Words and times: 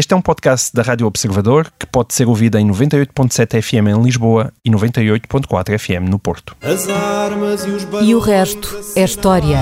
Este 0.00 0.14
é 0.14 0.16
um 0.16 0.22
podcast 0.22 0.74
da 0.74 0.80
Rádio 0.80 1.06
Observador 1.06 1.70
que 1.78 1.84
pode 1.84 2.14
ser 2.14 2.26
ouvido 2.26 2.56
em 2.56 2.66
98.7 2.66 3.60
FM 3.60 3.88
em 3.88 4.02
Lisboa 4.02 4.50
e 4.64 4.70
98.4 4.70 5.78
FM 5.78 6.08
no 6.08 6.18
Porto. 6.18 6.56
E, 8.00 8.06
e 8.06 8.14
o 8.14 8.18
resto 8.18 8.80
é 8.96 9.04
história. 9.04 9.58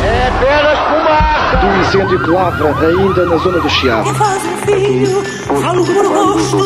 É 0.00 0.28
apenas 0.28 0.78
fumaça! 0.78 1.56
Do 1.56 1.80
incêndio 1.80 2.22
que 2.22 2.30
lavra 2.30 2.86
ainda 2.86 3.26
na 3.26 3.36
zona 3.36 3.58
do 3.58 3.68
Chiado. 3.68 4.10
Filho, 4.64 5.24
falo 5.44 5.82
rosto. 5.82 6.58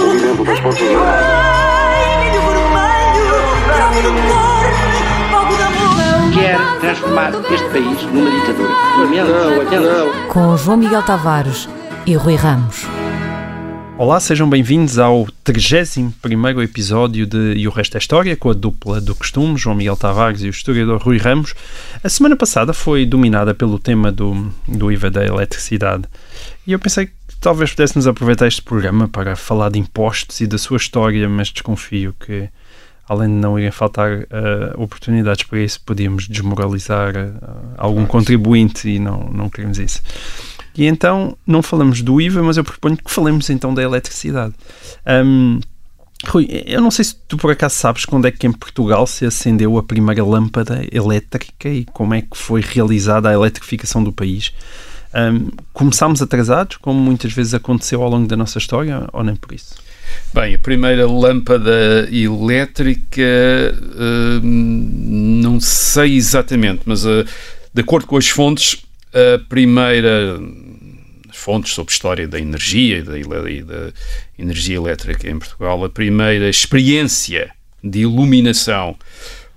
Quer 6.34 6.58
transformar 6.80 7.32
este 7.50 7.68
país 7.70 8.02
numa 8.02 8.30
ditadura. 8.30 8.68
Não, 9.70 9.80
não. 9.80 10.28
Com 10.28 10.56
João 10.58 10.76
Miguel 10.76 11.02
Tavares 11.04 11.70
e 12.08 12.14
Rui 12.14 12.36
Ramos. 12.36 12.86
Olá, 13.98 14.18
sejam 14.18 14.48
bem-vindos 14.48 14.98
ao 14.98 15.26
31 15.44 16.62
episódio 16.62 17.26
de 17.26 17.52
E 17.54 17.68
o 17.68 17.70
Resto 17.70 17.96
é 17.96 17.98
História, 17.98 18.34
com 18.34 18.48
a 18.48 18.54
dupla 18.54 18.98
do 18.98 19.14
costume, 19.14 19.58
João 19.58 19.76
Miguel 19.76 19.94
Tavares 19.94 20.40
e 20.40 20.46
o 20.46 20.48
historiador 20.48 21.02
Rui 21.02 21.18
Ramos. 21.18 21.52
A 22.02 22.08
semana 22.08 22.34
passada 22.34 22.72
foi 22.72 23.04
dominada 23.04 23.54
pelo 23.54 23.78
tema 23.78 24.10
do, 24.10 24.50
do 24.66 24.90
IVA 24.90 25.10
da 25.10 25.22
eletricidade 25.22 26.04
e 26.66 26.72
eu 26.72 26.78
pensei 26.78 27.08
que 27.08 27.12
talvez 27.38 27.72
pudéssemos 27.72 28.06
aproveitar 28.06 28.46
este 28.46 28.62
programa 28.62 29.06
para 29.06 29.36
falar 29.36 29.70
de 29.70 29.78
impostos 29.78 30.40
e 30.40 30.46
da 30.46 30.56
sua 30.56 30.78
história, 30.78 31.28
mas 31.28 31.50
desconfio 31.50 32.14
que, 32.18 32.48
além 33.06 33.28
de 33.28 33.34
não 33.34 33.58
irem 33.58 33.70
faltar 33.70 34.20
uh, 34.20 34.82
oportunidades 34.82 35.44
para 35.44 35.60
isso, 35.60 35.78
podíamos 35.84 36.26
desmoralizar 36.26 37.14
uh, 37.14 37.74
algum 37.76 38.06
contribuinte 38.06 38.88
e 38.88 38.98
não, 38.98 39.28
não 39.30 39.50
queremos 39.50 39.78
isso. 39.78 40.00
E 40.78 40.86
então 40.86 41.36
não 41.44 41.60
falamos 41.60 42.00
do 42.02 42.20
IVA, 42.20 42.40
mas 42.40 42.56
eu 42.56 42.62
proponho 42.62 42.96
que 42.96 43.10
falemos 43.10 43.50
então 43.50 43.74
da 43.74 43.82
eletricidade. 43.82 44.54
Um, 45.04 45.58
Rui, 46.24 46.48
eu 46.66 46.80
não 46.80 46.90
sei 46.90 47.04
se 47.04 47.16
tu 47.26 47.36
por 47.36 47.50
acaso 47.50 47.74
sabes 47.74 48.04
quando 48.04 48.26
é 48.26 48.30
que 48.30 48.46
em 48.46 48.52
Portugal 48.52 49.06
se 49.06 49.26
acendeu 49.26 49.76
a 49.76 49.82
primeira 49.82 50.24
lâmpada 50.24 50.84
elétrica 50.92 51.68
e 51.68 51.84
como 51.84 52.14
é 52.14 52.22
que 52.22 52.36
foi 52.36 52.60
realizada 52.60 53.28
a 53.28 53.32
eletrificação 53.32 54.02
do 54.02 54.12
país. 54.12 54.52
Um, 55.14 55.50
começámos 55.72 56.22
atrasados, 56.22 56.76
como 56.76 57.00
muitas 57.00 57.32
vezes 57.32 57.54
aconteceu 57.54 58.00
ao 58.02 58.10
longo 58.10 58.28
da 58.28 58.36
nossa 58.36 58.58
história, 58.58 59.08
ou 59.12 59.24
nem 59.24 59.34
por 59.34 59.52
isso? 59.52 59.74
Bem, 60.32 60.54
a 60.54 60.58
primeira 60.58 61.06
lâmpada 61.06 62.08
elétrica, 62.10 63.22
não 64.42 65.60
sei 65.60 66.16
exatamente, 66.16 66.82
mas 66.86 67.04
uh, 67.04 67.24
de 67.74 67.80
acordo 67.80 68.06
com 68.06 68.16
as 68.16 68.28
fontes, 68.28 68.84
a 69.12 69.38
primeira 69.48 70.38
fontes 71.48 71.72
sobre 71.72 71.90
história 71.90 72.28
da 72.28 72.38
energia 72.38 72.98
e 72.98 73.02
da, 73.02 73.18
e 73.18 73.62
da, 73.62 73.90
energia 74.38 74.76
elétrica 74.76 75.30
em 75.30 75.38
Portugal, 75.38 75.82
a 75.82 75.88
primeira 75.88 76.46
experiência 76.46 77.50
de 77.82 78.00
iluminação 78.00 78.94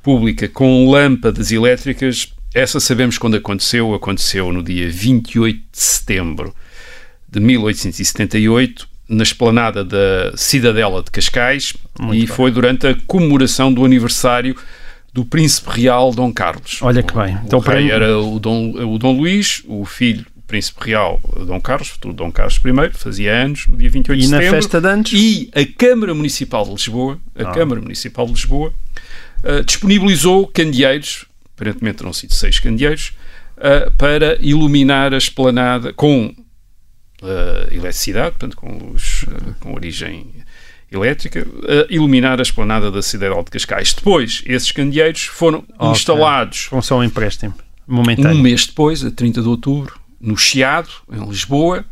pública 0.02 0.48
com 0.48 0.90
lâmpadas 0.90 1.52
elétricas, 1.52 2.34
essa 2.54 2.80
sabemos 2.80 3.18
quando 3.18 3.36
aconteceu, 3.36 3.94
aconteceu 3.94 4.54
no 4.54 4.64
dia 4.64 4.90
28 4.90 5.58
de 5.58 5.78
setembro 5.78 6.56
de 7.30 7.42
1878, 7.42 8.88
na 9.10 9.24
esplanada 9.24 9.84
da 9.84 10.32
Cidadela 10.38 11.04
de 11.04 11.12
Cascais, 11.12 11.74
Muito 12.00 12.16
e 12.16 12.20
bem. 12.20 12.28
foi 12.28 12.52
durante 12.52 12.88
a 12.88 12.96
comemoração 13.06 13.74
do 13.74 13.84
aniversário 13.84 14.56
do 15.14 15.26
príncipe 15.26 15.70
real 15.82 16.14
Dom 16.14 16.32
Carlos. 16.32 16.80
Olha 16.82 17.04
que 17.04 17.14
bem. 17.14 17.36
O, 17.36 17.42
então, 17.46 17.60
o 17.60 17.62
rei 17.62 17.88
para... 17.88 17.96
era 17.96 18.18
o 18.18 18.40
Dom, 18.40 18.72
o 18.72 18.98
Dom 18.98 19.18
Luís, 19.18 19.62
o 19.68 19.84
filho 19.84 20.26
príncipe 20.52 20.86
real 20.86 21.22
Dom 21.48 21.62
Carlos, 21.62 21.88
futuro 21.88 22.14
Dom 22.14 22.30
Carlos 22.30 22.58
I, 22.58 22.98
fazia 22.98 23.34
anos, 23.34 23.68
no 23.68 23.78
dia 23.78 23.90
28 23.90 24.18
e 24.18 24.22
de 24.22 24.28
setembro. 24.28 24.46
E 24.46 24.52
na 24.52 24.56
festa 24.58 24.82
de 24.82 24.88
antes? 24.88 25.14
E 25.14 25.50
a 25.56 25.66
Câmara 25.66 26.14
Municipal 26.14 26.66
de 26.66 26.72
Lisboa, 26.72 27.18
a 27.34 27.44
ah. 27.44 27.52
Câmara 27.54 27.80
Municipal 27.80 28.26
de 28.26 28.34
Lisboa, 28.34 28.74
uh, 29.46 29.64
disponibilizou 29.64 30.46
candeeiros, 30.48 31.26
aparentemente 31.56 32.00
terão 32.00 32.12
sido 32.12 32.34
seis 32.34 32.60
candeeiros, 32.60 33.14
uh, 33.58 33.90
para 33.92 34.38
iluminar 34.42 35.14
a 35.14 35.18
esplanada 35.18 35.94
com 35.94 36.36
uh, 37.22 37.74
eletricidade, 37.74 38.32
portanto, 38.32 38.58
com, 38.58 38.92
os, 38.94 39.24
com 39.62 39.74
origem 39.74 40.28
elétrica, 40.92 41.48
iluminar 41.90 42.38
a 42.40 42.42
esplanada 42.42 42.92
da 42.92 43.02
Cidadela 43.02 43.42
de 43.42 43.52
Cascais. 43.52 43.94
Depois, 43.94 44.44
esses 44.46 44.74
candeeiros 44.74 45.22
foram 45.22 45.60
okay. 45.80 45.92
instalados... 45.92 46.68
Com 46.68 46.82
só 46.82 47.00
um 47.00 47.04
empréstimo 47.06 47.54
momentâneo. 47.88 48.38
Um 48.38 48.42
mês 48.42 48.66
depois, 48.66 49.04
a 49.04 49.12
30 49.12 49.42
de 49.42 49.48
outubro, 49.48 50.01
no 50.22 50.38
Chiado, 50.38 50.90
em 51.12 51.28
Lisboa, 51.28 51.84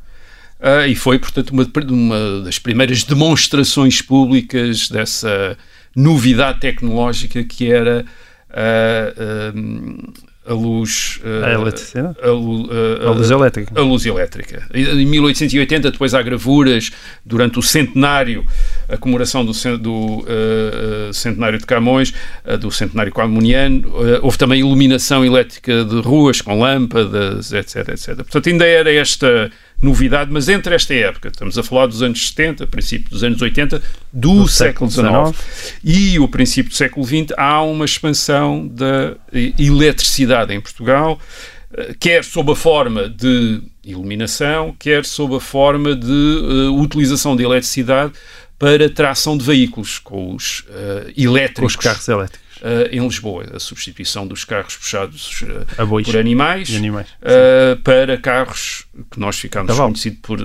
uh, 0.60 0.88
e 0.88 0.96
foi, 0.96 1.18
portanto, 1.18 1.50
uma, 1.52 1.68
uma 1.90 2.42
das 2.44 2.60
primeiras 2.60 3.04
demonstrações 3.04 4.02
públicas 4.02 4.88
dessa 4.90 5.58
novidade 5.96 6.60
tecnológica 6.60 7.44
que 7.44 7.72
era 7.72 8.06
uh, 8.50 9.58
uh, 9.58 10.14
a 10.46 10.54
luz. 10.54 11.22
A 11.46 11.52
eletricidade? 11.52 12.18
A, 12.22 12.26
a, 12.26 13.08
a, 13.10 13.12
luz 13.12 13.30
elétrica. 13.30 13.80
A 13.80 13.84
luz 13.84 14.06
elétrica. 14.06 14.68
Em 14.74 15.06
1880, 15.06 15.92
depois 15.92 16.14
há 16.14 16.22
gravuras 16.22 16.92
durante 17.24 17.60
o 17.60 17.62
centenário, 17.62 18.46
a 18.88 18.98
comemoração 18.98 19.46
do, 19.46 19.52
do 19.78 20.26
centenário 21.14 21.60
de 21.60 21.66
Camões, 21.66 22.14
do 22.60 22.72
centenário 22.72 23.12
camuniano. 23.14 23.84
houve 24.22 24.38
também 24.38 24.60
iluminação 24.60 25.26
elétrica 25.26 25.84
de 25.84 26.02
ruas 26.02 26.42
com 26.42 26.60
lâmpadas, 26.60 27.52
etc, 27.52 27.90
etc. 27.90 28.16
Portanto, 28.16 28.50
ainda 28.50 28.66
era 28.66 28.92
esta 28.92 29.52
novidade, 29.82 30.30
mas 30.32 30.50
entre 30.50 30.76
esta 30.76 30.94
época, 30.94 31.30
estamos 31.30 31.58
a 31.58 31.64
falar 31.64 31.88
dos 31.88 32.02
anos 32.02 32.28
70, 32.28 32.68
princípio 32.68 33.10
dos 33.10 33.24
anos 33.24 33.42
80, 33.42 33.82
do, 34.12 34.42
do 34.42 34.48
século 34.48 34.90
XIX 34.90 35.78
e 35.84 36.20
o 36.20 36.28
princípio 36.28 36.70
do 36.70 36.76
século 36.76 37.06
XX, 37.06 37.34
há 37.38 37.62
uma 37.62 37.86
expansão 37.86 38.68
da 38.68 39.16
eletricidade 39.58 40.54
em 40.54 40.60
Portugal, 40.60 41.20
eh, 41.74 41.96
quer 41.98 42.26
sob 42.26 42.52
a 42.52 42.56
forma 42.56 43.08
de 43.08 43.62
iluminação, 43.84 44.76
quer 44.78 45.06
sob 45.06 45.36
a 45.38 45.40
forma 45.40 45.96
de 45.96 46.12
uh, 46.12 46.80
utilização 46.80 47.36
de 47.36 47.44
eletricidade 47.44 48.12
para 48.60 48.90
tração 48.90 49.38
de 49.38 49.44
veículos 49.46 49.98
com 49.98 50.36
os 50.36 50.60
uh, 50.60 51.12
elétricos. 51.18 51.76
Com 51.76 51.80
os 51.80 51.86
carros 51.86 52.08
elétricos 52.08 52.50
uh, 52.60 52.90
em 52.92 53.00
Lisboa, 53.00 53.46
a 53.54 53.60
substituição 53.60 54.28
dos 54.28 54.44
carros 54.44 54.76
puxados 54.76 55.42
uh, 55.42 56.04
por 56.04 56.18
animais, 56.18 56.76
animais 56.76 57.08
uh, 57.22 57.80
para 57.84 58.18
carros 58.18 58.86
que 59.10 59.20
nós 59.20 59.40
ficámos 59.40 59.76
conhecidos 59.76 60.20
por 60.22 60.40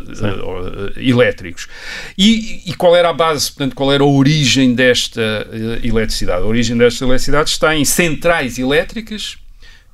elétricos. 0.97 1.69
E, 2.17 2.63
e, 2.67 2.75
qual 2.75 2.95
era 2.95 3.11
a 3.11 3.13
base, 3.13 3.51
portanto, 3.51 3.75
qual 3.75 3.93
era 3.93 4.03
a 4.03 4.07
origem 4.07 4.75
desta 4.75 5.49
eletricidade? 5.83 6.43
A 6.43 6.47
origem 6.47 6.77
desta 6.77 7.05
eletricidade 7.05 7.51
está 7.51 7.75
em 7.75 7.85
centrais 7.85 8.59
elétricas 8.59 9.37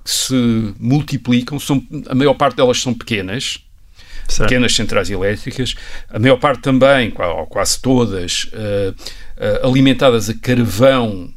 que 0.04 0.10
se 0.10 0.74
multiplicam, 0.78 1.58
são, 1.58 1.84
a 2.08 2.14
maior 2.14 2.34
parte 2.34 2.56
delas 2.56 2.80
são 2.80 2.94
pequenas, 2.94 3.58
Certo. 4.30 4.48
pequenas 4.48 4.74
centrais 4.74 5.10
elétricas, 5.10 5.74
a 6.08 6.18
maior 6.18 6.36
parte 6.38 6.62
também, 6.62 7.12
ou 7.16 7.46
quase 7.46 7.80
todas, 7.80 8.44
uh, 8.52 8.90
uh, 8.92 9.66
alimentadas 9.66 10.28
a 10.30 10.34
carvão 10.34 11.32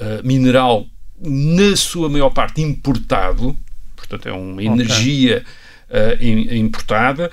uh, 0.00 0.26
mineral, 0.26 0.86
na 1.20 1.76
sua 1.76 2.08
maior 2.08 2.30
parte, 2.30 2.60
importado, 2.60 3.56
portanto, 3.96 4.28
é 4.28 4.32
uma 4.32 4.62
energia 4.62 5.44
okay. 5.88 6.58
importada. 6.58 7.30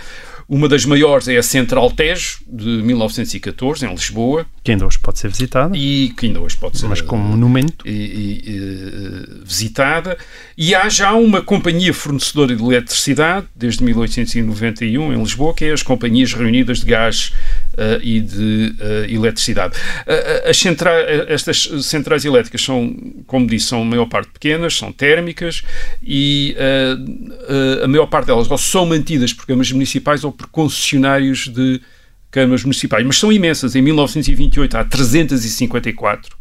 Uma 0.52 0.68
das 0.68 0.84
maiores 0.84 1.30
é 1.30 1.38
a 1.38 1.42
Central 1.42 1.90
Tejo, 1.92 2.40
de 2.46 2.66
1914, 2.66 3.86
em 3.86 3.90
Lisboa. 3.90 4.46
Que 4.62 4.74
ainda 4.74 4.86
hoje 4.86 5.00
pode 5.00 5.18
ser 5.18 5.30
visitada. 5.30 5.78
E 5.78 6.10
que 6.18 6.26
ainda 6.26 6.42
hoje 6.42 6.58
pode 6.58 6.78
ser 6.78 6.90
Mas 6.90 7.00
como 7.00 7.24
monumento. 7.24 7.88
E, 7.88 7.90
e, 7.90 8.44
e, 8.50 9.46
visitada. 9.46 10.18
E 10.58 10.76
há 10.76 10.90
já 10.90 11.14
uma 11.14 11.42
companhia 11.42 11.94
fornecedora 11.94 12.54
de 12.54 12.62
eletricidade, 12.62 13.48
desde 13.56 13.82
1891, 13.82 15.14
em 15.14 15.18
Lisboa, 15.18 15.54
que 15.54 15.64
é 15.64 15.72
as 15.72 15.82
Companhias 15.82 16.34
Reunidas 16.34 16.82
de 16.82 16.86
Gás 16.86 17.32
uh, 17.76 18.04
e 18.04 18.20
de 18.20 18.76
uh, 18.78 19.10
eletricidade. 19.10 19.78
Uh, 20.06 20.54
centra 20.54 20.92
estas 21.30 21.70
centrais 21.84 22.26
elétricas 22.26 22.62
são, 22.62 22.94
como 23.26 23.48
disse, 23.48 23.68
são 23.68 23.84
a 23.84 23.86
maior 23.86 24.08
parte 24.08 24.31
pequenas, 24.42 24.76
são 24.76 24.92
térmicas 24.92 25.62
e 26.02 26.56
a 27.84 27.88
maior 27.88 28.08
parte 28.08 28.28
delas 28.28 28.50
ou 28.50 28.58
são 28.58 28.88
mantidas 28.88 29.32
por 29.32 29.46
câmaras 29.46 29.72
municipais 29.72 30.24
ou 30.24 30.32
por 30.32 30.48
concessionários 30.48 31.48
de 31.48 31.80
câmaras 32.32 32.64
municipais, 32.64 33.06
mas 33.06 33.18
são 33.18 33.32
imensas. 33.32 33.76
Em 33.76 33.82
1928 33.82 34.78
há 34.78 34.84
354 34.86 36.36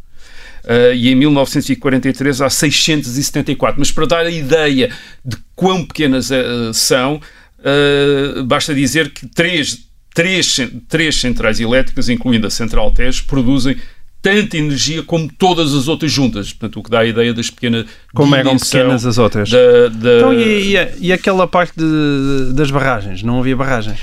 uh, 0.63 0.93
e 0.95 1.09
em 1.09 1.15
1943 1.15 2.41
há 2.41 2.49
674. 2.49 3.79
Mas 3.79 3.91
para 3.91 4.07
dar 4.07 4.25
a 4.25 4.31
ideia 4.31 4.89
de 5.23 5.37
quão 5.55 5.85
pequenas 5.85 6.31
uh, 6.31 6.73
são, 6.73 7.21
uh, 7.59 8.43
basta 8.45 8.73
dizer 8.73 9.11
que 9.11 9.27
três 9.27 9.89
três, 10.13 10.57
três 10.89 11.15
centrais 11.15 11.59
elétricas, 11.61 12.09
incluindo 12.09 12.45
a 12.45 12.49
Central 12.49 12.91
Tejo, 12.91 13.23
produzem 13.25 13.77
tanta 14.21 14.57
energia 14.57 15.01
como 15.03 15.29
todas 15.31 15.73
as 15.73 15.87
outras 15.87 16.11
juntas. 16.11 16.53
Portanto, 16.53 16.79
o 16.79 16.83
que 16.83 16.89
dá 16.89 16.99
a 16.99 17.05
ideia 17.05 17.33
das 17.33 17.49
pequenas. 17.49 17.85
Como 18.13 18.35
eram 18.35 18.57
pequenas 18.57 19.05
as 19.05 19.17
outras? 19.17 19.49
Da, 19.49 19.87
da... 19.89 20.17
Então, 20.17 20.33
e, 20.33 20.75
e, 20.75 21.07
e, 21.07 21.13
aquela 21.13 21.47
parte 21.47 21.73
de, 21.75 22.53
das 22.53 22.69
barragens? 22.69 23.23
Não 23.23 23.39
havia 23.39 23.55
barragens? 23.55 23.99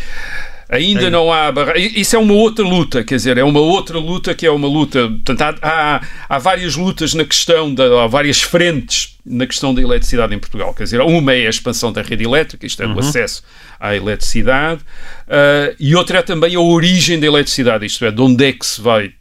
Ainda 0.69 1.05
É. 1.05 1.11
não 1.11 1.33
há 1.33 1.51
barra... 1.51 1.79
Isso 1.79 2.15
é 2.15 2.19
uma 2.19 2.35
outra 2.35 2.63
luta, 2.63 3.03
quer 3.03 3.17
dizer, 3.17 3.39
é 3.39 3.45
uma 3.45 3.61
outra 3.61 3.99
luta 3.99 4.35
que 4.35 4.45
é 4.45 4.51
uma 4.51 4.69
luta. 4.69 5.09
Portanto, 5.09 5.43
há, 5.43 5.55
há, 5.63 6.03
há 6.29 6.39
várias 6.39 6.77
lutas 6.77 7.15
na 7.15 7.25
questão, 7.25 7.73
da, 7.73 8.05
há 8.05 8.07
várias 8.07 8.43
frentes 8.43 9.17
na 9.25 9.47
questão 9.47 9.75
da 9.75 9.81
eletricidade 9.81 10.35
em 10.35 10.39
Portugal. 10.39 10.75
Quer 10.75 10.85
dizer, 10.85 11.01
uma 11.01 11.33
é 11.33 11.47
a 11.47 11.51
expansão 11.51 11.91
da 11.91 12.03
rede 12.03 12.25
elétrica, 12.25 12.67
isto 12.67 12.83
é, 12.83 12.87
o 12.87 12.99
acesso 12.99 13.43
à 13.81 13.95
eletricidade, 13.95 14.81
ah, 15.29 15.75
e 15.79 15.95
outra 15.95 16.19
é 16.19 16.23
também 16.23 16.55
a 16.55 16.61
origem 16.61 17.19
da 17.19 17.27
eletricidade, 17.27 17.87
isto 17.87 18.05
é, 18.05 18.11
de 18.11 18.21
onde 18.21 18.45
é 18.45 18.53
que 18.53 18.67
se 18.67 18.81
vai 18.81 19.13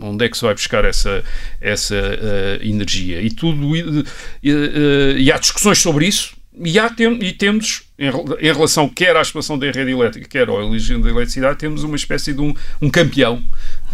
onde 0.00 0.24
é 0.24 0.28
que 0.28 0.36
se 0.36 0.44
vai 0.44 0.54
buscar 0.54 0.84
essa, 0.84 1.22
essa 1.60 1.94
uh, 1.96 2.64
energia. 2.66 3.20
E, 3.20 3.30
tudo, 3.30 3.76
e, 4.42 4.52
uh, 4.52 5.18
e 5.18 5.30
há 5.30 5.38
discussões 5.38 5.78
sobre 5.78 6.06
isso, 6.06 6.34
e, 6.58 6.78
há, 6.78 6.90
tem, 6.90 7.12
e 7.22 7.32
temos, 7.32 7.84
em, 7.98 8.08
em, 8.08 8.52
relação 8.52 8.86
quer 8.86 9.16
à 9.16 9.22
expansão 9.22 9.58
da 9.58 9.66
rede 9.70 9.90
elétrica, 9.90 10.28
quer 10.28 10.48
à 10.48 10.52
origem 10.52 11.00
da 11.00 11.08
eletricidade, 11.08 11.58
temos 11.58 11.82
uma 11.82 11.96
espécie 11.96 12.34
de 12.34 12.40
um, 12.42 12.54
um 12.80 12.90
campeão. 12.90 13.42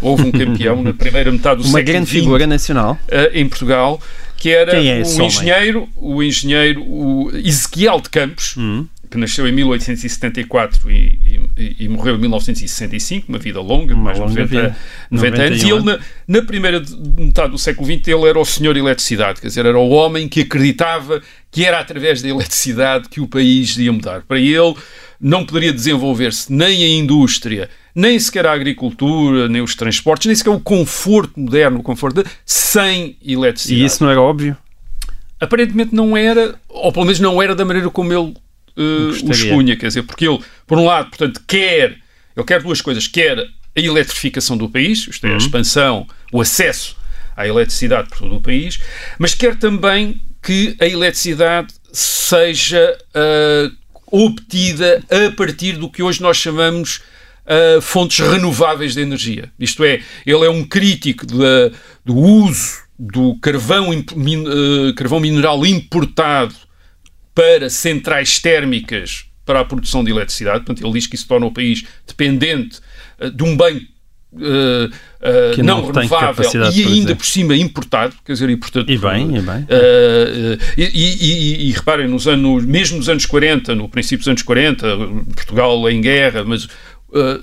Houve 0.01 0.23
um 0.23 0.31
campeão 0.31 0.83
na 0.83 0.93
primeira 0.93 1.31
metade 1.31 1.61
do 1.61 1.67
uma 1.67 1.79
século 1.79 1.93
grande 1.93 2.09
XX, 2.09 2.19
figura 2.19 2.45
nacional 2.45 2.99
uh, 3.07 3.33
em 3.33 3.47
Portugal, 3.47 4.01
que 4.35 4.49
era 4.49 4.75
é 4.75 5.01
engenheiro, 5.01 5.87
o 5.95 6.21
engenheiro 6.21 6.83
o 6.83 7.31
Ezequiel 7.33 8.01
de 8.01 8.09
Campos, 8.09 8.55
Hum. 8.57 8.85
que 9.09 9.17
nasceu 9.17 9.47
em 9.47 9.53
1874 9.53 10.91
e, 10.91 10.95
e, 10.95 11.48
e 11.79 11.87
morreu 11.87 12.15
em 12.15 12.19
1965, 12.19 13.25
uma 13.29 13.37
vida 13.37 13.59
longa, 13.61 13.93
Uma 13.93 14.03
mais 14.05 14.17
de 14.17 14.21
longa 14.23 14.41
90, 14.41 14.47
vida. 14.47 14.77
90 15.11 15.41
anos. 15.41 15.61
E 15.61 15.65
91 15.69 15.75
ele, 15.77 15.85
na, 15.85 15.99
na 16.39 16.45
primeira 16.45 16.79
de- 16.79 16.95
metade 17.21 17.51
do 17.51 17.57
século 17.57 17.85
XX, 17.85 18.07
ele 18.07 18.27
era 18.27 18.39
o 18.39 18.45
senhor 18.45 18.75
eletricidade, 18.77 19.41
quer 19.41 19.47
dizer, 19.47 19.65
era 19.65 19.77
o 19.77 19.89
homem 19.89 20.27
que 20.27 20.41
acreditava 20.41 21.21
que 21.51 21.65
era 21.65 21.79
através 21.79 22.21
da 22.21 22.29
eletricidade 22.29 23.09
que 23.09 23.19
o 23.19 23.27
país 23.27 23.77
ia 23.77 23.91
mudar. 23.91 24.21
Para 24.21 24.39
ele, 24.39 24.75
não 25.19 25.45
poderia 25.45 25.73
desenvolver-se 25.73 26.51
nem 26.53 26.83
a 26.83 26.89
indústria, 26.89 27.69
nem 27.93 28.17
sequer 28.19 28.45
a 28.45 28.53
agricultura, 28.53 29.49
nem 29.49 29.61
os 29.61 29.75
transportes, 29.75 30.27
nem 30.27 30.35
sequer 30.35 30.51
o 30.51 30.59
conforto 30.59 31.39
moderno, 31.39 31.79
o 31.79 31.83
conforto 31.83 32.23
de, 32.23 32.29
sem 32.45 33.17
eletricidade 33.25 33.81
e 33.81 33.85
isso 33.85 34.03
não 34.03 34.11
era 34.11 34.21
óbvio 34.21 34.55
aparentemente 35.39 35.95
não 35.95 36.17
era, 36.17 36.55
ou 36.67 36.91
pelo 36.91 37.05
menos 37.05 37.19
não 37.19 37.41
era 37.41 37.55
da 37.55 37.63
maneira 37.63 37.89
como 37.89 38.11
ele 38.11 38.33
uh, 38.79 39.09
o 39.09 39.11
Gostaria. 39.11 39.35
expunha, 39.35 39.75
quer 39.75 39.87
dizer, 39.87 40.03
porque 40.03 40.27
ele, 40.27 40.39
por 40.65 40.77
um 40.77 40.85
lado, 40.85 41.09
portanto, 41.09 41.41
quer, 41.47 41.97
ele 42.35 42.45
quer 42.45 42.61
duas 42.61 42.81
coisas, 42.81 43.05
quer 43.07 43.37
a 43.39 43.47
eletrificação 43.79 44.57
do 44.57 44.69
país, 44.69 45.07
isto 45.07 45.25
é, 45.27 45.33
a 45.33 45.37
expansão, 45.37 46.07
o 46.31 46.41
acesso 46.41 46.95
à 47.35 47.47
eletricidade 47.47 48.09
por 48.09 48.17
todo 48.19 48.35
o 48.35 48.41
país, 48.41 48.79
mas 49.17 49.33
quer 49.35 49.55
também 49.57 50.19
que 50.41 50.75
a 50.79 50.85
eletricidade 50.87 51.73
seja 51.91 52.97
uh, 53.15 53.71
obtida 54.11 55.03
a 55.09 55.31
partir 55.35 55.73
do 55.73 55.89
que 55.89 56.01
hoje 56.01 56.21
nós 56.21 56.37
chamamos 56.37 57.01
uh, 57.45 57.81
fontes 57.81 58.19
renováveis 58.25 58.93
de 58.93 59.01
energia. 59.01 59.51
Isto 59.59 59.83
é, 59.83 60.01
ele 60.25 60.45
é 60.45 60.49
um 60.49 60.63
crítico 60.65 61.25
da- 61.25 61.71
do 62.05 62.15
uso 62.15 62.79
do 62.97 63.35
carvão, 63.35 63.89
uh, 63.91 64.93
carvão 64.95 65.19
mineral 65.19 65.65
importado 65.65 66.53
para 67.39 67.69
centrais 67.69 68.37
térmicas 68.39 69.23
para 69.45 69.61
a 69.61 69.65
produção 69.65 70.03
de 70.03 70.11
eletricidade. 70.11 70.65
Portanto, 70.65 70.85
ele 70.85 70.93
diz 70.93 71.07
que 71.07 71.15
isso 71.15 71.25
torna 71.25 71.45
o 71.45 71.51
país 71.51 71.85
dependente 72.05 72.79
uh, 73.17 73.31
de 73.31 73.43
um 73.43 73.55
bem 73.55 73.87
uh, 74.33 74.39
uh, 74.41 75.55
Que 75.55 75.63
não, 75.63 75.81
não 75.81 75.91
renovável 75.91 76.51
e 76.73 76.83
ainda 76.83 77.15
por 77.15 77.25
cima 77.25 77.55
importado, 77.55 78.13
quer 78.25 78.33
dizer, 78.33 78.49
e 78.49 78.57
portanto 78.57 78.91
E 78.91 78.97
bem, 78.97 79.37
e 79.37 79.41
bem. 79.41 79.61
Uh, 79.63 80.59
e, 80.77 80.83
e- 80.83 81.15
e- 81.21 81.69
e 81.69 81.71
reparem, 81.71 82.09
nos 82.09 82.27
anos, 82.27 82.65
mesmo 82.65 82.97
nos 82.97 83.07
anos 83.07 83.25
40, 83.25 83.73
no 83.73 83.87
princípio 83.87 84.17
dos 84.19 84.27
anos 84.27 84.41
40, 84.43 84.85
Portugal 85.33 85.89
em 85.89 86.01
guerra, 86.01 86.43
mas 86.43 86.67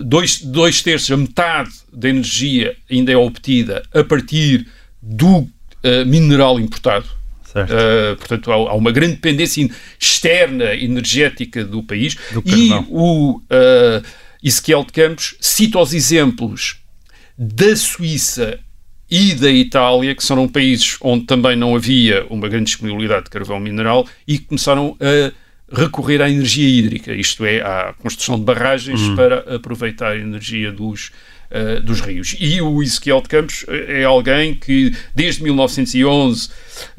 dois, 0.00 0.42
dois 0.42 0.82
terços, 0.82 1.10
a 1.10 1.16
metade 1.16 1.70
da 1.90 2.08
energia 2.10 2.76
ainda 2.90 3.10
é 3.10 3.16
obtida 3.16 3.82
a 3.94 4.04
partir 4.04 4.66
do 5.02 5.48
mineral 6.06 6.60
importado. 6.60 7.06
Uh, 7.62 8.16
portanto, 8.16 8.52
há, 8.52 8.54
há 8.54 8.74
uma 8.74 8.92
grande 8.92 9.14
dependência 9.14 9.68
externa 9.98 10.74
energética 10.74 11.64
do 11.64 11.82
país. 11.82 12.16
Do 12.32 12.42
e 12.44 12.70
o 12.88 13.36
uh, 13.38 14.06
Ezequiel 14.42 14.84
de 14.84 14.92
Campos 14.92 15.34
cita 15.40 15.78
os 15.78 15.92
exemplos 15.92 16.78
da 17.38 17.74
Suíça 17.76 18.58
e 19.10 19.34
da 19.34 19.50
Itália, 19.50 20.14
que 20.14 20.24
são 20.24 20.48
países 20.48 20.96
onde 21.00 21.26
também 21.26 21.56
não 21.56 21.76
havia 21.76 22.26
uma 22.28 22.48
grande 22.48 22.66
disponibilidade 22.66 23.24
de 23.24 23.30
carvão 23.30 23.60
mineral 23.60 24.06
e 24.26 24.38
que 24.38 24.46
começaram 24.46 24.96
a 25.00 25.32
recorrer 25.80 26.22
à 26.22 26.30
energia 26.30 26.68
hídrica, 26.68 27.12
isto 27.12 27.44
é, 27.44 27.60
à 27.60 27.92
construção 27.98 28.38
de 28.38 28.44
barragens 28.44 29.00
Hum. 29.00 29.16
para 29.16 29.56
aproveitar 29.56 30.12
a 30.12 30.16
energia 30.16 30.70
dos, 30.70 31.10
eh, 31.50 31.80
dos 31.80 32.00
rios. 32.00 32.36
E 32.38 32.60
o 32.60 32.82
Ezequiel 32.82 33.20
de 33.22 33.28
Campos 33.28 33.64
é 33.68 34.04
alguém 34.04 34.54
que, 34.54 34.94
desde 35.14 35.42
1911, 35.42 36.48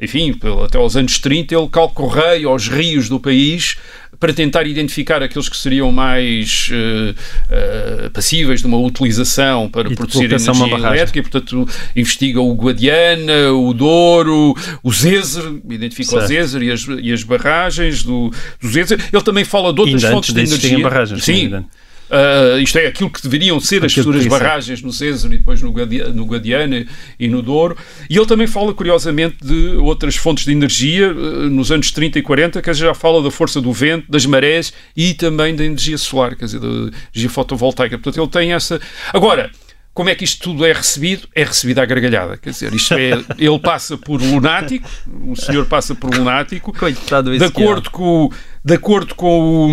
enfim, 0.00 0.38
até 0.64 0.78
aos 0.78 0.96
anos 0.96 1.18
30, 1.18 1.54
ele 1.54 1.68
calcorreia 1.68 2.46
aos 2.46 2.68
rios 2.68 3.08
do 3.08 3.20
país 3.20 3.76
para 4.20 4.32
tentar 4.32 4.66
identificar 4.66 5.22
aqueles 5.22 5.48
que 5.48 5.56
seriam 5.56 5.92
mais 5.92 6.70
eh, 6.72 7.14
eh, 7.50 8.10
passíveis 8.12 8.60
de 8.60 8.66
uma 8.66 8.76
utilização 8.78 9.68
para 9.68 9.92
E 9.92 9.94
produzir 9.94 10.24
energia 10.24 10.74
elétrica 10.74 11.18
e, 11.20 11.22
portanto, 11.22 11.68
investiga 11.94 12.40
o 12.40 12.52
Guadiana, 12.54 13.52
o 13.52 13.72
Douro, 13.72 14.56
o 14.82 14.92
Zezer, 14.92 15.44
identifica 15.70 16.16
o 16.16 16.18
Certo. 16.20 16.26
Zezer 16.26 16.62
e 16.62 16.72
as, 16.72 16.86
e 17.00 17.12
as 17.12 17.22
barragens 17.22 18.02
do, 18.02 18.32
do 18.60 18.68
Zezer. 18.68 18.98
Ele 19.12 19.22
também 19.22 19.44
fala 19.44 19.72
de 19.72 19.80
outras 19.80 20.02
Ainda 20.02 20.16
fontes 20.16 20.34
de 20.34 20.40
energia. 20.40 20.78
barragens, 20.80 21.24
Sim. 21.24 21.32
ainda. 21.32 21.64
Ah, 22.10 22.58
isto 22.58 22.78
é 22.78 22.86
aquilo 22.86 23.10
que 23.10 23.22
deveriam 23.22 23.60
ser 23.60 23.84
as 23.84 23.92
futuras 23.92 24.22
barragens 24.30 24.82
no 24.82 24.92
César 24.92 25.28
e 25.28 25.38
depois 25.38 25.60
no, 25.60 25.70
Guadi- 25.70 26.04
no 26.12 26.24
Guadiana 26.24 26.86
e 27.18 27.28
no 27.28 27.42
Douro. 27.42 27.76
E 28.08 28.16
ele 28.16 28.26
também 28.26 28.46
fala, 28.46 28.72
curiosamente, 28.72 29.36
de 29.42 29.76
outras 29.76 30.16
fontes 30.16 30.44
de 30.44 30.52
energia 30.52 31.08
ah, 31.10 31.14
nos 31.48 31.70
anos 31.70 31.90
30 31.90 32.18
e 32.18 32.22
40, 32.22 32.62
que 32.62 32.72
já 32.74 32.94
fala 32.94 33.22
da 33.22 33.30
força 33.30 33.60
do 33.60 33.72
vento, 33.72 34.06
das 34.10 34.24
marés 34.26 34.72
e 34.96 35.14
também 35.14 35.54
da 35.54 35.64
energia 35.64 35.98
solar, 35.98 36.34
quer 36.36 36.46
dizer, 36.46 36.60
da 36.60 36.66
energia 36.66 37.30
fotovoltaica. 37.30 37.98
Portanto, 37.98 38.22
ele 38.22 38.30
tem 38.30 38.52
essa. 38.52 38.80
Agora. 39.12 39.50
Como 39.94 40.08
é 40.08 40.14
que 40.14 40.22
isto 40.22 40.40
tudo 40.40 40.64
é 40.64 40.72
recebido? 40.72 41.26
É 41.34 41.42
recebido 41.42 41.80
à 41.80 41.84
gargalhada. 41.84 42.36
Quer 42.36 42.50
dizer, 42.50 42.72
isto 42.72 42.94
é, 42.94 43.14
ele 43.36 43.58
passa 43.58 43.98
por 43.98 44.22
lunático, 44.22 44.88
o 45.26 45.34
senhor 45.34 45.66
passa 45.66 45.92
por 45.92 46.14
lunático, 46.14 46.72
Coitado 46.72 47.36
de 47.36 47.44
acordo 47.44 47.90
com, 47.90 48.30
de 48.68 48.74
acordo 48.74 49.14
com 49.14 49.70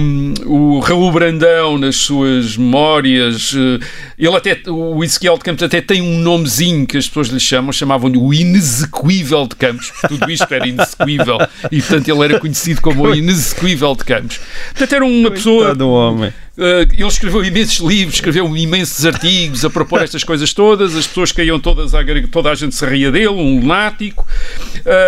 o, 0.47 0.77
o 0.77 0.79
Raul 0.79 1.11
Brandão 1.11 1.77
nas 1.77 1.97
suas 1.97 2.55
memórias, 2.55 3.53
eh, 3.53 3.85
ele 4.17 4.35
até, 4.37 4.57
o 4.69 5.03
Ezequiel 5.03 5.37
de 5.37 5.43
Campos 5.43 5.63
até 5.63 5.81
tem 5.81 6.01
um 6.01 6.17
nomezinho 6.19 6.87
que 6.87 6.97
as 6.97 7.05
pessoas 7.05 7.27
lhe 7.27 7.39
chamam, 7.39 7.73
chamavam-lhe 7.73 8.17
o 8.17 8.33
inexequível 8.33 9.47
de 9.47 9.55
Campos, 9.57 9.91
porque 9.91 10.07
tudo 10.07 10.31
isto 10.31 10.47
era 10.49 10.65
inexequível 10.65 11.37
e 11.69 11.81
portanto 11.81 12.07
ele 12.07 12.23
era 12.23 12.39
conhecido 12.39 12.81
como 12.81 13.03
o 13.03 13.13
inexequível 13.13 13.93
de 13.95 14.05
Campos. 14.05 14.39
Portanto 14.69 14.93
era 14.93 15.05
uma 15.05 15.29
pessoa 15.29 15.75
do 15.75 15.89
homem 15.89 16.33
Uh, 16.57 16.87
ele 16.93 17.05
escreveu 17.05 17.43
imensos 17.43 17.85
livros, 17.85 18.15
escreveu 18.15 18.55
imensos 18.55 19.05
artigos 19.05 19.65
a 19.65 19.69
propor 19.69 20.01
estas 20.01 20.23
coisas 20.23 20.53
todas, 20.53 20.95
as 20.95 21.05
pessoas 21.05 21.33
caíam 21.33 21.59
todas 21.59 21.93
à 21.93 21.99
toda 22.31 22.49
a 22.49 22.55
gente 22.55 22.73
se 22.73 22.85
ria 22.85 23.11
dele, 23.11 23.27
um 23.27 23.59
lunático. 23.59 24.25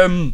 Um, 0.09 0.33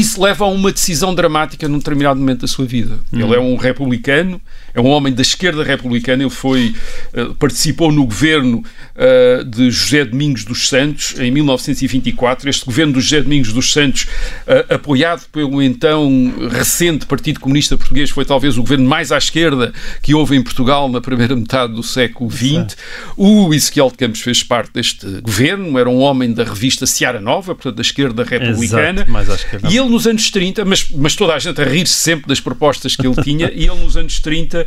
isso 0.00 0.22
leva 0.22 0.44
a 0.44 0.48
uma 0.48 0.72
decisão 0.72 1.14
dramática 1.14 1.68
num 1.68 1.78
determinado 1.78 2.18
momento 2.18 2.40
da 2.42 2.46
sua 2.46 2.64
vida. 2.64 2.98
Ele 3.12 3.34
é 3.34 3.40
um 3.40 3.56
republicano, 3.56 4.40
é 4.74 4.80
um 4.80 4.86
homem 4.86 5.12
da 5.12 5.22
esquerda 5.22 5.62
republicana. 5.62 6.22
Ele 6.22 6.30
foi, 6.30 6.74
eh, 7.12 7.26
participou 7.38 7.92
no 7.92 8.04
governo 8.04 8.64
eh, 8.96 9.44
de 9.44 9.70
José 9.70 10.04
Domingos 10.04 10.44
dos 10.44 10.68
Santos 10.68 11.14
em 11.18 11.30
1924. 11.30 12.48
Este 12.48 12.64
governo 12.64 12.94
de 12.94 13.00
José 13.00 13.20
Domingos 13.20 13.52
dos 13.52 13.72
Santos, 13.72 14.06
eh, 14.46 14.66
apoiado 14.70 15.26
pelo 15.30 15.62
então 15.62 16.32
recente 16.50 17.06
Partido 17.06 17.40
Comunista 17.40 17.76
Português, 17.76 18.10
foi 18.10 18.24
talvez 18.24 18.56
o 18.56 18.62
governo 18.62 18.88
mais 18.88 19.12
à 19.12 19.18
esquerda 19.18 19.72
que 20.00 20.14
houve 20.14 20.36
em 20.36 20.42
Portugal 20.42 20.88
na 20.88 21.00
primeira 21.00 21.36
metade 21.36 21.74
do 21.74 21.82
século 21.82 22.30
XX. 22.30 22.76
O 23.16 23.52
Ezequiel 23.52 23.90
de 23.90 23.98
Campos 23.98 24.20
fez 24.20 24.42
parte 24.42 24.72
deste 24.72 25.06
governo, 25.20 25.78
era 25.78 25.88
um 25.88 26.00
homem 26.00 26.32
da 26.32 26.44
revista 26.44 26.86
Seara 26.86 27.20
Nova, 27.20 27.54
portanto 27.54 27.76
da 27.76 27.82
esquerda 27.82 28.24
republicana. 28.24 29.00
Exato, 29.00 29.10
mais 29.10 29.28
à 29.28 29.34
esquerda. 29.34 29.68
E 29.70 29.76
ele 29.76 29.88
nos 29.88 30.06
anos 30.06 30.30
30, 30.30 30.64
mas, 30.64 30.88
mas 30.90 31.14
toda 31.14 31.34
a 31.34 31.38
gente 31.38 31.60
a 31.60 31.64
rir-se 31.64 31.94
sempre 31.94 32.26
das 32.26 32.40
propostas 32.40 32.96
que 32.96 33.06
ele 33.06 33.22
tinha, 33.22 33.50
e 33.54 33.66
ele 33.66 33.80
nos 33.80 33.96
anos 33.96 34.18
30 34.20 34.61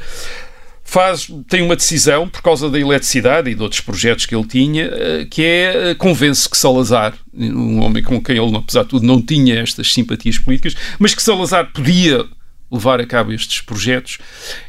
faz, 0.84 1.28
tem 1.50 1.62
uma 1.62 1.76
decisão, 1.76 2.30
por 2.30 2.42
causa 2.42 2.70
da 2.70 2.80
eletricidade 2.80 3.50
e 3.50 3.56
de 3.56 3.62
outros 3.62 3.82
projetos 3.82 4.26
que 4.26 4.36
ele 4.36 4.46
tinha, 4.46 4.86
eh, 4.86 5.28
que 5.30 5.44
é 5.44 5.90
eh, 5.90 5.96
convence 5.96 6.48
que 6.48 6.56
Salazar, 6.56 7.14
um 7.34 7.82
homem 7.82 8.04
com 8.04 8.22
quem 8.22 8.38
ele, 8.38 8.56
apesar 8.56 8.84
de 8.84 8.90
tudo, 8.90 9.06
não 9.06 9.22
tinha 9.22 9.60
estas 9.60 9.92
simpatias 9.92 10.38
políticas, 10.38 10.76
mas 11.00 11.14
que 11.14 11.22
Salazar 11.22 11.72
podia 11.74 12.26
levar 12.72 13.00
a 13.00 13.06
cabo 13.06 13.32
estes 13.32 13.62
projetos 13.62 14.18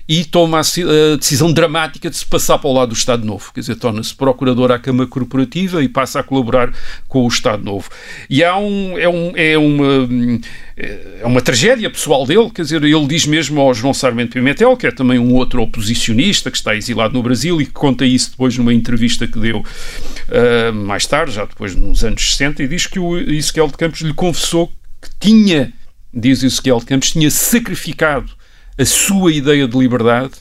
e 0.08 0.24
toma 0.24 0.60
a, 0.60 1.16
decisão 1.16 1.52
dramática 1.52 2.08
de 2.08 2.16
se 2.16 2.24
passar 2.24 2.58
para 2.58 2.68
o 2.68 2.72
lado 2.72 2.90
do 2.90 2.94
Estado 2.94 3.24
Novo, 3.24 3.50
quer 3.52 3.60
dizer, 3.60 3.76
torna-se 3.76 4.14
procurador 4.14 4.70
à 4.70 4.78
Câmara 4.78 5.08
Corporativa 5.08 5.82
e 5.82 5.88
passa 5.88 6.20
a 6.20 6.22
colaborar 6.22 6.72
com 7.08 7.24
o 7.24 7.28
Estado 7.28 7.64
Novo. 7.64 7.88
E 8.28 8.44
há 8.44 8.56
um, 8.56 8.96
é, 8.98 9.08
um, 9.08 9.32
é, 9.34 9.58
uma, 9.58 10.08
é 10.76 11.26
uma 11.26 11.40
tragédia 11.40 11.90
pessoal 11.90 12.24
dele, 12.26 12.50
quer 12.50 12.62
dizer, 12.62 12.84
ele 12.84 13.06
diz 13.06 13.26
mesmo 13.26 13.60
ao 13.60 13.74
João 13.74 13.94
Sarmento 13.94 14.32
Pimentel, 14.32 14.76
que 14.76 14.86
é 14.86 14.92
também 14.92 15.18
um 15.18 15.34
outro 15.34 15.62
oposicionista 15.62 16.50
que 16.50 16.56
está 16.56 16.76
exilado 16.76 17.14
no 17.14 17.22
Brasil 17.22 17.60
e 17.60 17.66
que 17.66 17.72
conta 17.72 18.04
isso 18.04 18.30
depois 18.30 18.56
numa 18.56 18.72
entrevista 18.72 19.26
que 19.26 19.38
deu 19.38 19.58
uh, 19.58 20.72
mais 20.72 21.06
tarde, 21.06 21.32
já 21.32 21.44
depois 21.44 21.74
nos 21.74 22.04
anos 22.04 22.30
60, 22.30 22.62
e 22.62 22.68
diz 22.68 22.86
que 22.86 22.98
o 22.98 23.18
Ezequiel 23.18 23.68
de 23.68 23.76
Campos 23.76 24.00
lhe 24.02 24.14
confessou 24.14 24.68
que 25.00 25.08
tinha 25.18 25.72
diz 26.16 26.42
Ezequiel 26.42 26.78
de 26.80 26.87
Campos, 26.87 27.12
tinha 27.12 27.30
sacrificado 27.30 28.32
a 28.78 28.85
sua 28.85 29.32
ideia 29.32 29.68
de 29.68 29.78
liberdade 29.78 30.32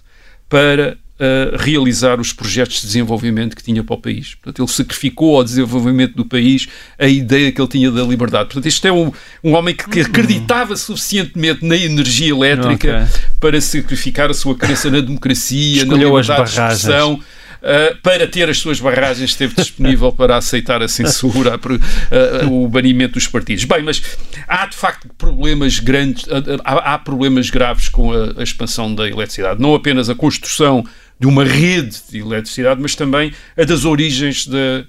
para 0.47 0.97
uh, 1.19 1.57
realizar 1.57 2.19
os 2.19 2.31
projetos 2.31 2.81
de 2.81 2.87
desenvolvimento 2.87 3.55
que 3.55 3.63
tinha 3.63 3.83
para 3.83 3.95
o 3.95 4.01
país. 4.01 4.35
Portanto, 4.35 4.61
ele 4.61 4.71
sacrificou 4.71 5.37
ao 5.37 5.43
desenvolvimento 5.43 6.15
do 6.15 6.25
país 6.25 6.67
a 6.97 7.07
ideia 7.07 7.51
que 7.51 7.59
ele 7.59 7.67
tinha 7.67 7.91
da 7.91 8.03
liberdade. 8.03 8.45
Portanto, 8.45 8.65
este 8.65 8.87
é 8.87 8.91
um, 8.91 9.11
um 9.43 9.53
homem 9.53 9.75
que, 9.75 9.89
que 9.89 9.99
acreditava 10.01 10.75
suficientemente 10.75 11.65
na 11.65 11.75
energia 11.75 12.29
elétrica 12.29 13.07
okay. 13.09 13.21
para 13.39 13.59
sacrificar 13.59 14.29
a 14.29 14.33
sua 14.33 14.55
crença 14.55 14.89
na 14.89 15.01
democracia, 15.01 15.83
Escolheu 15.83 16.13
na 16.13 16.21
liberdade 16.21 16.51
de 16.51 16.59
expressão 16.59 17.19
uh, 17.65 17.97
para 18.01 18.27
ter 18.27 18.49
as 18.49 18.59
suas 18.59 18.79
barragens, 18.79 19.31
esteve 19.31 19.55
disponível 19.55 20.11
para 20.11 20.37
aceitar 20.37 20.81
a 20.81 20.87
censura, 20.87 21.55
a, 21.55 22.45
uh, 22.45 22.63
o 22.63 22.67
banimento 22.67 23.15
dos 23.15 23.27
partidos. 23.27 23.65
Bem, 23.65 23.81
mas 23.81 24.01
há 24.47 24.67
de 24.67 24.75
facto 24.75 25.09
problemas 25.17 25.79
grandes, 25.79 26.25
há, 26.63 26.93
há 26.93 26.99
problemas 26.99 27.49
graves 27.49 27.89
com 27.89 28.11
a, 28.11 28.39
a 28.39 28.43
expansão 28.43 28.93
da 28.93 29.07
eletricidade. 29.07 29.59
Não 29.59 29.73
apenas 29.73 30.09
a 30.09 30.15
construção 30.15 30.85
de 31.19 31.27
uma 31.27 31.43
rede 31.43 31.97
de 32.09 32.19
eletricidade, 32.19 32.81
mas 32.81 32.93
também 32.93 33.33
a 33.57 33.63
das 33.63 33.85
origens 33.85 34.45
da, 34.45 34.85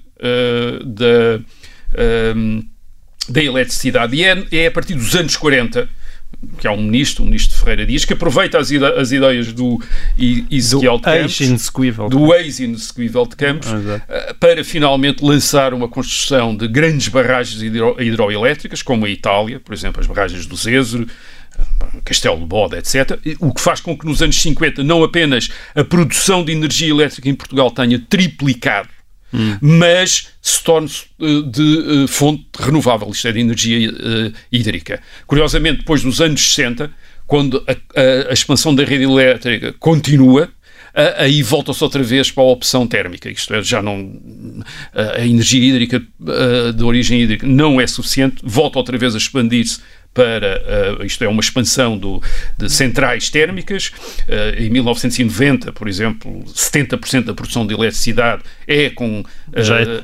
da, 0.83 1.39
uh, 1.93 2.65
da 3.29 3.43
eletricidade. 3.43 4.15
E 4.15 4.23
é, 4.23 4.45
é, 4.51 4.67
a 4.67 4.71
partir 4.71 4.95
dos 4.95 5.15
anos 5.15 5.35
40 5.35 5.89
que 6.57 6.67
há 6.67 6.71
um 6.71 6.81
ministro, 6.81 7.23
o 7.23 7.25
ministro 7.25 7.57
Ferreira 7.57 7.85
Dias, 7.85 8.05
que 8.05 8.13
aproveita 8.13 8.59
as, 8.59 8.71
ide 8.71 8.85
as 8.85 9.11
ideias 9.11 9.51
do 9.51 9.81
Ezequiel 10.49 10.97
de 10.97 11.03
Campos, 11.03 12.09
do 12.09 12.33
ex-inexecuível 12.33 13.25
de 13.25 13.35
Campos, 13.35 13.69
uh, 13.69 14.35
para 14.39 14.63
finalmente 14.63 15.23
lançar 15.23 15.73
uma 15.73 15.87
construção 15.87 16.55
de 16.55 16.67
grandes 16.67 17.07
barragens 17.07 17.61
hidro 17.61 17.95
hidroelétricas, 17.99 18.81
como 18.81 19.05
a 19.05 19.09
Itália, 19.09 19.59
por 19.59 19.73
exemplo, 19.73 19.99
as 19.99 20.07
barragens 20.07 20.45
do 20.45 20.55
Zézero, 20.55 21.07
Castelo 22.05 22.37
de 22.37 22.45
Bode, 22.45 22.75
etc. 22.75 23.19
O 23.39 23.53
que 23.53 23.61
faz 23.61 23.79
com 23.79 23.97
que 23.97 24.05
nos 24.05 24.21
anos 24.21 24.39
50 24.39 24.83
não 24.83 25.03
apenas 25.03 25.49
a 25.75 25.83
produção 25.83 26.43
de 26.43 26.51
energia 26.51 26.89
elétrica 26.89 27.27
em 27.29 27.35
Portugal 27.35 27.71
tenha 27.71 27.99
triplicado, 27.99 28.89
mas 29.61 30.29
se 30.41 30.63
torne 30.63 30.89
uh, 31.19 31.43
de 31.43 31.61
uh, 31.61 32.07
fonte 32.07 32.45
renovável, 32.59 33.09
isto 33.09 33.27
é, 33.27 33.31
de 33.31 33.39
energia 33.39 33.89
uh, 33.89 34.33
hídrica. 34.51 35.01
Curiosamente, 35.25 35.79
depois 35.79 36.01
dos 36.01 36.21
anos 36.21 36.41
60, 36.41 36.91
quando 37.25 37.63
a, 37.67 37.71
a, 37.71 38.29
a 38.29 38.33
expansão 38.33 38.73
da 38.73 38.83
rede 38.83 39.03
elétrica 39.03 39.73
continua, 39.79 40.49
aí 41.17 41.43
volta-se 41.43 41.83
outra 41.83 42.01
vez 42.01 42.31
para 42.31 42.41
a 42.41 42.47
opção 42.47 42.87
térmica. 42.87 43.29
Isto 43.29 43.53
é, 43.53 43.61
já 43.61 43.83
não. 43.83 44.19
A 44.95 45.23
energia 45.23 45.63
hídrica 45.63 46.01
de 46.75 46.83
origem 46.83 47.21
hídrica 47.21 47.45
não 47.45 47.79
é 47.79 47.85
suficiente, 47.85 48.37
volta 48.43 48.79
outra 48.79 48.97
vez 48.97 49.13
a 49.13 49.19
expandir-se 49.19 49.79
para, 50.13 50.97
uh, 50.99 51.05
isto 51.05 51.23
é, 51.23 51.27
uma 51.27 51.41
expansão 51.41 51.97
do, 51.97 52.21
de 52.57 52.69
centrais 52.71 53.29
térmicas. 53.29 53.91
Uh, 54.27 54.59
em 54.59 54.69
1990, 54.69 55.71
por 55.73 55.87
exemplo, 55.87 56.43
70% 56.45 57.25
da 57.25 57.33
produção 57.33 57.67
de 57.67 57.73
eletricidade 57.73 58.41
é 58.67 58.89
com, 58.89 59.21
uh, 59.21 59.25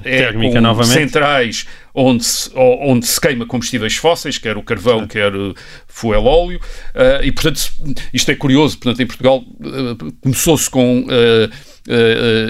é, 0.03 0.25
é 0.25 0.33
com 0.33 0.61
novamente. 0.61 0.93
centrais 0.93 1.65
onde 1.93 2.23
se, 2.23 2.49
onde 2.55 3.05
se 3.05 3.21
queima 3.21 3.45
combustíveis 3.45 3.95
fósseis, 3.95 4.37
quer 4.37 4.57
o 4.57 4.63
carvão, 4.63 5.01
Sim. 5.01 5.07
quer 5.07 5.35
o 5.35 5.53
fuel 5.87 6.25
óleo, 6.25 6.59
uh, 6.95 7.23
e 7.23 7.31
portanto 7.31 7.71
isto 8.11 8.31
é 8.31 8.35
curioso, 8.35 8.77
portanto 8.79 9.01
em 9.01 9.05
Portugal 9.05 9.39
uh, 9.39 10.13
começou-se 10.21 10.69
com 10.69 11.01
uh, 11.01 11.73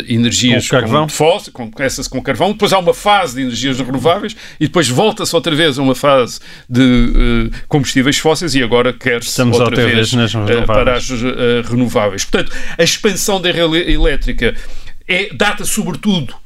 energias 0.08 0.68
com 0.68 0.78
carvão. 0.78 1.08
Com 1.08 1.40
com, 1.52 1.72
começa-se 1.72 2.10
com 2.10 2.22
carvão, 2.22 2.52
depois 2.54 2.72
há 2.72 2.78
uma 2.78 2.94
fase 2.94 3.36
de 3.36 3.42
energias 3.42 3.80
renováveis 3.80 4.36
e 4.60 4.68
depois 4.68 4.88
volta-se 4.88 5.36
outra 5.36 5.54
vez 5.56 5.78
a 5.80 5.82
uma 5.82 5.96
fase 5.96 6.40
de 6.70 7.50
combustíveis 7.68 8.20
fósseis 8.20 8.54
e 8.54 8.62
agora 8.62 8.94
quer-se 8.94 9.42
outra, 9.42 9.64
outra, 9.64 9.86
vez, 9.88 10.14
vez 10.14 10.34
para 10.68 10.96
as 10.96 11.10
renováveis. 11.68 12.26
Portanto, 12.26 12.56
a 12.78 12.84
expansão 12.84 13.42
da 13.42 13.52
rede 13.52 13.92
elétrica 13.92 14.54
é, 15.08 15.34
data 15.34 15.66
sobretudo 15.66 16.43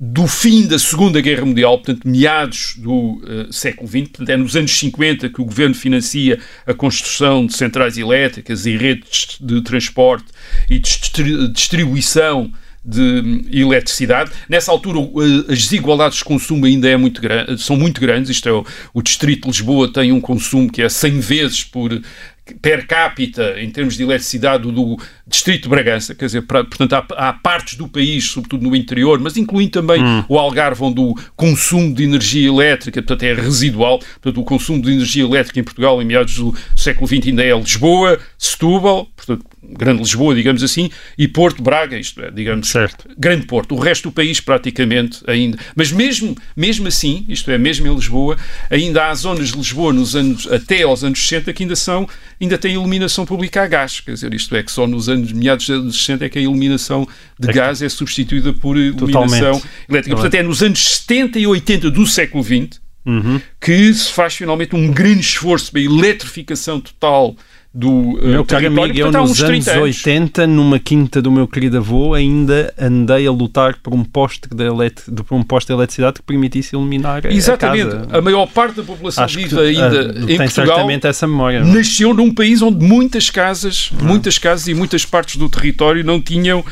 do 0.00 0.28
fim 0.28 0.66
da 0.66 0.78
Segunda 0.78 1.20
Guerra 1.20 1.44
Mundial, 1.44 1.78
portanto, 1.78 2.06
meados 2.06 2.74
do 2.76 2.92
uh, 2.92 3.52
século 3.52 3.88
XX, 3.88 4.02
portanto, 4.02 4.30
é 4.30 4.36
nos 4.36 4.54
anos 4.54 4.78
50 4.78 5.28
que 5.28 5.40
o 5.40 5.44
governo 5.44 5.74
financia 5.74 6.38
a 6.64 6.72
construção 6.72 7.44
de 7.46 7.56
centrais 7.56 7.98
elétricas 7.98 8.64
e 8.64 8.76
redes 8.76 9.38
de 9.40 9.60
transporte 9.62 10.26
e 10.70 10.78
de 10.78 11.48
distribuição 11.48 12.52
de 12.84 13.00
hum, 13.00 13.44
eletricidade. 13.50 14.30
Nessa 14.48 14.70
altura, 14.70 15.00
as 15.48 15.58
desigualdades 15.58 16.18
de 16.18 16.24
consumo 16.24 16.64
ainda 16.64 16.88
é 16.88 16.96
muito 16.96 17.20
são 17.58 17.76
muito 17.76 18.00
grandes. 18.00 18.30
Isto 18.30 18.48
é, 18.48 18.52
o, 18.52 18.64
o 18.94 19.02
Distrito 19.02 19.42
de 19.42 19.48
Lisboa 19.48 19.92
tem 19.92 20.12
um 20.12 20.20
consumo 20.20 20.70
que 20.70 20.80
é 20.80 20.88
100 20.88 21.20
vezes 21.20 21.64
por 21.64 22.00
per 22.54 22.86
capita, 22.86 23.60
em 23.60 23.70
termos 23.70 23.96
de 23.96 24.02
eletricidade, 24.02 24.70
do 24.70 24.98
Distrito 25.26 25.64
de 25.64 25.68
Bragança, 25.68 26.14
quer 26.14 26.26
dizer, 26.26 26.42
pra, 26.42 26.64
portanto, 26.64 26.92
há, 26.94 27.28
há, 27.28 27.32
partes 27.32 27.76
do 27.76 27.86
país, 27.86 28.24
sobretudo 28.30 28.62
no 28.62 28.74
interior, 28.74 29.18
mas 29.18 29.36
incluindo 29.36 29.70
também 29.70 30.02
hum. 30.02 30.24
o 30.28 30.38
Algarve, 30.38 30.82
onde 30.82 31.00
o 31.00 31.14
consumo 31.36 31.94
de 31.94 32.04
energia 32.04 32.48
elétrica, 32.48 33.02
portanto, 33.02 33.22
é 33.22 33.34
residual. 33.34 33.98
Portanto, 33.98 34.40
o 34.40 34.44
consumo 34.44 34.80
de 34.80 34.92
energia 34.92 35.24
elétrica 35.24 35.60
em 35.60 35.64
Portugal, 35.64 36.00
em 36.00 36.04
meados 36.04 36.36
do 36.36 36.54
século 36.76 37.06
XX, 37.06 37.28
ainda 37.28 37.44
é 37.44 37.56
Lisboa, 37.56 38.18
Setúbal, 38.38 39.06
portanto, 39.16 39.44
Grande 39.70 40.00
Lisboa, 40.00 40.34
digamos 40.34 40.62
assim, 40.62 40.90
e 41.16 41.28
Porto, 41.28 41.62
Braga, 41.62 41.98
isto 41.98 42.22
é, 42.22 42.30
digamos, 42.30 42.68
certo. 42.68 43.08
Grande 43.18 43.46
Porto. 43.46 43.74
O 43.74 43.78
resto 43.78 44.08
do 44.08 44.12
país, 44.12 44.40
praticamente, 44.40 45.22
ainda. 45.26 45.58
Mas 45.76 45.92
mesmo, 45.92 46.34
mesmo 46.56 46.88
assim, 46.88 47.26
isto 47.28 47.50
é, 47.50 47.58
mesmo 47.58 47.86
em 47.86 47.94
Lisboa, 47.94 48.38
ainda 48.70 49.06
há 49.06 49.14
zonas 49.14 49.50
de 49.50 49.58
Lisboa, 49.58 49.92
nos 49.92 50.16
anos, 50.16 50.50
até 50.50 50.82
aos 50.82 51.04
anos 51.04 51.20
60, 51.20 51.52
que 51.52 51.64
ainda 51.64 51.76
são, 51.76 52.08
ainda 52.40 52.56
têm 52.56 52.74
iluminação 52.74 53.26
pública 53.26 53.62
a 53.62 53.66
gás. 53.66 54.00
Quer 54.00 54.12
dizer, 54.12 54.32
isto 54.32 54.54
é, 54.56 54.62
que 54.62 54.72
só 54.72 54.86
nos 54.86 55.08
anos 55.08 55.18
anos, 55.18 55.32
meados 55.32 55.66
dos 55.66 55.76
anos 55.76 55.98
60, 55.98 56.24
é 56.24 56.28
que 56.28 56.38
a 56.38 56.42
iluminação 56.42 57.06
de 57.38 57.50
é 57.50 57.52
gás 57.52 57.82
é 57.82 57.88
substituída 57.88 58.52
por 58.52 58.76
iluminação 58.76 59.52
Totalmente. 59.52 59.66
elétrica. 59.88 60.16
Portanto, 60.16 60.34
é 60.34 60.42
nos 60.42 60.62
anos 60.62 60.80
70 60.80 61.38
e 61.38 61.46
80 61.46 61.90
do 61.90 62.06
século 62.06 62.42
XX 62.42 62.80
uhum. 63.04 63.40
que 63.60 63.92
se 63.92 64.12
faz 64.12 64.34
finalmente 64.34 64.74
um 64.74 64.90
grande 64.92 65.20
esforço 65.20 65.70
para 65.70 65.80
a 65.80 65.84
eletrificação 65.84 66.80
total 66.80 67.36
do 67.72 67.90
uh, 67.90 68.26
meu 68.26 68.44
caro 68.44 68.66
amigo, 68.66 68.98
eu 68.98 69.12
nos 69.12 69.42
anos 69.42 69.66
80, 69.66 70.46
numa 70.46 70.78
quinta 70.78 71.20
do 71.20 71.30
meu 71.30 71.46
querido 71.46 71.76
avô, 71.76 72.14
ainda 72.14 72.72
andei 72.78 73.26
a 73.26 73.30
lutar 73.30 73.76
por 73.82 73.94
um 73.94 74.02
poste 74.02 74.48
de, 74.48 74.64
elet... 74.64 75.02
por 75.26 75.34
um 75.34 75.42
poste 75.42 75.68
de 75.68 75.74
eletricidade 75.74 76.14
que 76.14 76.22
permitisse 76.22 76.74
iluminar 76.74 77.26
Exatamente. 77.26 77.88
a 77.88 77.90
casa. 77.90 78.18
A 78.18 78.20
maior 78.22 78.46
parte 78.46 78.76
da 78.76 78.82
população 78.82 79.24
Acho 79.24 79.36
vive 79.36 79.60
ainda 79.60 80.12
uh, 80.12 80.30
em 80.30 80.38
Portugal. 80.38 80.88
essa 81.04 81.26
memória. 81.26 81.60
Não? 81.60 81.72
É? 81.72 81.74
Nasceu 81.76 82.14
num 82.14 82.32
país 82.32 82.62
onde 82.62 82.84
muitas 82.84 83.28
casas, 83.28 83.90
não. 83.98 84.08
muitas 84.08 84.38
casas 84.38 84.66
e 84.66 84.74
muitas 84.74 85.04
partes 85.04 85.36
do 85.36 85.48
território 85.48 86.02
não 86.02 86.20
tinham, 86.20 86.60
uh, 86.60 86.64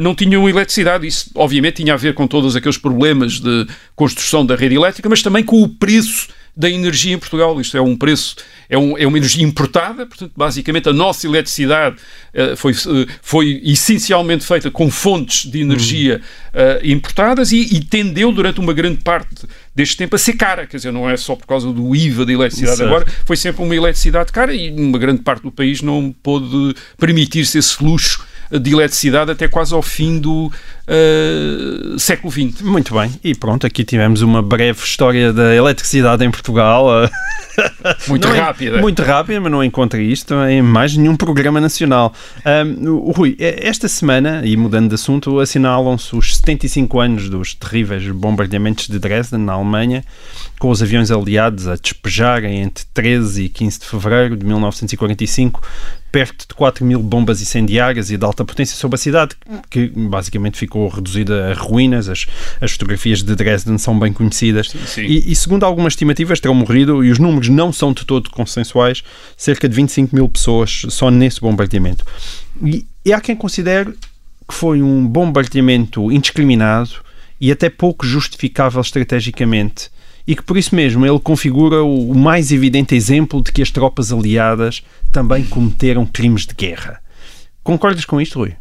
não 0.00 0.14
tinham 0.14 0.48
eletricidade. 0.48 1.04
Isso, 1.04 1.30
obviamente, 1.34 1.82
tinha 1.82 1.94
a 1.94 1.96
ver 1.96 2.14
com 2.14 2.28
todos 2.28 2.54
aqueles 2.54 2.78
problemas 2.78 3.40
de 3.40 3.66
construção 3.96 4.46
da 4.46 4.54
rede 4.54 4.76
elétrica, 4.76 5.08
mas 5.08 5.20
também 5.20 5.42
com 5.42 5.62
o 5.62 5.68
preço 5.68 6.28
da 6.58 6.68
energia 6.68 7.14
em 7.14 7.18
Portugal. 7.18 7.60
Isto 7.60 7.76
é 7.76 7.80
um 7.80 7.96
preço, 7.96 8.34
é, 8.68 8.76
um, 8.76 8.98
é 8.98 9.06
uma 9.06 9.16
energia 9.16 9.44
importada, 9.44 10.04
portanto, 10.04 10.32
basicamente 10.36 10.88
a 10.88 10.92
nossa 10.92 11.24
eletricidade 11.24 11.96
uh, 12.34 12.56
foi, 12.56 12.72
uh, 12.72 13.06
foi 13.22 13.62
essencialmente 13.64 14.44
feita 14.44 14.68
com 14.68 14.90
fontes 14.90 15.48
de 15.48 15.60
energia 15.60 16.20
uh, 16.52 16.84
importadas 16.84 17.52
e, 17.52 17.60
e, 17.76 17.80
tendeu 17.84 18.32
durante 18.32 18.58
uma 18.58 18.72
grande 18.72 19.04
parte 19.04 19.46
deste 19.72 19.96
tempo 19.96 20.16
a 20.16 20.18
ser 20.18 20.32
cara. 20.32 20.66
Quer 20.66 20.78
dizer, 20.78 20.92
não 20.92 21.08
é 21.08 21.16
só 21.16 21.36
por 21.36 21.46
causa 21.46 21.72
do 21.72 21.94
IVA 21.94 22.26
da 22.26 22.32
eletricidade 22.32 22.82
agora, 22.82 23.06
foi 23.24 23.36
sempre 23.36 23.62
uma 23.62 23.76
eletricidade 23.76 24.32
cara 24.32 24.52
e 24.52 24.68
uma 24.70 24.98
grande 24.98 25.22
parte 25.22 25.44
do 25.44 25.52
país 25.52 25.80
não 25.80 26.12
pôde 26.22 26.74
permitir-se 26.98 27.56
esse 27.56 27.82
luxo 27.82 28.26
de 28.50 28.72
eletricidade 28.72 29.30
até 29.30 29.46
quase 29.46 29.74
ao 29.74 29.82
fim 29.82 30.18
do, 30.18 30.50
uh, 30.88 31.98
século 31.98 32.32
XX. 32.32 32.62
Muito 32.62 32.94
bem, 32.94 33.10
e 33.22 33.34
pronto, 33.34 33.66
aqui 33.66 33.84
tivemos 33.84 34.22
uma 34.22 34.42
breve 34.42 34.80
história 34.82 35.32
da 35.32 35.54
eletricidade 35.54 36.24
em 36.24 36.30
Portugal. 36.30 36.86
Muito 38.06 38.28
não 38.28 38.36
rápida. 38.36 38.78
É, 38.78 38.80
muito 38.80 39.02
rápida, 39.02 39.40
mas 39.40 39.50
não 39.50 39.64
encontra 39.64 40.00
isto 40.00 40.34
em 40.44 40.62
mais 40.62 40.96
nenhum 40.96 41.16
programa 41.16 41.60
nacional. 41.60 42.12
Um, 42.46 43.10
Rui, 43.10 43.36
esta 43.38 43.88
semana, 43.88 44.42
e 44.44 44.56
mudando 44.56 44.88
de 44.88 44.94
assunto, 44.94 45.40
assinalam-se 45.40 46.14
os 46.14 46.36
75 46.36 47.00
anos 47.00 47.28
dos 47.28 47.54
terríveis 47.54 48.08
bombardeamentos 48.10 48.86
de 48.86 48.98
Dresden, 48.98 49.40
na 49.40 49.54
Alemanha, 49.54 50.04
com 50.58 50.70
os 50.70 50.82
aviões 50.82 51.10
aliados 51.10 51.66
a 51.66 51.74
despejarem 51.74 52.60
entre 52.60 52.84
13 52.94 53.44
e 53.44 53.48
15 53.48 53.80
de 53.80 53.86
fevereiro 53.86 54.36
de 54.36 54.46
1945 54.46 55.60
perto 56.10 56.48
de 56.48 56.54
4 56.54 56.84
mil 56.84 57.02
bombas 57.02 57.42
incendiárias 57.42 58.10
e 58.10 58.16
de 58.16 58.24
alta 58.24 58.44
potência 58.44 58.76
sobre 58.76 58.94
a 58.94 58.98
cidade, 58.98 59.36
que 59.68 59.88
basicamente 59.88 60.58
ficou 60.58 60.77
reduzida 60.86 61.50
a 61.50 61.54
ruínas. 61.54 62.08
As, 62.08 62.26
as 62.60 62.72
fotografias 62.72 63.22
de 63.22 63.34
Dresden 63.34 63.78
são 63.78 63.98
bem 63.98 64.12
conhecidas. 64.12 64.68
Sim, 64.68 64.78
sim. 64.86 65.02
E, 65.02 65.32
e, 65.32 65.34
segundo 65.34 65.64
algumas 65.64 65.94
estimativas, 65.94 66.38
terão 66.38 66.54
morrido, 66.54 67.04
e 67.04 67.10
os 67.10 67.18
números 67.18 67.48
não 67.48 67.72
são 67.72 67.92
de 67.92 68.04
todo 68.04 68.30
consensuais, 68.30 69.02
cerca 69.36 69.68
de 69.68 69.74
25 69.74 70.14
mil 70.14 70.28
pessoas 70.28 70.86
só 70.90 71.10
nesse 71.10 71.40
bombardeamento. 71.40 72.04
E, 72.62 72.86
e 73.04 73.12
há 73.12 73.20
quem 73.20 73.34
considere 73.34 73.92
que 74.46 74.54
foi 74.54 74.82
um 74.82 75.06
bombardeamento 75.06 76.12
indiscriminado 76.12 76.90
e 77.40 77.50
até 77.50 77.68
pouco 77.68 78.06
justificável 78.06 78.80
estrategicamente 78.80 79.90
e 80.28 80.36
que 80.36 80.42
por 80.42 80.58
isso 80.58 80.74
mesmo 80.74 81.06
ele 81.06 81.18
configura 81.18 81.82
o 81.82 82.14
mais 82.14 82.52
evidente 82.52 82.94
exemplo 82.94 83.42
de 83.42 83.50
que 83.50 83.62
as 83.62 83.70
tropas 83.70 84.12
aliadas 84.12 84.82
também 85.10 85.42
cometeram 85.42 86.04
crimes 86.04 86.44
de 86.44 86.52
guerra. 86.54 87.00
Concordas 87.64 88.04
com 88.04 88.20
isto, 88.20 88.38
Rui? 88.40 88.54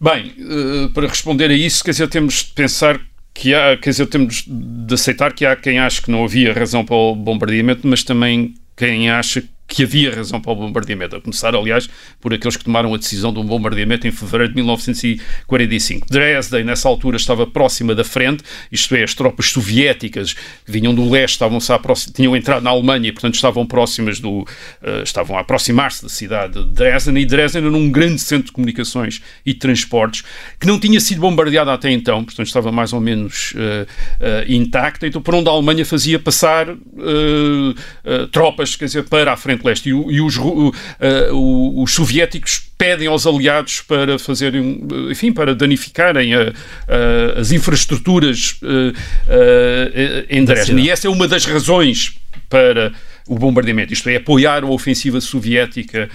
Bem, 0.00 0.32
eh, 0.38 0.88
para 0.94 1.06
responder 1.06 1.50
a 1.50 1.54
isso, 1.54 1.84
quer 1.84 1.90
dizer, 1.90 2.08
temos 2.08 2.44
de 2.44 2.52
pensar 2.52 2.98
que 3.34 3.54
há, 3.54 3.76
quer 3.76 3.90
dizer, 3.90 4.06
temos 4.06 4.44
de 4.46 4.94
aceitar 4.94 5.34
que 5.34 5.44
há 5.44 5.54
quem 5.54 5.78
acha 5.78 6.00
que 6.00 6.10
não 6.10 6.24
havia 6.24 6.54
razão 6.54 6.84
para 6.84 6.96
o 6.96 7.14
bombardeamento, 7.14 7.86
mas 7.86 8.02
também 8.02 8.54
quem 8.74 9.10
acha 9.10 9.44
que 9.70 9.84
havia 9.84 10.12
razão 10.12 10.40
para 10.40 10.50
o 10.50 10.56
bombardeamento, 10.56 11.14
a 11.14 11.20
começar, 11.20 11.54
aliás, 11.54 11.88
por 12.20 12.34
aqueles 12.34 12.56
que 12.56 12.64
tomaram 12.64 12.92
a 12.92 12.98
decisão 12.98 13.32
de 13.32 13.38
um 13.38 13.44
bombardeamento 13.44 14.06
em 14.06 14.10
fevereiro 14.10 14.52
de 14.52 14.56
1945. 14.56 16.08
Dresden, 16.10 16.64
nessa 16.64 16.88
altura, 16.88 17.16
estava 17.16 17.46
próxima 17.46 17.94
da 17.94 18.02
frente, 18.02 18.42
isto 18.72 18.96
é, 18.96 19.04
as 19.04 19.14
tropas 19.14 19.46
soviéticas 19.46 20.32
que 20.32 20.72
vinham 20.72 20.92
do 20.92 21.08
leste 21.08 21.34
estavam 21.34 21.60
tinham 22.12 22.36
entrado 22.36 22.64
na 22.64 22.70
Alemanha 22.70 23.08
e, 23.08 23.12
portanto, 23.12 23.36
estavam 23.36 23.64
próximas 23.64 24.18
do. 24.18 24.40
Uh, 24.40 25.04
estavam 25.04 25.36
a 25.38 25.40
aproximar-se 25.40 26.02
da 26.02 26.08
cidade 26.08 26.64
de 26.64 26.72
Dresden, 26.72 27.18
e 27.18 27.24
Dresden 27.24 27.64
era 27.64 27.76
um 27.76 27.90
grande 27.90 28.20
centro 28.20 28.46
de 28.46 28.52
comunicações 28.52 29.22
e 29.46 29.52
de 29.52 29.58
transportes 29.60 30.24
que 30.58 30.66
não 30.66 30.80
tinha 30.80 30.98
sido 30.98 31.20
bombardeado 31.20 31.70
até 31.70 31.92
então, 31.92 32.24
portanto, 32.24 32.46
estava 32.46 32.72
mais 32.72 32.92
ou 32.92 33.00
menos 33.00 33.52
uh, 33.52 33.86
uh, 34.20 34.52
intacta, 34.52 35.06
então, 35.06 35.22
por 35.22 35.34
onde 35.36 35.48
a 35.48 35.52
Alemanha 35.52 35.84
fazia 35.84 36.18
passar 36.18 36.66
tropas, 38.32 38.76
quer 38.76 38.86
dizer, 38.86 39.04
para 39.04 39.32
a 39.32 39.36
frente 39.36 39.59
Leste. 39.66 39.88
E, 39.88 39.92
e 39.92 40.20
os, 40.20 40.36
uh, 40.36 40.72
os 41.82 41.92
soviéticos 41.92 42.62
pedem 42.76 43.08
aos 43.08 43.26
aliados 43.26 43.80
para 43.80 44.18
fazerem, 44.18 44.82
enfim, 45.10 45.32
para 45.32 45.54
danificarem 45.54 46.34
a, 46.34 46.40
a, 46.40 47.40
as 47.40 47.52
infraestruturas 47.52 48.58
uh, 48.62 48.94
em 50.28 50.44
Dresden. 50.44 50.80
E 50.80 50.90
essa 50.90 51.06
é 51.06 51.10
uma 51.10 51.28
das 51.28 51.44
razões 51.44 52.14
para 52.48 52.92
o 53.28 53.38
bombardeamento, 53.38 53.92
isto 53.92 54.08
é, 54.08 54.16
apoiar 54.16 54.64
a 54.64 54.66
ofensiva 54.66 55.20
soviética 55.20 56.08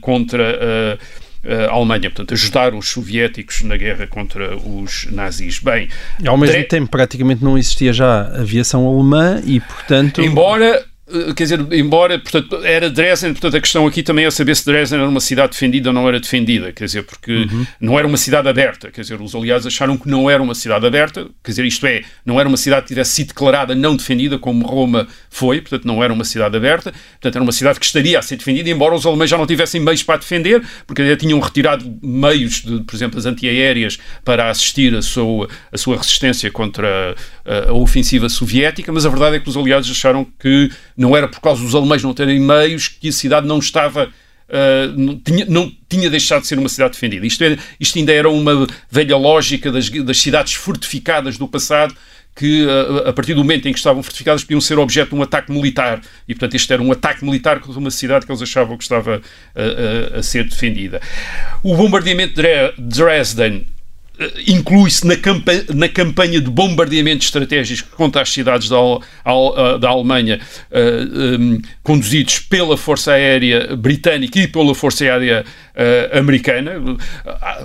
contra 0.00 0.98
a 1.44 1.72
Alemanha, 1.72 2.10
portanto, 2.10 2.34
ajudar 2.34 2.74
os 2.74 2.90
soviéticos 2.90 3.62
na 3.62 3.76
guerra 3.76 4.06
contra 4.06 4.56
os 4.56 5.06
nazis. 5.10 5.58
Bem, 5.58 5.88
ao 6.26 6.36
mesmo 6.36 6.64
tempo, 6.64 6.90
praticamente 6.90 7.42
não 7.42 7.56
existia 7.56 7.92
já 7.92 8.22
aviação 8.38 8.86
alemã 8.86 9.40
e, 9.44 9.58
portanto. 9.60 10.20
Embora 10.20 10.66
eh, 10.66 10.84
quer 11.34 11.44
dizer, 11.44 11.72
embora, 11.72 12.18
portanto, 12.18 12.64
era 12.64 12.88
Dresden, 12.88 13.32
portanto, 13.32 13.56
a 13.56 13.60
questão 13.60 13.86
aqui 13.86 14.02
também 14.02 14.24
é 14.24 14.30
saber 14.30 14.54
se 14.56 14.64
Dresden 14.64 15.00
era 15.00 15.08
uma 15.08 15.20
cidade 15.20 15.52
defendida 15.52 15.90
ou 15.90 15.92
não 15.92 16.08
era 16.08 16.20
defendida, 16.20 16.72
quer 16.72 16.84
dizer, 16.84 17.02
porque 17.04 17.32
uhum. 17.32 17.66
não 17.80 17.98
era 17.98 18.06
uma 18.06 18.16
cidade 18.16 18.48
aberta, 18.48 18.90
quer 18.90 19.00
dizer, 19.00 19.20
os 19.20 19.34
aliados 19.34 19.66
acharam 19.66 19.96
que 19.96 20.08
não 20.08 20.30
era 20.30 20.42
uma 20.42 20.54
cidade 20.54 20.86
aberta, 20.86 21.26
quer 21.42 21.50
dizer, 21.50 21.64
isto 21.64 21.86
é, 21.86 22.02
não 22.24 22.38
era 22.38 22.48
uma 22.48 22.56
cidade 22.56 22.82
que 22.82 22.88
tivesse 22.88 23.12
sido 23.12 23.28
declarada 23.28 23.74
não 23.74 23.96
defendida, 23.96 24.38
como 24.38 24.66
Roma 24.66 25.06
foi, 25.28 25.60
portanto, 25.60 25.84
não 25.86 26.02
era 26.02 26.12
uma 26.12 26.24
cidade 26.24 26.56
aberta, 26.56 26.92
portanto, 26.92 27.36
era 27.36 27.42
uma 27.42 27.52
cidade 27.52 27.80
que 27.80 27.86
estaria 27.86 28.18
a 28.18 28.22
ser 28.22 28.36
defendida, 28.36 28.70
embora 28.70 28.94
os 28.94 29.04
alemães 29.06 29.30
já 29.30 29.36
não 29.36 29.46
tivessem 29.46 29.80
meios 29.80 30.02
para 30.02 30.18
defender, 30.18 30.62
porque 30.86 31.06
já 31.06 31.16
tinham 31.16 31.38
retirado 31.40 31.98
meios, 32.02 32.62
de, 32.62 32.80
por 32.80 32.94
exemplo, 32.94 33.18
as 33.18 33.26
antiaéreas 33.26 33.98
para 34.24 34.50
assistir 34.50 34.94
a 34.94 35.02
sua, 35.02 35.48
a 35.72 35.78
sua 35.78 35.96
resistência 35.96 36.50
contra 36.50 37.14
a, 37.44 37.70
a 37.70 37.72
ofensiva 37.72 38.28
soviética, 38.28 38.92
mas 38.92 39.04
a 39.06 39.08
verdade 39.08 39.36
é 39.36 39.40
que 39.40 39.48
os 39.48 39.56
aliados 39.56 39.90
acharam 39.90 40.26
que 40.38 40.70
não 41.00 41.16
era 41.16 41.26
por 41.26 41.40
causa 41.40 41.62
dos 41.62 41.74
alemães 41.74 42.02
não 42.02 42.12
terem 42.12 42.38
meios 42.38 42.88
que 42.88 43.08
a 43.08 43.12
cidade 43.12 43.46
não 43.46 43.58
estava 43.58 44.10
Uh, 44.50 44.98
não, 44.98 45.16
tinha, 45.16 45.44
não 45.44 45.72
tinha 45.88 46.10
deixado 46.10 46.40
de 46.40 46.48
ser 46.48 46.58
uma 46.58 46.68
cidade 46.68 46.94
defendida. 46.94 47.24
Isto, 47.24 47.44
é, 47.44 47.56
isto 47.78 47.96
ainda 47.96 48.12
era 48.12 48.28
uma 48.28 48.66
velha 48.90 49.16
lógica 49.16 49.70
das, 49.70 49.88
das 49.88 50.20
cidades 50.20 50.54
fortificadas 50.54 51.38
do 51.38 51.46
passado 51.46 51.94
que, 52.34 52.64
uh, 52.64 53.08
a 53.08 53.12
partir 53.12 53.34
do 53.34 53.44
momento 53.44 53.68
em 53.68 53.72
que 53.72 53.78
estavam 53.78 54.02
fortificadas, 54.02 54.42
podiam 54.42 54.60
ser 54.60 54.76
objeto 54.76 55.10
de 55.10 55.14
um 55.14 55.22
ataque 55.22 55.52
militar. 55.52 56.00
E, 56.26 56.34
portanto, 56.34 56.56
este 56.56 56.72
era 56.72 56.82
um 56.82 56.90
ataque 56.90 57.24
militar 57.24 57.60
contra 57.60 57.78
uma 57.78 57.92
cidade 57.92 58.26
que 58.26 58.32
eles 58.32 58.42
achavam 58.42 58.76
que 58.76 58.82
estava 58.82 59.18
uh, 59.18 60.18
a 60.18 60.20
ser 60.20 60.42
defendida. 60.48 61.00
O 61.62 61.76
bombardeamento 61.76 62.34
de 62.34 62.72
Dresden 62.76 63.64
eh, 63.64 63.79
inclui-se 64.46 65.06
na, 65.06 65.16
campanha, 65.16 65.64
na 65.74 65.88
campanha 65.88 66.40
de 66.40 66.50
bombardeamento 66.50 67.24
estratégico 67.24 67.96
contra 67.96 68.22
as 68.22 68.30
cidades 68.30 68.68
da, 68.68 68.76
eh, 68.76 69.78
da 69.78 69.88
Alemanha, 69.88 70.38
uh, 70.70 70.76
eh, 70.76 71.38
um, 71.38 71.58
conduzidos 71.82 72.38
pela 72.38 72.76
Força 72.76 73.12
Aérea 73.12 73.74
Britânica 73.76 74.38
e 74.38 74.46
pela 74.46 74.74
Força 74.74 75.04
Aérea 75.04 75.44
uh, 75.74 76.18
americana. 76.18 76.72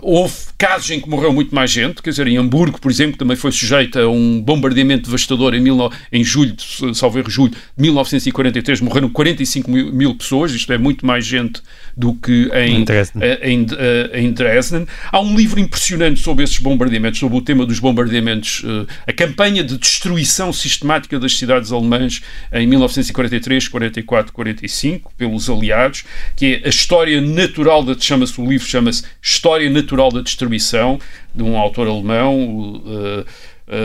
Houve 0.02 0.34
casos 0.58 0.90
em 0.92 1.00
que 1.02 1.10
morreu 1.10 1.34
muito 1.34 1.54
mais 1.54 1.70
gente, 1.72 2.02
quer 2.02 2.12
dizer, 2.12 2.28
em 2.28 2.38
Hamburgo, 2.38 2.80
por 2.80 2.90
exemplo, 2.90 3.18
também 3.18 3.36
foi 3.36 3.52
sujeito 3.52 4.00
a 4.00 4.08
um 4.08 4.42
bombardeamento 4.42 5.06
devastador 5.06 5.54
em, 5.54 5.64
em 6.12 6.24
julho, 6.24 6.56
salvo 6.94 7.20
erro, 7.20 7.30
julho 7.30 7.52
de 7.52 7.58
1943, 7.78 8.82
morreram 8.82 9.10
45 9.10 9.70
mil, 9.70 9.92
mil, 9.92 10.16
pessoas, 10.16 10.54
isto 10.54 10.72
é 10.72 10.78
muito 10.78 11.06
mais 11.06 11.26
gente 11.26 11.62
do 11.96 12.14
que 12.14 12.50
em, 12.54 12.82
em, 12.82 12.84
Dresden. 12.84 13.22
Em, 13.42 13.66
em 14.14 14.32
Dresden. 14.32 14.88
Há 15.12 15.22
um 15.22 15.36
livro 15.36 15.60
impressionante 15.60 16.20
sobre 16.20 16.44
esses 16.44 16.58
bombardeamentos, 16.58 17.20
sobre 17.20 17.38
o 17.38 17.42
tema 17.42 17.66
dos 17.66 17.80
bombardeamentos, 17.80 18.64
uh, 18.64 18.86
a 19.08 19.14
campanha 19.14 19.64
de 19.64 19.78
destruição 19.78 20.52
sistemática 20.52 21.18
das 21.18 21.38
cidades 21.38 21.72
alemãs 21.72 22.22
em 22.52 22.68
1943, 22.68 23.68
44, 23.70 24.34
45, 24.34 25.14
pelos 25.18 25.50
aliados, 25.50 26.04
que 26.36 26.62
é 26.64 26.68
a 26.68 26.70
história 26.70 27.22
natural 27.22 27.84
da 27.84 27.96
chama-se 27.98 28.40
o 28.40 28.46
livro 28.46 28.68
chama-se 28.68 29.04
História 29.22 29.70
Natural 29.70 30.12
da 30.12 30.22
Distribuição 30.22 31.00
de 31.34 31.44
um 31.44 31.58
autor 31.58 31.88
alemão, 31.88 32.84
uh, 32.86 33.26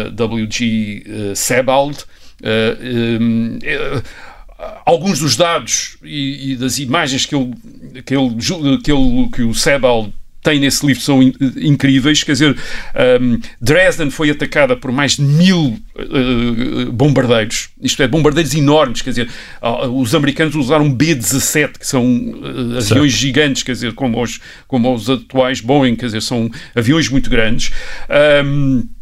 uh, 0.07 0.11
W.G. 0.11 1.35
Sebald. 1.35 2.05
Um, 2.43 3.59
alguns 4.85 5.21
dos 5.21 5.37
dados 5.37 5.97
e, 6.03 6.53
e, 6.53 6.57
das 6.57 6.79
imagens 6.79 7.27
que 7.27 7.35
ele, 7.35 7.53
que 8.05 8.15
ele, 8.15 8.79
que, 8.83 8.93
ele, 8.93 9.29
que 9.33 9.43
o 9.43 9.55
Sebald 9.55 10.13
tem 10.43 10.59
nesse 10.59 10.87
livro 10.87 11.03
são 11.03 11.23
in, 11.23 11.33
incríveis. 11.57 12.23
Quer 12.23 12.33
dizer, 12.33 12.57
um, 13.21 13.39
Dresden 13.61 14.11
foi 14.11 14.31
atacada 14.31 14.77
por 14.77 14.91
mais 14.91 15.17
de 15.17 15.23
mil 15.23 15.79
uh, 15.97 16.93
bombardeiros, 16.93 17.71
isto 17.81 18.03
é, 18.03 18.09
bombardeiros 18.09 18.55
enormes. 18.55 19.03
Quer 19.03 19.11
dizer, 19.11 19.29
uh, 19.63 19.87
os 19.89 20.15
americanos 20.15 20.55
usaram 20.55 20.91
B-17, 20.91 21.79
que 21.79 21.87
são 21.87 22.05
uh, 22.05 22.79
aviões 22.79 22.87
certo. 22.87 23.07
gigantes, 23.09 23.63
quer 23.63 23.73
dizer, 23.73 23.95
como 23.95 24.23
os, 24.23 24.41
como 24.67 24.95
os 24.95 25.09
atuais 25.09 25.61
Boeing, 25.61 25.97
quer 25.97 26.07
dizer, 26.07 26.23
são 26.23 26.51
aviões 26.75 27.09
muito 27.09 27.29
grandes. 27.29 27.71
Um, 28.45 28.81
Uh, 28.81 29.00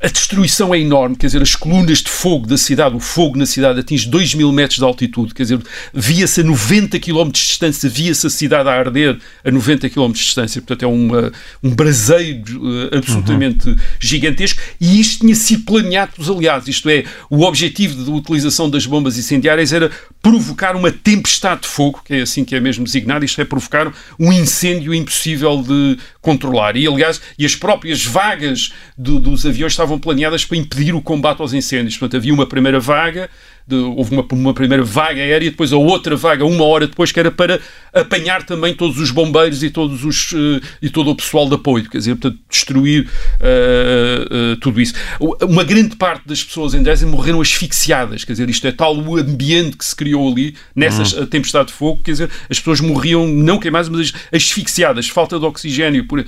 a 0.00 0.08
destruição 0.08 0.74
é 0.74 0.78
enorme, 0.78 1.16
quer 1.16 1.26
dizer, 1.26 1.42
as 1.42 1.54
colunas 1.54 1.98
de 1.98 2.10
fogo 2.10 2.46
da 2.46 2.58
cidade, 2.58 2.94
o 2.94 3.00
fogo 3.00 3.38
na 3.38 3.46
cidade 3.46 3.80
atinge 3.80 4.08
2 4.08 4.34
mil 4.34 4.52
metros 4.52 4.78
de 4.78 4.84
altitude, 4.84 5.34
quer 5.34 5.44
dizer, 5.44 5.60
via-se 5.94 6.40
a 6.40 6.44
90 6.44 6.98
km 6.98 7.24
de 7.26 7.40
distância, 7.40 7.88
via-se 7.88 8.26
a 8.26 8.30
cidade 8.30 8.68
a 8.68 8.72
arder 8.72 9.18
a 9.44 9.50
90 9.50 9.88
km 9.90 10.08
de 10.08 10.18
distância, 10.18 10.60
portanto 10.60 10.82
é 10.82 10.86
uma, 10.86 11.32
um 11.62 11.70
braseiro 11.70 12.62
uh, 12.62 12.96
absolutamente 12.96 13.68
uhum. 13.68 13.76
gigantesco 14.00 14.60
e 14.80 15.00
isto 15.00 15.20
tinha 15.20 15.34
sido 15.34 15.64
planeado 15.64 16.12
pelos 16.12 16.30
aliados, 16.30 16.68
isto 16.68 16.88
é, 16.88 17.04
o 17.30 17.42
objetivo 17.42 18.04
da 18.04 18.10
utilização 18.12 18.68
das 18.68 18.86
bombas 18.86 19.16
incendiárias 19.16 19.72
era 19.72 19.90
provocar 20.22 20.76
uma 20.76 20.92
tempestade 20.92 21.62
de 21.62 21.68
fogo, 21.68 22.00
que 22.04 22.14
é 22.14 22.22
assim 22.22 22.44
que 22.44 22.54
é 22.54 22.60
mesmo 22.60 22.84
designado, 22.84 23.24
isto 23.24 23.40
é 23.40 23.44
provocar 23.44 23.92
um 24.18 24.32
incêndio 24.32 24.94
impossível 24.94 25.60
de 25.60 25.98
controlar 26.20 26.76
e 26.76 26.86
aliás, 26.86 27.20
e 27.36 27.44
as 27.44 27.56
próprias 27.56 28.04
vagas 28.04 28.72
do, 28.96 29.18
dos 29.18 29.44
aviões 29.44 29.72
estavam 29.72 29.98
planeadas 29.98 30.44
para 30.44 30.56
impedir 30.56 30.94
o 30.94 31.02
combate 31.02 31.40
aos 31.40 31.52
incêndios. 31.52 31.98
Portanto, 31.98 32.18
havia 32.18 32.32
uma 32.32 32.46
primeira 32.46 32.78
vaga 32.78 33.28
de, 33.66 33.76
houve 33.76 34.14
uma, 34.14 34.26
uma, 34.32 34.54
primeira 34.54 34.82
vaga 34.82 35.20
aérea, 35.20 35.50
depois 35.50 35.72
a 35.72 35.76
outra 35.76 36.16
vaga, 36.16 36.44
uma 36.44 36.64
hora 36.64 36.86
depois, 36.86 37.12
que 37.12 37.20
era 37.20 37.30
para 37.30 37.60
apanhar 37.92 38.44
também 38.44 38.74
todos 38.74 38.98
os 38.98 39.10
bombeiros 39.10 39.62
e, 39.62 39.70
todos 39.70 40.04
os, 40.04 40.32
uh, 40.32 40.60
e 40.80 40.88
todo 40.88 41.10
o 41.10 41.16
pessoal 41.16 41.48
de 41.48 41.54
apoio, 41.54 41.88
quer 41.88 41.98
dizer, 41.98 42.16
portanto, 42.16 42.40
destruir 42.50 43.08
uh, 43.40 44.52
uh, 44.52 44.56
tudo 44.56 44.80
isso. 44.80 44.94
Uma 45.42 45.64
grande 45.64 45.96
parte 45.96 46.26
das 46.26 46.42
pessoas 46.42 46.74
em 46.74 46.82
Dresden 46.82 47.08
morreram 47.10 47.40
asfixiadas, 47.40 48.24
quer 48.24 48.32
dizer, 48.32 48.50
isto 48.50 48.66
é 48.66 48.72
tal 48.72 48.96
o 48.96 49.16
ambiente 49.16 49.76
que 49.76 49.84
se 49.84 49.94
criou 49.94 50.30
ali, 50.30 50.56
nessa 50.74 51.20
uhum. 51.20 51.26
tempestade 51.26 51.68
de 51.68 51.74
fogo, 51.74 52.00
quer 52.02 52.12
dizer, 52.12 52.30
as 52.50 52.58
pessoas 52.58 52.80
morriam 52.80 53.26
não 53.26 53.58
queimadas, 53.58 53.88
mas 53.88 54.12
asfixiadas, 54.32 55.08
falta 55.08 55.38
de 55.38 55.44
oxigênio. 55.44 56.06
Por, 56.06 56.24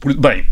por 0.00 0.14
bem. 0.14 0.46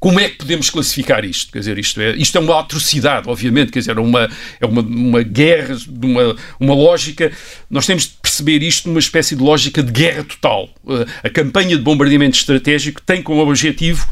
Como 0.00 0.20
é 0.20 0.28
que 0.28 0.36
podemos 0.36 0.70
classificar 0.70 1.24
isto? 1.24 1.50
Quer 1.50 1.58
dizer, 1.58 1.78
isto 1.78 2.00
é, 2.00 2.12
isto 2.12 2.38
é 2.38 2.40
uma 2.40 2.60
atrocidade, 2.60 3.28
obviamente, 3.28 3.72
quer 3.72 3.80
dizer, 3.80 3.96
é 3.96 4.00
uma, 4.00 4.30
é 4.60 4.66
uma, 4.66 4.80
uma 4.80 5.22
guerra, 5.22 5.76
uma, 5.88 6.36
uma 6.60 6.74
lógica. 6.74 7.32
Nós 7.68 7.84
temos 7.84 8.04
de 8.04 8.12
perceber 8.22 8.62
isto 8.62 8.88
numa 8.88 9.00
espécie 9.00 9.34
de 9.34 9.42
lógica 9.42 9.82
de 9.82 9.90
guerra 9.90 10.22
total. 10.22 10.68
Uh, 10.84 11.04
a 11.24 11.28
campanha 11.28 11.76
de 11.76 11.82
bombardeamento 11.82 12.38
estratégico 12.38 13.02
tem 13.02 13.22
como 13.22 13.40
objetivo 13.40 14.08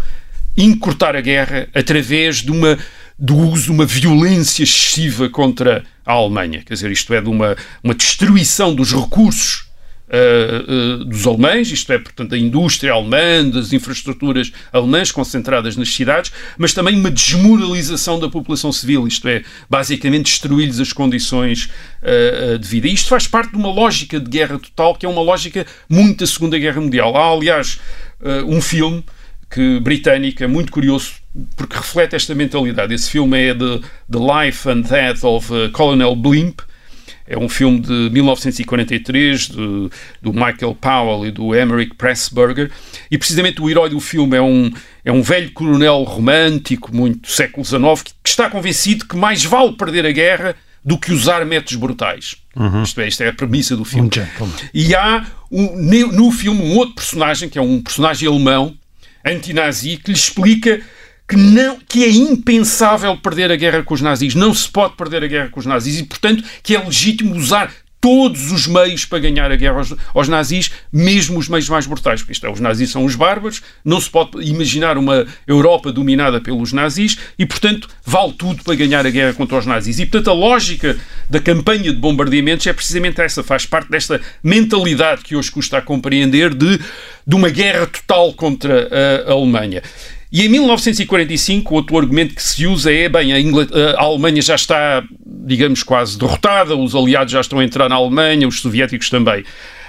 encurtar 0.57 1.14
a 1.14 1.20
guerra 1.20 1.68
através 1.72 2.38
de 2.38 2.51
uma, 2.51 2.77
do 3.16 3.37
uso 3.37 3.66
de 3.66 3.70
uma 3.70 3.87
violência 3.87 4.64
excessiva 4.64 5.29
contra 5.29 5.85
a 6.05 6.12
Alemanha. 6.12 6.62
Quer 6.66 6.75
dizer, 6.75 6.90
isto 6.90 7.14
é, 7.14 7.20
de 7.20 7.29
uma, 7.29 7.57
uma 7.85 7.94
destruição 7.94 8.75
dos 8.75 8.92
recursos 8.92 9.65
Uh, 10.09 11.01
uh, 11.01 11.05
dos 11.05 11.27
alemães, 11.27 11.69
isto 11.73 11.92
é, 11.92 11.99
portanto, 11.99 12.31
da 12.31 12.38
indústria 12.38 12.92
alemã, 12.92 13.49
das 13.51 13.73
infraestruturas 13.73 14.53
alemãs 14.73 15.11
concentradas 15.11 15.77
nas 15.77 15.88
cidades, 15.88 16.31
mas 16.57 16.73
também 16.73 16.95
uma 16.95 17.11
desmoralização 17.11 18.21
da 18.21 18.29
população 18.29 18.71
civil, 18.71 19.09
isto 19.09 19.27
é, 19.27 19.42
basicamente 19.69 20.27
destruir-lhes 20.27 20.79
as 20.79 20.92
condições 20.92 21.71
uh, 22.03 22.57
de 22.57 22.69
vida. 22.69 22.87
E 22.87 22.95
isto 22.95 23.09
faz 23.09 23.27
parte 23.27 23.51
de 23.51 23.57
uma 23.57 23.73
lógica 23.73 24.21
de 24.21 24.31
guerra 24.31 24.61
total, 24.61 24.95
que 24.95 25.05
é 25.05 25.09
uma 25.09 25.23
lógica 25.23 25.66
muito 25.88 26.21
da 26.21 26.27
Segunda 26.27 26.57
Guerra 26.57 26.81
Mundial. 26.81 27.16
Há, 27.16 27.33
aliás, 27.33 27.81
um 28.47 28.61
filme 28.61 29.05
que, 29.51 29.81
britânico, 29.81 30.42
é 30.42 30.47
muito 30.47 30.71
curioso, 30.71 31.14
porque 31.57 31.77
reflete 31.77 32.14
esta 32.14 32.33
mentalidade. 32.33 32.95
Esse 32.95 33.11
filme 33.11 33.49
é 33.49 33.55
The, 33.55 33.81
the 34.11 34.19
Life 34.19 34.69
and 34.69 34.83
Death 34.83 35.25
of 35.25 35.49
Colonel 35.73 36.14
Blimp, 36.14 36.61
é 37.26 37.36
um 37.36 37.48
filme 37.48 37.80
de 37.80 38.10
1943 38.10 39.48
de, 39.48 39.90
do 40.22 40.32
Michael 40.32 40.76
Powell 40.80 41.26
e 41.26 41.30
do 41.30 41.54
Emmerich 41.54 41.94
Pressburger 41.94 42.70
e 43.10 43.18
precisamente 43.18 43.60
o 43.60 43.68
herói 43.68 43.90
do 43.90 44.00
filme 44.00 44.36
é 44.36 44.42
um, 44.42 44.70
é 45.04 45.10
um 45.10 45.22
velho 45.22 45.50
coronel 45.52 46.02
romântico, 46.04 46.94
muito 46.94 47.30
século 47.30 47.64
XIX, 47.64 48.02
que, 48.02 48.12
que 48.22 48.28
está 48.28 48.48
convencido 48.48 49.06
que 49.06 49.16
mais 49.16 49.44
vale 49.44 49.72
perder 49.72 50.06
a 50.06 50.12
guerra 50.12 50.54
do 50.84 50.96
que 50.96 51.12
usar 51.12 51.44
métodos 51.44 51.74
brutais. 51.74 52.36
Uhum. 52.54 52.84
Isto, 52.84 53.00
é, 53.00 53.08
isto 53.08 53.22
é 53.24 53.28
a 53.28 53.32
premissa 53.32 53.76
do 53.76 53.84
filme. 53.84 54.06
Um 54.06 54.08
e 54.72 54.94
há 54.94 55.26
um, 55.50 55.82
no 56.12 56.30
filme 56.30 56.62
um 56.62 56.76
outro 56.76 56.94
personagem, 56.94 57.48
que 57.48 57.58
é 57.58 57.62
um 57.62 57.82
personagem 57.82 58.28
alemão, 58.28 58.72
antinazi, 59.24 59.96
que 59.96 60.12
lhe 60.12 60.16
explica 60.16 60.80
que, 61.28 61.36
não, 61.36 61.78
que 61.88 62.04
é 62.04 62.10
impensável 62.10 63.16
perder 63.16 63.50
a 63.50 63.56
guerra 63.56 63.82
com 63.82 63.94
os 63.94 64.00
nazis. 64.00 64.34
Não 64.34 64.54
se 64.54 64.68
pode 64.68 64.96
perder 64.96 65.24
a 65.24 65.26
guerra 65.26 65.48
com 65.48 65.60
os 65.60 65.66
nazis 65.66 65.98
e, 65.98 66.04
portanto, 66.04 66.44
que 66.62 66.76
é 66.76 66.78
legítimo 66.78 67.34
usar 67.34 67.72
todos 68.06 68.52
os 68.52 68.68
meios 68.68 69.04
para 69.04 69.18
ganhar 69.18 69.50
a 69.50 69.56
guerra 69.56 69.78
aos, 69.78 69.92
aos, 70.14 70.28
nazis, 70.28 70.70
mesmo 70.92 71.40
os 71.40 71.48
meios 71.48 71.68
mais 71.68 71.86
brutais. 71.86 72.20
Porque 72.20 72.34
isto 72.34 72.46
é, 72.46 72.50
os 72.50 72.60
nazis 72.60 72.90
são 72.90 73.04
os 73.04 73.16
bárbaros, 73.16 73.62
não 73.84 74.00
se 74.00 74.08
pode 74.08 74.48
imaginar 74.48 74.96
uma 74.96 75.26
Europa 75.44 75.90
dominada 75.90 76.40
pelos 76.40 76.72
nazis 76.72 77.18
e, 77.36 77.44
portanto, 77.44 77.88
vale 78.04 78.32
tudo 78.34 78.62
para 78.62 78.76
ganhar 78.76 79.04
a 79.04 79.10
guerra 79.10 79.34
contra 79.34 79.58
os 79.58 79.66
nazis. 79.66 79.98
E, 79.98 80.06
portanto, 80.06 80.30
a 80.30 80.34
lógica 80.34 80.96
da 81.28 81.40
campanha 81.40 81.92
de 81.92 81.98
bombardeamentos 81.98 82.64
é 82.68 82.72
precisamente 82.72 83.20
essa, 83.20 83.42
faz 83.42 83.66
parte 83.66 83.90
desta 83.90 84.20
mentalidade 84.40 85.22
que 85.22 85.34
hoje 85.34 85.50
custa 85.50 85.78
a 85.78 85.82
compreender 85.82 86.54
de, 86.54 86.78
de 87.26 87.34
uma 87.34 87.48
guerra 87.48 87.88
total 87.88 88.32
contra 88.34 88.88
a, 89.26 89.30
a 89.30 89.32
Alemanha. 89.32 89.82
E 90.30 90.44
em 90.44 90.48
1945, 90.48 91.74
outro 91.74 91.98
argumento 91.98 92.34
que 92.34 92.42
se 92.42 92.66
usa 92.66 92.92
é: 92.92 93.08
bem, 93.08 93.32
a, 93.32 93.36
a, 93.98 94.02
Alemanha 94.02 94.42
já 94.42 94.54
está, 94.54 95.02
digamos, 95.24 95.82
quase 95.82 96.18
derrotada, 96.18 96.76
os 96.76 96.94
aliados 96.94 97.32
já 97.32 97.40
estão 97.40 97.58
a 97.58 97.64
entrar 97.64 97.88
na 97.88 97.94
Alemanha, 97.94 98.46
os 98.46 98.60
soviéticos 98.60 99.08
também. 99.08 99.44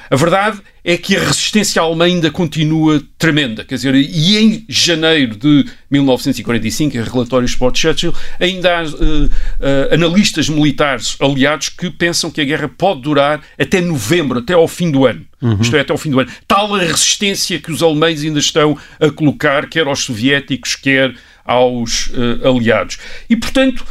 A 0.09 0.15
verdade 0.15 0.59
é 0.59 0.61
que 0.95 1.17
a 1.17 1.19
resistência 1.19 1.81
alemã 1.81 2.05
ainda 2.05 2.31
continua 2.31 3.03
tremenda. 3.17 3.65
Quer 3.65 3.75
dizer, 3.75 3.93
e 3.93 4.37
em 4.37 4.65
janeiro 4.69 5.35
de 5.35 5.65
1945, 5.91 6.95
em 6.95 7.01
relatórios 7.01 7.51
Sport 7.51 7.77
Churchill, 7.77 8.13
ainda 8.39 8.77
há 8.77 8.83
uh, 8.83 9.25
uh, 9.25 9.93
analistas 9.93 10.47
militares 10.47 11.17
aliados 11.19 11.67
que 11.67 11.89
pensam 11.89 12.31
que 12.31 12.39
a 12.39 12.45
guerra 12.45 12.69
pode 12.69 13.01
durar 13.01 13.41
até 13.59 13.81
novembro, 13.81 14.39
até 14.39 14.53
ao 14.53 14.67
fim 14.67 14.89
do 14.89 15.05
ano. 15.05 15.25
Uhum. 15.41 15.59
Isto 15.59 15.75
é, 15.75 15.81
até 15.81 15.91
ao 15.91 15.97
fim 15.97 16.09
do 16.09 16.21
ano. 16.21 16.29
Tal 16.47 16.73
a 16.73 16.79
resistência 16.79 17.59
que 17.59 17.71
os 17.71 17.83
alemães 17.83 18.23
ainda 18.23 18.39
estão 18.39 18.77
a 18.97 19.09
colocar, 19.11 19.67
quer 19.67 19.87
aos 19.87 20.05
soviéticos, 20.05 20.75
quer 20.75 21.13
aos 21.43 22.07
uh, 22.07 22.47
aliados. 22.47 22.97
E, 23.29 23.35
portanto, 23.35 23.85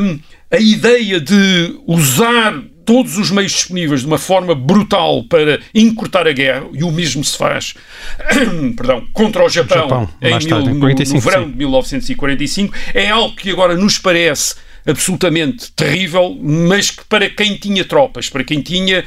um, 0.00 0.18
a 0.50 0.58
ideia 0.58 1.20
de 1.20 1.78
usar 1.86 2.62
todos 2.84 3.18
os 3.18 3.30
meios 3.30 3.52
disponíveis 3.52 4.00
de 4.00 4.06
uma 4.06 4.18
forma 4.18 4.54
brutal 4.54 5.24
para 5.24 5.60
encurtar 5.74 6.26
a 6.26 6.32
guerra, 6.32 6.66
e 6.72 6.84
o 6.84 6.90
mesmo 6.90 7.24
se 7.24 7.36
faz 7.36 7.74
perdão, 8.76 9.06
contra 9.12 9.44
o 9.44 9.48
Japão, 9.48 9.88
Japão 9.88 10.10
em 10.20 10.38
mil, 10.38 10.74
no, 10.74 10.74
no, 10.74 11.20
verão 11.20 11.44
sim. 11.44 11.50
de 11.50 11.56
1945, 11.56 12.74
é 12.92 13.10
algo 13.10 13.34
que 13.34 13.50
agora 13.50 13.76
nos 13.76 13.98
parece 13.98 14.56
absolutamente 14.86 15.72
terrível, 15.72 16.36
mas 16.40 16.90
que 16.90 17.04
para 17.06 17.28
quem 17.30 17.56
tinha 17.56 17.84
tropas, 17.84 18.28
para 18.28 18.44
quem 18.44 18.60
tinha 18.60 19.04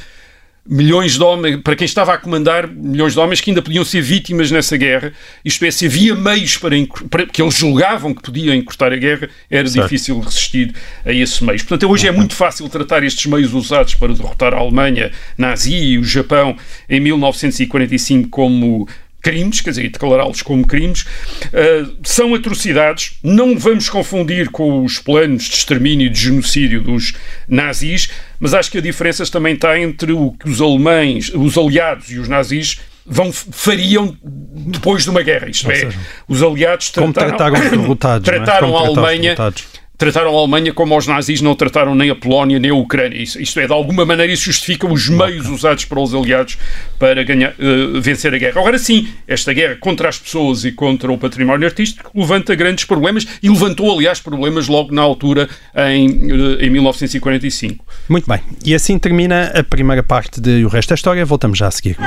milhões 0.67 1.13
de 1.13 1.23
homens, 1.23 1.61
para 1.61 1.75
quem 1.75 1.85
estava 1.85 2.13
a 2.13 2.17
comandar, 2.17 2.67
milhões 2.67 3.13
de 3.13 3.19
homens 3.19 3.39
que 3.39 3.49
ainda 3.49 3.61
podiam 3.61 3.85
ser 3.85 4.01
vítimas 4.01 4.51
nessa 4.51 4.75
guerra. 4.75 5.13
Isto 5.43 5.65
é, 5.65 5.71
se 5.71 5.85
havia 5.85 6.13
meios 6.13 6.57
para, 6.57 6.75
para 7.09 7.25
que 7.25 7.41
eles 7.41 7.55
julgavam 7.55 8.13
que 8.13 8.21
podiam 8.21 8.53
encurtar 8.53 8.91
a 8.91 8.97
guerra, 8.97 9.29
era 9.49 9.67
certo. 9.67 9.85
difícil 9.85 10.19
resistir 10.19 10.75
a 11.05 11.11
esses 11.11 11.39
meios. 11.39 11.63
Portanto, 11.63 11.89
hoje 11.89 12.07
é 12.07 12.11
muito 12.11 12.35
fácil 12.35 12.67
tratar 12.67 13.03
estes 13.03 13.25
meios 13.25 13.53
usados 13.53 13.95
para 13.95 14.13
derrotar 14.13 14.53
a 14.53 14.57
Alemanha 14.57 15.11
nazi 15.37 15.75
e 15.75 15.97
o 15.97 16.03
Japão 16.03 16.57
em 16.89 16.99
1945 16.99 18.29
como 18.29 18.87
crimes, 19.27 19.59
quer 19.59 19.71
dizer, 19.71 19.89
declará-los 19.89 20.41
como 20.41 20.65
crimes, 20.65 21.01
uh, 21.01 21.97
são 22.03 22.33
atrocidades. 22.33 23.17
Não 23.21 23.57
vamos 23.57 23.89
confundir 23.89 24.49
com 24.49 24.85
os 24.85 24.99
planos 24.99 25.43
de 25.43 25.55
extermínio 25.55 26.07
e 26.07 26.09
de 26.09 26.19
genocídio 26.19 26.81
dos 26.81 27.13
nazis, 27.47 28.09
mas 28.39 28.53
acho 28.53 28.71
que 28.71 28.77
a 28.77 28.81
diferença 28.81 29.25
também 29.25 29.55
está 29.55 29.77
entre 29.77 30.13
o 30.13 30.31
que 30.31 30.49
os 30.49 30.61
alemães, 30.61 31.29
os 31.33 31.57
aliados 31.57 32.09
e 32.09 32.17
os 32.17 32.29
nazis 32.29 32.79
vão, 33.05 33.31
fariam 33.33 34.15
depois 34.23 35.03
de 35.03 35.09
uma 35.09 35.21
guerra. 35.21 35.49
Isto 35.49 35.65
Ou 35.67 35.73
é, 35.73 35.75
seja, 35.75 35.99
os 36.27 36.41
aliados 36.41 36.89
trataram, 36.89 37.37
trataram, 37.37 37.59
derrotados, 37.69 38.25
trataram 38.25 38.69
é? 38.69 38.75
a 38.75 38.79
Alemanha 38.79 39.35
trataram 39.97 40.35
a 40.35 40.39
Alemanha 40.39 40.73
como 40.73 40.95
os 40.97 41.07
nazis 41.07 41.41
não 41.41 41.55
trataram 41.55 41.95
nem 41.95 42.09
a 42.09 42.15
Polónia 42.15 42.59
nem 42.59 42.71
a 42.71 42.75
Ucrânia. 42.75 43.21
Isso, 43.21 43.41
isto 43.41 43.59
é, 43.59 43.65
de 43.65 43.73
alguma 43.73 44.05
maneira, 44.05 44.31
isso 44.31 44.43
justifica 44.43 44.87
os 44.87 45.09
meios 45.09 45.47
usados 45.47 45.85
para 45.85 45.99
os 45.99 46.13
aliados 46.13 46.57
para 46.99 47.23
ganhar, 47.23 47.51
uh, 47.51 47.99
vencer 48.01 48.33
a 48.33 48.37
guerra. 48.37 48.59
Agora 48.59 48.77
sim, 48.77 49.07
esta 49.27 49.53
guerra 49.53 49.75
contra 49.79 50.07
as 50.07 50.17
pessoas 50.17 50.63
e 50.63 50.71
contra 50.71 51.11
o 51.11 51.17
património 51.17 51.67
artístico 51.67 52.11
levanta 52.13 52.53
grandes 52.55 52.85
problemas 52.85 53.27
e 53.41 53.49
levantou, 53.49 53.91
aliás, 53.91 54.19
problemas 54.19 54.67
logo 54.67 54.93
na 54.93 55.01
altura, 55.01 55.49
em, 55.75 56.07
uh, 56.31 56.61
em 56.61 56.69
1945. 56.69 57.85
Muito 58.07 58.27
bem. 58.27 58.39
E 58.65 58.75
assim 58.75 58.99
termina 58.99 59.51
a 59.55 59.63
primeira 59.63 60.03
parte 60.03 60.39
de 60.39 60.63
O 60.65 60.67
Resto 60.67 60.89
da 60.89 60.95
História. 60.95 61.25
Voltamos 61.25 61.57
já 61.57 61.67
a 61.67 61.71
seguir. 61.71 61.97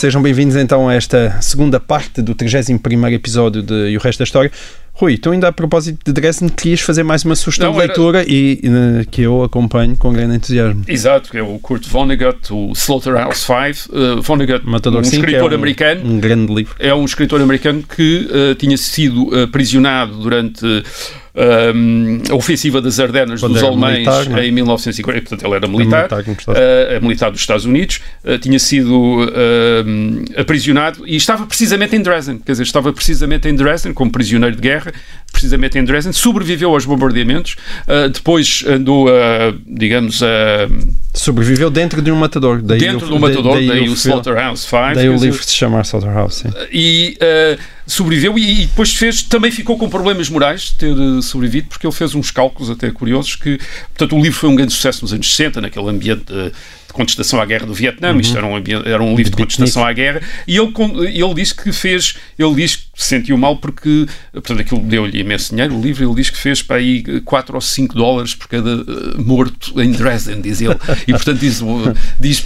Sejam 0.00 0.22
bem-vindos 0.22 0.56
então 0.56 0.88
a 0.88 0.94
esta 0.94 1.42
segunda 1.42 1.78
parte 1.78 2.22
do 2.22 2.34
31 2.34 2.78
episódio 3.12 3.60
de 3.60 3.90
E 3.90 3.98
o 3.98 4.00
Resto 4.00 4.20
da 4.20 4.24
História. 4.24 4.50
Rui, 4.94 5.18
tu 5.18 5.30
ainda 5.30 5.48
a 5.48 5.52
propósito 5.52 5.98
de 6.02 6.10
Dresden 6.10 6.48
querias 6.48 6.80
fazer 6.80 7.02
mais 7.02 7.22
uma 7.22 7.36
sugestão 7.36 7.70
Não, 7.70 7.78
de 7.78 7.86
leitura 7.86 8.20
era... 8.20 8.30
e 8.30 8.62
uh, 8.64 9.06
que 9.10 9.20
eu 9.20 9.42
acompanho 9.42 9.94
com 9.98 10.10
grande 10.10 10.36
entusiasmo. 10.36 10.84
Exato, 10.88 11.30
que 11.30 11.36
é 11.36 11.42
o 11.42 11.58
Kurt 11.58 11.86
Vonnegut, 11.86 12.50
o 12.50 12.72
Slaughterhouse 12.72 13.44
Five. 13.44 13.78
Uh, 13.90 14.22
Vonnegut, 14.22 14.66
Matador 14.66 15.00
um 15.00 15.02
escritor 15.02 15.52
é 15.52 15.54
um, 15.54 15.58
americano. 15.58 16.00
Um 16.02 16.18
grande 16.18 16.54
livro. 16.54 16.74
É 16.78 16.94
um 16.94 17.04
escritor 17.04 17.42
americano 17.42 17.82
que 17.82 18.26
uh, 18.30 18.54
tinha 18.54 18.78
sido 18.78 19.28
aprisionado 19.42 20.16
durante 20.16 20.64
um, 20.64 20.82
a 22.30 22.34
ofensiva 22.34 22.80
das 22.80 22.98
Ardenas 22.98 23.40
Quando 23.40 23.54
dos 23.54 23.62
alemães 23.62 24.06
militar, 24.06 24.38
é? 24.38 24.46
em 24.46 24.52
1940, 24.52 25.28
portanto 25.28 25.46
ele 25.46 25.54
era 25.54 25.68
militar, 25.68 26.08
é 26.12 26.22
militar, 26.24 26.56
uh, 26.56 27.02
militar 27.02 27.30
dos 27.30 27.40
Estados 27.40 27.64
Unidos, 27.64 28.00
uh, 28.24 28.38
tinha 28.38 28.58
sido 28.58 29.24
uh, 29.24 30.40
aprisionado 30.40 31.06
e 31.06 31.16
estava 31.16 31.46
precisamente 31.46 31.94
em 31.94 32.02
Dresden, 32.02 32.38
quer 32.38 32.52
dizer, 32.52 32.64
estava 32.64 32.92
precisamente 32.92 33.48
em 33.48 33.54
Dresden 33.54 33.92
como 33.92 34.10
prisioneiro 34.10 34.56
de 34.56 34.62
guerra, 34.62 34.92
precisamente 35.30 35.78
em 35.78 35.84
Dresden, 35.84 36.12
sobreviveu 36.12 36.70
aos 36.74 36.84
bombardeamentos, 36.84 37.56
depois 38.12 38.64
andou, 38.66 39.08
digamos, 39.66 40.22
a... 40.22 40.68
Sobreviveu 41.12 41.70
dentro 41.70 42.02
de 42.02 42.10
um 42.10 42.16
matador. 42.16 42.62
Daí 42.62 42.78
dentro 42.78 43.06
o, 43.06 43.10
de 43.10 43.14
um 43.14 43.18
matador, 43.18 43.54
daí, 43.54 43.66
daí 43.66 43.88
o, 43.88 43.92
o 43.92 43.94
Slaughterhouse 43.94 44.66
Five. 44.66 44.94
Daí 44.94 45.08
o 45.08 45.16
livro 45.16 45.42
se 45.42 45.52
chama 45.52 45.80
Slaughterhouse, 45.82 46.42
sim. 46.42 46.48
E 46.72 47.16
sobreviveu 47.90 48.38
e, 48.38 48.62
e, 48.62 48.66
depois 48.66 48.94
fez, 48.94 49.22
também 49.22 49.50
ficou 49.50 49.76
com 49.76 49.88
problemas 49.88 50.28
morais 50.28 50.62
de 50.62 50.74
ter 50.74 50.92
uh, 50.92 51.22
sobrevivido, 51.22 51.68
porque 51.68 51.86
ele 51.86 51.94
fez 51.94 52.14
uns 52.14 52.30
cálculos 52.30 52.70
até 52.70 52.90
curiosos 52.90 53.36
que, 53.36 53.58
portanto, 53.88 54.16
o 54.16 54.22
livro 54.22 54.38
foi 54.38 54.48
um 54.48 54.54
grande 54.54 54.72
sucesso 54.72 55.02
nos 55.02 55.12
anos 55.12 55.34
60, 55.34 55.60
naquele 55.60 55.88
ambiente 55.88 56.32
uh, 56.32 56.50
de 56.50 56.92
contestação 56.92 57.40
à 57.40 57.46
guerra 57.46 57.66
do 57.66 57.74
Vietnã, 57.74 58.12
uhum. 58.12 58.20
isto 58.20 58.36
era 58.36 58.46
um, 58.46 58.56
era 58.56 59.02
um 59.02 59.14
livro 59.14 59.30
de 59.30 59.36
contestação 59.36 59.84
à 59.84 59.92
guerra, 59.92 60.22
e 60.46 60.56
ele, 60.56 60.72
ele 61.06 61.34
disse 61.34 61.54
que 61.54 61.72
fez, 61.72 62.16
ele 62.38 62.54
diz 62.54 62.76
que 62.76 62.89
se 63.00 63.08
sentiu 63.08 63.38
mal 63.38 63.56
porque, 63.56 64.06
portanto, 64.32 64.60
aquilo 64.60 64.80
deu-lhe 64.82 65.20
imenso 65.20 65.50
dinheiro, 65.50 65.74
o 65.74 65.80
livro, 65.80 66.04
ele 66.04 66.14
diz 66.14 66.28
que 66.28 66.36
fez 66.36 66.62
para 66.62 66.76
aí 66.76 67.02
4 67.22 67.54
ou 67.54 67.60
5 67.60 67.94
dólares 67.94 68.34
por 68.34 68.46
cada 68.46 68.76
uh, 68.76 69.22
morto 69.22 69.80
em 69.80 69.90
Dresden, 69.90 70.40
diz 70.40 70.60
ele, 70.60 70.76
e 71.08 71.12
portanto 71.12 71.38
diz, 71.38 71.62
diz 72.18 72.44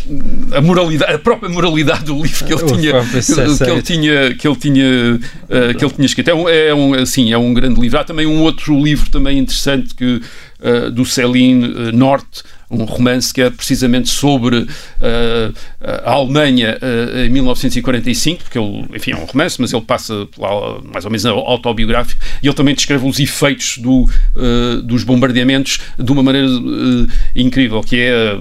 a 0.53 0.61
moralidade, 0.61 1.13
a 1.13 1.19
própria 1.19 1.49
moralidade 1.49 2.05
do 2.05 2.23
livro 2.23 2.45
que 2.45 2.53
ele 2.53 2.65
tinha, 2.65 2.93
que 3.05 3.71
ele 3.71 3.83
tinha, 3.83 4.35
que 4.35 4.49
ele 4.49 4.57
tinha, 4.57 5.15
uh, 5.15 5.75
que 5.77 5.85
ele 5.85 5.93
tinha 5.93 6.07
escrito. 6.07 6.29
É 6.29 6.35
um, 6.35 6.49
é 6.49 6.75
um, 6.75 6.95
assim, 6.95 7.33
é 7.33 7.39
um 7.39 7.53
grande 7.53 7.81
livro. 7.81 7.99
Há 7.99 8.05
também 8.05 8.27
um 8.27 8.41
outro 8.43 8.81
livro 8.81 9.11
também 9.11 9.39
interessante 9.39 9.95
que, 9.95 10.21
uh, 10.61 10.91
do 10.91 11.05
Céline 11.05 11.93
Norte, 11.93 12.43
um 12.71 12.85
romance 12.85 13.33
que 13.33 13.43
é 13.43 13.51
precisamente 13.51 14.09
sobre 14.09 14.57
uh, 14.59 15.55
a 15.81 16.13
Alemanha 16.13 16.79
uh, 16.81 17.19
em 17.21 17.31
1945, 17.31 18.45
porque 18.45 18.59
ele, 18.59 18.87
enfim, 18.95 19.13
é 19.13 19.17
um 19.17 19.25
romance, 19.25 19.61
mas 19.61 19.73
ele 19.73 19.83
passa 19.83 20.27
lá, 20.39 20.81
mais 20.93 21.05
ou 21.05 21.11
menos 21.11 21.25
autobiográfico, 21.27 22.21
e 22.43 22.47
ele 22.47 22.55
também 22.55 22.75
descreve 22.75 23.07
os 23.07 23.19
efeitos 23.19 23.79
do, 23.79 24.05
uh, 24.05 24.83
dos 24.83 25.05
bombardeamentos 25.05 25.81
de 25.99 26.13
uma 26.13 26.23
maneira 26.23 26.49
incrível, 27.35 27.81
que 27.83 28.01
é 28.01 28.39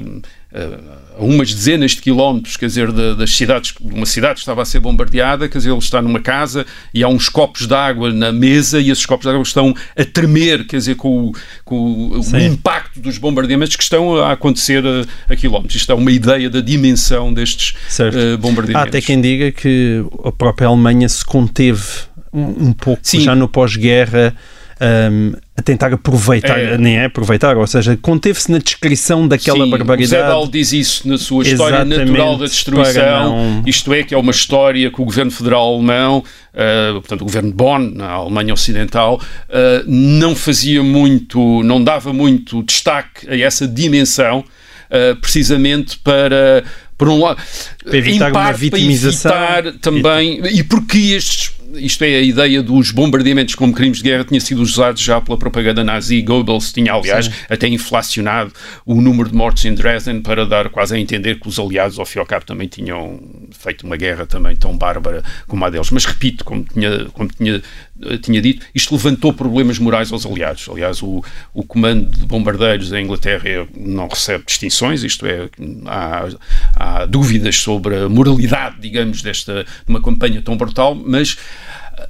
a 1.17 1.23
umas 1.23 1.53
dezenas 1.53 1.91
de 1.91 2.01
quilómetros, 2.01 2.57
quer 2.57 2.67
dizer, 2.67 2.91
das 2.91 3.35
cidades, 3.35 3.73
uma 3.81 4.05
cidade 4.05 4.35
que 4.35 4.39
estava 4.39 4.61
a 4.61 4.65
ser 4.65 4.79
bombardeada, 4.79 5.47
quer 5.47 5.57
dizer, 5.57 5.71
ele 5.71 5.79
está 5.79 6.01
numa 6.01 6.19
casa 6.19 6.65
e 6.93 7.03
há 7.03 7.07
uns 7.07 7.29
copos 7.29 7.67
de 7.67 7.73
água 7.73 8.11
na 8.11 8.31
mesa 8.31 8.79
e 8.79 8.89
esses 8.89 9.05
copos 9.05 9.25
de 9.25 9.29
água 9.29 9.43
estão 9.43 9.73
a 9.97 10.05
tremer, 10.05 10.65
quer 10.65 10.77
dizer, 10.77 10.95
com 10.95 11.27
o, 11.27 11.31
com 11.63 12.09
o 12.09 12.39
impacto 12.39 12.99
dos 12.99 13.17
bombardeamentos 13.17 13.75
que 13.75 13.83
estão 13.83 14.17
a 14.17 14.31
acontecer 14.31 14.83
a, 14.85 15.33
a, 15.33 15.35
quilómetros. 15.35 15.75
Isto 15.75 15.91
é 15.91 15.95
uma 15.95 16.11
ideia 16.11 16.49
da 16.49 16.61
dimensão 16.61 17.33
destes 17.33 17.75
uh, 17.99 18.37
bombardeamentos. 18.37 18.75
Há 18.75 18.87
até 18.87 19.01
quem 19.01 19.21
diga 19.21 19.51
que 19.51 20.03
a 20.23 20.31
própria 20.31 20.67
Alemanha 20.67 21.07
se 21.09 21.23
conteve 21.23 21.83
um, 22.31 22.67
um 22.67 22.73
pouco 22.73 23.01
Sim. 23.03 23.21
já 23.21 23.35
no 23.35 23.47
pós-guerra 23.47 24.35
um, 24.83 25.33
a 25.55 25.61
tentar 25.61 25.93
aproveitar, 25.93 26.59
é. 26.59 26.77
nem 26.77 26.97
é 26.97 27.05
aproveitar, 27.05 27.55
ou 27.55 27.65
seja, 27.65 27.97
conteve-se 28.01 28.51
na 28.51 28.57
descrição 28.57 29.27
daquela 29.27 29.63
Sim, 29.63 29.69
barbaridade. 29.69 30.03
O 30.03 30.07
Zé 30.07 30.27
Bal 30.27 30.47
diz 30.47 30.73
isso 30.73 31.07
na 31.07 31.17
sua 31.17 31.43
história 31.43 31.85
natural 31.85 32.37
da 32.37 32.45
destruição, 32.45 33.29
não... 33.29 33.63
isto 33.65 33.93
é, 33.93 34.03
que 34.03 34.13
é 34.13 34.17
uma 34.17 34.31
história 34.31 34.91
que 34.91 35.01
o 35.01 35.05
governo 35.05 35.31
federal 35.31 35.75
alemão, 35.75 36.17
uh, 36.19 36.93
portanto, 36.95 37.21
o 37.21 37.25
governo 37.25 37.49
de 37.49 37.55
Bonn, 37.55 37.91
na 37.93 38.09
Alemanha 38.09 38.53
Ocidental, 38.53 39.21
uh, 39.49 39.83
não 39.87 40.35
fazia 40.35 40.83
muito, 40.83 41.63
não 41.63 41.81
dava 41.81 42.11
muito 42.11 42.61
destaque 42.63 43.29
a 43.29 43.37
essa 43.37 43.67
dimensão, 43.67 44.39
uh, 44.39 45.15
precisamente 45.21 45.97
para 45.99 46.63
por 46.95 47.09
um 47.09 47.21
lado, 47.21 47.41
para 47.83 47.97
evitar 47.97 48.31
uma 48.31 48.51
vitimização 48.51 49.31
para 49.31 49.69
evitar 49.69 49.79
também, 49.79 50.39
e, 50.45 50.59
e 50.59 50.63
porque 50.63 50.97
estes 50.97 51.51
isto 51.75 52.03
é 52.03 52.15
a 52.15 52.21
ideia 52.21 52.61
dos 52.61 52.91
bombardeamentos 52.91 53.55
como 53.55 53.73
crimes 53.73 53.97
de 53.97 54.03
guerra 54.03 54.23
tinha 54.23 54.39
sido 54.39 54.61
usado 54.61 54.99
já 54.99 55.19
pela 55.21 55.37
propaganda 55.37 55.83
nazi. 55.83 56.21
Goebbels 56.21 56.71
tinha, 56.71 56.93
aliás, 56.93 57.25
Sim. 57.25 57.31
até 57.49 57.67
inflacionado 57.67 58.51
o 58.85 59.01
número 59.01 59.29
de 59.29 59.35
mortes 59.35 59.65
em 59.65 59.73
Dresden 59.73 60.21
para 60.21 60.45
dar 60.45 60.69
quase 60.69 60.95
a 60.95 60.99
entender 60.99 61.39
que 61.39 61.47
os 61.47 61.59
aliados, 61.59 61.99
ao 61.99 62.05
fim 62.05 62.19
e 62.19 62.21
ao 62.21 62.25
cabo, 62.25 62.45
também 62.45 62.67
tinham 62.67 63.19
feito 63.51 63.85
uma 63.85 63.97
guerra 63.97 64.25
também 64.25 64.55
tão 64.55 64.77
bárbara 64.77 65.23
como 65.47 65.63
a 65.65 65.69
deles. 65.69 65.89
Mas 65.91 66.05
repito, 66.05 66.43
como 66.43 66.63
tinha, 66.63 67.05
como 67.05 67.29
tinha, 67.29 67.61
eh, 68.05 68.17
tinha 68.17 68.41
dito, 68.41 68.65
isto 68.73 68.93
levantou 68.93 69.33
problemas 69.33 69.79
morais 69.79 70.11
aos 70.11 70.25
aliados. 70.25 70.67
Aliás, 70.69 71.01
o, 71.01 71.23
o 71.53 71.63
comando 71.63 72.09
de 72.17 72.25
bombardeiros 72.25 72.91
em 72.91 73.03
Inglaterra 73.03 73.67
não 73.75 74.07
recebe 74.07 74.43
distinções, 74.45 75.03
isto 75.03 75.25
é, 75.25 75.49
há, 75.85 76.27
há 76.75 77.05
dúvidas 77.05 77.57
sobre 77.57 77.95
a 77.95 78.09
moralidade, 78.09 78.77
digamos, 78.79 79.21
desta 79.21 79.65
uma 79.87 80.01
campanha 80.01 80.41
tão 80.41 80.57
brutal, 80.57 80.95
mas 80.95 81.37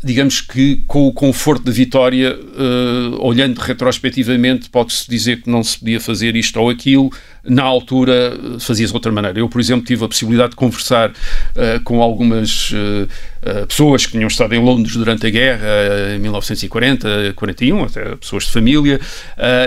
digamos 0.04 0.42
que 0.42 0.84
com 0.88 1.08
o 1.08 1.14
conforto 1.14 1.64
da 1.64 1.72
vitória, 1.72 2.36
uh, 2.36 3.26
olhando 3.26 3.60
retrospectivamente, 3.60 4.70
pode-se 4.70 5.10
dizer 5.10 5.42
que 5.42 5.50
não 5.50 5.64
se 5.64 5.80
podia 5.80 6.00
fazer 6.00 6.36
isto 6.36 6.60
ou 6.60 6.70
aquilo, 6.70 7.12
na 7.46 7.64
altura 7.64 8.38
fazia-se 8.60 8.92
de 8.92 8.96
outra 8.96 9.12
maneira. 9.12 9.38
Eu, 9.38 9.50
por 9.50 9.60
exemplo, 9.60 9.86
tive 9.86 10.06
a 10.06 10.08
possibilidade 10.08 10.52
de 10.52 10.56
conversar 10.56 11.10
uh, 11.12 11.84
com 11.84 12.02
algumas 12.02 12.72
uh, 12.72 13.68
pessoas 13.68 14.06
que 14.06 14.14
tinham 14.14 14.28
estado 14.28 14.54
em 14.56 14.64
Londres 14.64 14.96
durante 14.96 15.28
a 15.28 15.30
guerra, 15.30 15.68
em 16.16 16.20
1940, 16.20 17.34
41, 17.36 17.84
até 17.84 18.16
pessoas 18.16 18.46
de 18.46 18.52
família, 18.52 19.02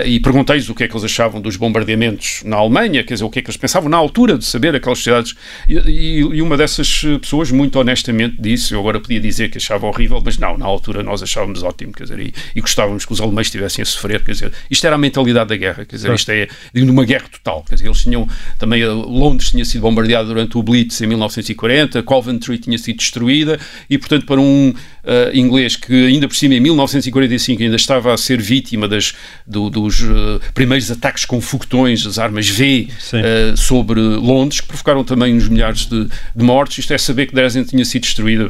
e 0.03 0.19
perguntei-lhes 0.19 0.67
o 0.67 0.73
que 0.73 0.83
é 0.83 0.87
que 0.87 0.93
eles 0.93 1.03
achavam 1.03 1.39
dos 1.39 1.57
bombardeamentos 1.57 2.41
na 2.43 2.57
Alemanha, 2.57 3.03
quer 3.03 3.13
dizer, 3.13 3.23
o 3.23 3.29
que 3.29 3.37
é 3.37 3.41
que 3.43 3.49
eles 3.49 3.57
pensavam 3.57 3.87
na 3.87 3.97
altura 3.97 4.35
de 4.35 4.45
saber 4.45 4.75
aquelas 4.75 4.97
sociedades. 4.97 5.35
E, 5.69 5.75
e, 5.75 6.19
e 6.21 6.41
uma 6.41 6.57
dessas 6.57 7.03
pessoas, 7.21 7.51
muito 7.51 7.77
honestamente, 7.77 8.37
disse: 8.39 8.73
eu 8.73 8.79
agora 8.79 8.99
podia 8.99 9.19
dizer 9.19 9.51
que 9.51 9.59
achava 9.59 9.85
horrível, 9.85 10.19
mas 10.25 10.39
não, 10.39 10.57
na 10.57 10.65
altura 10.65 11.03
nós 11.03 11.21
achávamos 11.21 11.61
ótimo, 11.61 11.93
quer 11.93 12.05
dizer, 12.05 12.19
e, 12.19 12.33
e 12.55 12.61
gostávamos 12.61 13.05
que 13.05 13.13
os 13.13 13.21
alemães 13.21 13.45
estivessem 13.45 13.83
a 13.83 13.85
sofrer, 13.85 14.23
quer 14.23 14.31
dizer, 14.31 14.51
isto 14.71 14.87
era 14.87 14.95
a 14.95 14.99
mentalidade 14.99 15.49
da 15.49 15.55
guerra, 15.55 15.85
quer 15.85 15.95
dizer, 15.95 16.11
isto 16.15 16.31
é 16.31 16.47
de 16.73 16.81
uma 16.81 17.05
guerra 17.05 17.27
total. 17.29 17.63
Quer 17.67 17.75
dizer, 17.75 17.87
eles 17.87 18.01
tinham 18.01 18.27
também 18.57 18.85
Londres 18.85 19.49
tinha 19.49 19.65
sido 19.65 19.81
bombardeado 19.81 20.29
durante 20.29 20.57
o 20.57 20.63
Blitz 20.63 21.01
em 21.01 21.07
1940, 21.07 22.01
Coventry 22.03 22.57
tinha 22.57 22.77
sido 22.77 22.97
destruída 22.97 23.59
e, 23.89 23.97
portanto, 23.97 24.25
para 24.25 24.39
um 24.39 24.73
uh, 25.07 25.35
inglês 25.35 25.75
que 25.75 26.07
ainda 26.07 26.27
por 26.27 26.35
cima 26.35 26.55
em 26.55 26.59
1945 26.59 27.63
ainda 27.63 27.75
estava 27.75 28.13
a 28.13 28.17
ser 28.17 28.41
vítima 28.41 28.87
das, 28.87 29.13
do, 29.45 29.69
dos 29.69 30.01
uh, 30.01 30.39
primeiros 30.53 30.91
ataques 30.91 31.25
com 31.25 31.39
foguetões, 31.39 32.05
as 32.05 32.19
armas 32.19 32.49
V 32.49 32.89
uh, 32.89 33.57
sobre 33.57 33.99
Londres, 33.99 34.61
que 34.61 34.67
provocaram 34.67 35.03
também 35.03 35.33
uns 35.33 35.47
milhares 35.47 35.85
de, 35.85 36.05
de, 36.35 36.43
mortes. 36.43 36.79
Isto 36.79 36.93
é 36.93 36.97
saber 36.97 37.27
que 37.27 37.33
Dresden 37.33 37.63
tinha 37.63 37.85
sido 37.85 38.03
destruída, 38.03 38.49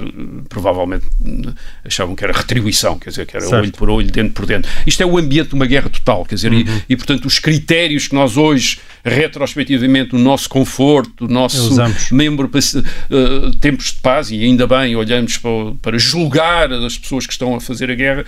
provavelmente 0.50 1.06
achavam 1.86 2.16
que 2.16 2.24
era 2.24 2.34
retribuição, 2.34 2.98
quer 2.98 3.12
dizer, 3.12 3.26
que 3.26 3.38
era 3.38 3.46
certo. 3.46 3.62
olho 3.62 3.72
por 3.72 3.90
olho, 3.90 4.12
dente 4.12 4.32
por 4.32 4.46
dente. 4.46 4.68
Isto 4.86 5.04
é 5.04 5.06
o 5.06 5.18
ambiente 5.18 5.50
de 5.50 5.56
uma 5.56 5.66
guerra 5.66 5.90
total, 5.90 6.26
quer 6.26 6.36
dizer, 6.36 6.52
uhum. 6.52 6.60
e, 6.60 6.94
e, 6.94 6.96
portanto 6.96 7.26
os 7.26 7.40
critérios 7.40 8.08
que 8.08 8.16
nós 8.16 8.38
hoje 8.38 8.80
retrospectivamente 9.04 10.16
o 10.16 10.18
nosso 10.20 10.50
conforto, 10.50 11.26
o 11.26 11.28
nosso 11.28 11.76
membro 12.12 12.50
tempos 13.60 13.94
de 13.94 14.00
paz 14.00 14.32
e 14.32 14.44
ainda 14.44 14.66
bem 14.68 14.96
olhamos 14.96 15.38
para, 15.38 15.52
para 15.82 15.98
julgar 15.98 16.47
as 16.86 16.98
pessoas 16.98 17.26
que 17.26 17.34
estão 17.34 17.56
a 17.56 17.62
fazer 17.62 17.92
a 17.92 17.96
guerra. 17.96 18.26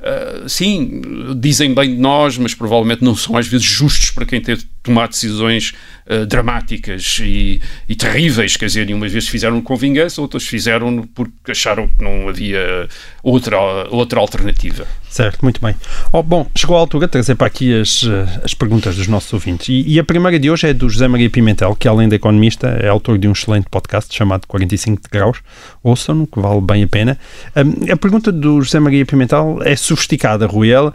Uh, 0.00 0.48
sim, 0.48 1.00
dizem 1.36 1.74
bem 1.74 1.94
de 1.94 2.00
nós 2.00 2.36
mas 2.38 2.54
provavelmente 2.54 3.04
não 3.04 3.14
são 3.16 3.36
às 3.36 3.46
vezes 3.46 3.66
justos 3.66 4.10
para 4.10 4.26
quem 4.26 4.40
tem 4.40 4.56
tomar 4.82 5.08
decisões 5.08 5.74
uh, 6.10 6.26
dramáticas 6.26 7.18
e, 7.20 7.60
e, 7.88 7.94
terríveis, 7.94 8.56
quer 8.56 8.66
dizer, 8.66 8.92
umas 8.92 9.12
vezes 9.12 9.28
fizeram 9.28 9.60
com 9.60 9.76
vingança, 9.76 10.20
outras 10.20 10.44
fizeram 10.44 11.06
porque 11.14 11.52
acharam 11.52 11.88
que 11.88 12.02
não 12.02 12.28
havia 12.28 12.88
outra, 13.22 13.58
outra 13.90 14.20
alternativa. 14.20 14.86
Certo, 15.12 15.42
muito 15.42 15.60
bem. 15.60 15.74
Oh, 16.10 16.22
bom, 16.22 16.46
chegou 16.56 16.74
a 16.74 16.80
altura 16.80 17.06
de 17.06 17.12
trazer 17.12 17.34
para 17.34 17.46
aqui 17.46 17.78
as, 17.78 18.02
eh, 18.02 18.40
as 18.44 18.54
perguntas 18.54 18.96
dos 18.96 19.06
nossos 19.06 19.30
ouvintes. 19.30 19.68
E, 19.68 19.84
e, 19.86 19.98
a 19.98 20.04
primeira 20.04 20.38
de 20.38 20.50
hoje 20.50 20.68
é 20.68 20.72
do 20.72 20.88
José 20.88 21.06
Maria 21.06 21.28
Pimentel, 21.28 21.76
que 21.76 21.86
além 21.86 22.08
de 22.08 22.16
economista 22.16 22.68
é 22.80 22.88
autor 22.88 23.18
de 23.18 23.28
um 23.28 23.32
excelente 23.32 23.66
podcast 23.70 24.14
chamado 24.16 24.46
45 24.46 25.02
graus. 25.12 25.40
Ouçam-no, 25.82 26.26
que 26.26 26.40
vale 26.40 26.62
bem 26.62 26.84
a 26.84 26.88
pena. 26.88 27.18
Um, 27.54 27.92
a 27.92 27.96
pergunta 27.98 28.32
do 28.32 28.62
José 28.62 28.80
Maria 28.80 29.04
Pimentel 29.04 29.58
é 29.64 29.76
sofisticada, 29.76 30.46
Ruel, 30.46 30.94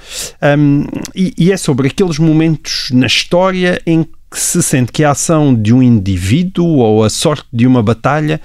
um, 0.58 0.88
e, 1.16 1.36
e 1.38 1.52
é 1.52 1.58
sobre 1.58 1.88
aqueles 1.88 2.18
momentos 2.18 2.90
na 2.92 3.06
história 3.06 3.80
em 3.86 4.04
que 4.30 4.40
se 4.40 4.62
sente 4.62 4.92
que 4.92 5.04
a 5.04 5.12
ação 5.12 5.56
de 5.56 5.74
um 5.74 5.82
indivíduo 5.82 6.66
ou 6.66 7.04
a 7.04 7.10
sorte 7.10 7.46
de 7.52 7.66
uma 7.66 7.82
batalha 7.82 8.42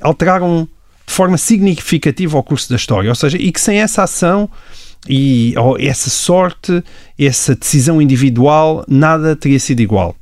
alteraram 0.00 0.68
de 1.06 1.12
forma 1.12 1.38
significativa 1.38 2.38
o 2.38 2.42
curso 2.42 2.68
da 2.70 2.76
história. 2.76 3.10
Ou 3.10 3.14
seja, 3.14 3.36
e 3.38 3.52
que 3.52 3.60
sem 3.60 3.80
essa 3.80 4.02
ação 4.02 4.50
e 5.08 5.54
essa 5.78 6.10
sorte, 6.10 6.82
essa 7.18 7.54
decisão 7.54 8.02
individual, 8.02 8.84
nada 8.88 9.36
teria 9.36 9.60
sido 9.60 9.80
igual. 9.80 10.16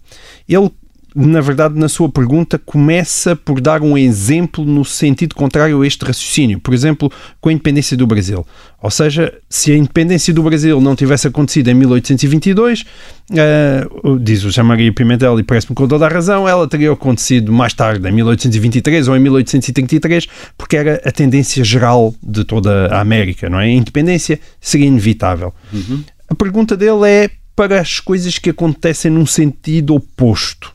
Ele 0.48 0.70
na 1.14 1.40
verdade, 1.40 1.79
na 1.79 1.88
sua 1.88 2.09
pergunta, 2.09 2.59
começa 2.59 3.37
por 3.37 3.61
dar 3.61 3.83
um 3.83 3.96
exemplo 3.96 4.64
no 4.64 4.85
sentido 4.85 5.35
contrário 5.37 5.81
a 5.81 5.87
este 5.87 6.05
raciocínio. 6.05 6.59
Por 6.59 6.74
exemplo, 6.74 7.11
com 7.40 7.50
a 7.50 7.53
independência 7.53 7.96
do 7.96 8.05
Brasil. 8.05 8.44
Ou 8.83 8.90
seja, 8.90 9.33
se 9.48 9.70
a 9.70 9.77
independência 9.77 10.35
do 10.35 10.42
Brasil 10.42 10.81
não 10.81 10.96
tivesse 10.96 11.29
acontecido 11.29 11.68
em 11.68 11.74
1822, 11.74 12.85
uh, 13.31 14.18
diz 14.18 14.42
o 14.42 14.50
Jean 14.50 14.64
Maria 14.64 14.92
Pimentel, 14.92 15.38
e 15.38 15.44
parece-me 15.44 15.77
com 15.77 15.87
toda 15.87 16.05
a 16.05 16.09
razão, 16.09 16.48
ela 16.48 16.66
teria 16.66 16.90
acontecido 16.90 17.53
mais 17.53 17.72
tarde, 17.72 18.09
em 18.09 18.12
1823 18.12 19.07
ou 19.07 19.16
em 19.16 19.20
1833, 19.20 20.27
porque 20.59 20.77
era 20.77 21.00
a 21.05 21.12
tendência 21.12 21.62
geral 21.62 22.12
de 22.20 22.44
toda 22.44 22.88
a 22.88 23.00
América, 23.00 23.48
não 23.48 23.61
é? 23.61 23.66
A 23.66 23.70
independência 23.70 24.40
seria 24.61 24.88
inevitável. 24.88 25.55
Uhum. 25.72 26.03
A 26.29 26.35
pergunta 26.35 26.77
dele 26.77 27.09
é 27.09 27.31
para 27.55 27.81
as 27.81 28.00
coisas 28.00 28.37
que 28.37 28.50
acontecem 28.50 29.12
num 29.12 29.27
sentido 29.27 29.94
oposto. 29.94 30.74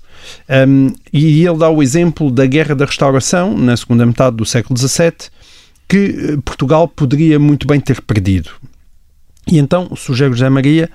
Um, 0.68 0.94
e 1.12 1.46
ele 1.46 1.58
dá 1.58 1.70
o 1.70 1.82
exemplo 1.82 2.32
da 2.32 2.46
Guerra 2.46 2.76
da 2.76 2.86
Restauração, 2.86 3.58
na 3.58 3.76
segunda 3.76 4.06
metade 4.06 4.36
do 4.38 4.46
século 4.46 4.78
XVII, 4.78 5.30
que 5.88 6.38
Portugal 6.46 6.88
poderia 6.88 7.40
muito 7.40 7.68
bem 7.68 7.80
ter 7.80 8.02
perdido. 8.02 8.52
E 9.48 9.58
então 9.58 9.96
sugere 9.96 10.32
José 10.32 10.50
Maria, 10.50 10.90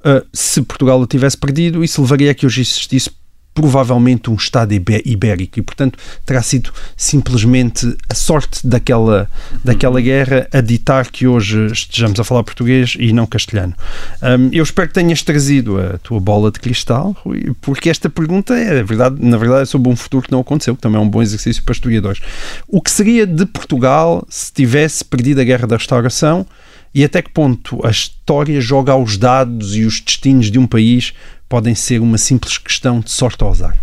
uh, 0.00 0.26
se 0.32 0.62
Portugal 0.62 1.00
o 1.00 1.06
tivesse 1.06 1.36
perdido, 1.36 1.84
isso 1.84 2.00
levaria 2.02 2.32
a 2.32 2.34
que 2.34 2.44
hoje 2.44 2.62
existisse 2.62 3.10
provavelmente 3.54 4.30
um 4.30 4.34
Estado 4.34 4.72
ibérico 4.72 5.58
e, 5.58 5.62
portanto, 5.62 5.98
terá 6.24 6.42
sido 6.42 6.72
simplesmente 6.96 7.96
a 8.08 8.14
sorte 8.14 8.66
daquela, 8.66 9.30
daquela 9.62 10.00
guerra 10.00 10.48
a 10.52 10.60
ditar 10.60 11.10
que 11.10 11.26
hoje 11.26 11.66
estejamos 11.66 12.18
a 12.18 12.24
falar 12.24 12.42
português 12.44 12.96
e 12.98 13.12
não 13.12 13.26
castelhano. 13.26 13.74
Um, 14.22 14.48
eu 14.52 14.62
espero 14.62 14.88
que 14.88 14.94
tenhas 14.94 15.22
trazido 15.22 15.78
a 15.78 15.98
tua 15.98 16.18
bola 16.18 16.50
de 16.50 16.60
cristal, 16.60 17.14
Rui, 17.22 17.52
porque 17.60 17.90
esta 17.90 18.08
pergunta 18.08 18.54
é, 18.54 18.82
verdade, 18.82 19.16
na 19.20 19.36
verdade, 19.36 19.62
é 19.62 19.66
sobre 19.66 19.90
um 19.90 19.96
futuro 19.96 20.24
que 20.24 20.32
não 20.32 20.40
aconteceu, 20.40 20.74
que 20.74 20.82
também 20.82 20.98
é 20.98 21.04
um 21.04 21.08
bom 21.08 21.22
exercício 21.22 21.62
para 21.62 21.72
historiadores. 21.72 22.20
O 22.66 22.80
que 22.80 22.90
seria 22.90 23.26
de 23.26 23.44
Portugal 23.44 24.26
se 24.28 24.52
tivesse 24.52 25.04
perdido 25.04 25.40
a 25.40 25.44
Guerra 25.44 25.66
da 25.66 25.76
Restauração 25.76 26.46
e 26.94 27.04
até 27.04 27.22
que 27.22 27.30
ponto 27.30 27.84
a 27.84 27.90
história 27.90 28.60
joga 28.60 28.92
aos 28.92 29.16
dados 29.16 29.76
e 29.76 29.84
os 29.84 30.00
destinos 30.00 30.50
de 30.50 30.58
um 30.58 30.66
país 30.66 31.12
podem 31.52 31.74
ser 31.74 32.00
uma 32.00 32.16
simples 32.16 32.56
questão 32.56 33.00
de 33.00 33.10
sorte 33.10 33.44
ao 33.44 33.50
azar? 33.50 33.76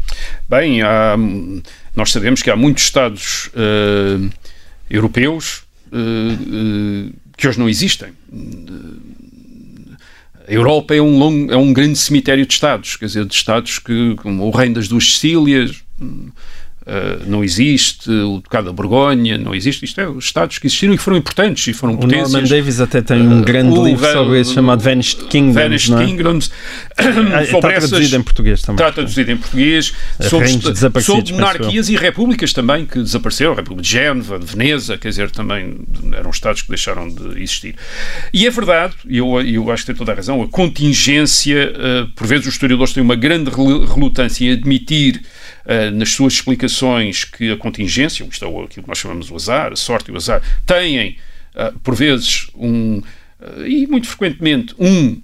Bem, 0.50 0.82
há, 0.82 1.16
nós 1.96 2.12
sabemos 2.12 2.42
que 2.42 2.50
há 2.50 2.56
muitos 2.56 2.86
Estados 2.86 3.52
uh, 3.54 4.28
europeus 4.90 5.62
uh, 5.92 5.96
uh, 5.96 7.14
que 7.38 7.48
hoje 7.48 7.60
não 7.60 7.70
existem. 7.70 8.10
A 10.48 10.52
Europa 10.52 10.96
é 10.96 11.02
um, 11.02 11.20
longo, 11.20 11.54
é 11.54 11.58
um 11.58 11.72
grande 11.72 12.00
cemitério 12.00 12.44
de 12.44 12.52
Estados, 12.52 12.96
quer 12.96 13.06
dizer, 13.06 13.24
de 13.26 13.36
Estados 13.36 13.78
que, 13.78 14.16
como 14.16 14.48
o 14.48 14.50
Reino 14.50 14.74
das 14.74 14.88
Duas 14.88 15.04
Sicílias, 15.04 15.84
Uh, 16.90 17.30
não 17.30 17.44
existe, 17.44 18.10
o 18.10 18.40
Ducado 18.42 18.66
da 18.66 18.74
Borgonha, 18.74 19.38
não 19.38 19.54
existe. 19.54 19.86
Isto 19.86 20.02
é, 20.02 20.10
os 20.10 20.26
Estados 20.26 20.58
que 20.58 20.66
existiram 20.66 20.92
e 20.92 20.98
foram 20.98 21.18
importantes 21.18 21.68
e 21.68 21.74
foram 21.74 21.94
o 21.94 21.98
potências. 22.00 22.32
Norman 22.32 22.50
Davis 22.50 22.82
até 22.82 23.00
tem 23.00 23.22
um 23.22 23.44
grande 23.44 23.78
uh, 23.78 23.86
livro 23.86 24.12
sobre 24.12 24.42
isso 24.42 24.56
chamado 24.56 24.82
Vanished 24.82 25.26
Kingdoms. 25.26 25.54
Vanished 25.54 25.94
é? 25.94 26.06
Kingdoms. 26.06 26.52
Ah, 27.32 27.44
está 27.44 27.60
traduzido 27.60 28.16
em 28.16 28.24
português 28.24 28.62
também. 28.62 28.76
Está 28.76 28.92
traduzido 28.92 29.32
em 29.32 29.38
português. 29.38 29.94
Sobre, 30.22 30.50
sobre 31.02 31.34
monarquias 31.34 31.90
e 31.90 31.96
repúblicas 31.96 32.54
também 32.54 32.86
que 32.86 33.00
desapareceram. 33.00 33.54
A 33.54 33.56
República 33.56 33.84
de 33.84 33.90
Génova, 33.90 34.40
de 34.40 34.46
Veneza, 34.46 34.98
quer 34.98 35.10
dizer, 35.10 35.30
também 35.32 35.80
eram 36.14 36.30
Estados 36.30 36.62
que 36.62 36.70
deixaram 36.70 37.08
de 37.08 37.42
existir. 37.42 37.76
E 38.34 38.48
é 38.48 38.50
verdade, 38.50 38.96
e 39.08 39.18
eu, 39.18 39.42
eu 39.42 39.72
acho 39.72 39.84
que 39.84 39.88
tem 39.88 39.96
toda 39.96 40.12
a 40.12 40.16
razão, 40.16 40.42
a 40.42 40.48
contingência, 40.48 41.74
uh, 41.74 42.08
por 42.16 42.26
vezes 42.26 42.48
os 42.48 42.54
historiadores 42.54 42.94
têm 42.94 43.04
uma 43.04 43.16
grande 43.16 43.50
relutância 43.50 44.46
em 44.46 44.52
admitir 44.54 45.22
uh, 45.70 45.92
nas 45.92 46.10
suas 46.10 46.34
explicações 46.34 47.24
que 47.24 47.52
a 47.52 47.58
contingência, 47.58 48.24
isto 48.26 48.44
é 48.44 48.48
aquilo 48.48 48.68
que 48.68 48.88
nós 48.88 48.98
chamamos 48.98 49.30
o 49.30 49.36
azar, 49.36 49.72
a 49.72 49.76
sorte 49.76 50.10
e 50.10 50.14
o 50.14 50.18
azar, 50.18 50.42
têm, 50.66 51.18
uh, 51.56 51.78
por 51.80 51.96
vezes, 51.96 52.50
um. 52.56 52.98
Uh, 53.40 53.66
e 53.66 53.88
muito 53.88 54.08
frequentemente, 54.08 54.76
um. 54.80 55.22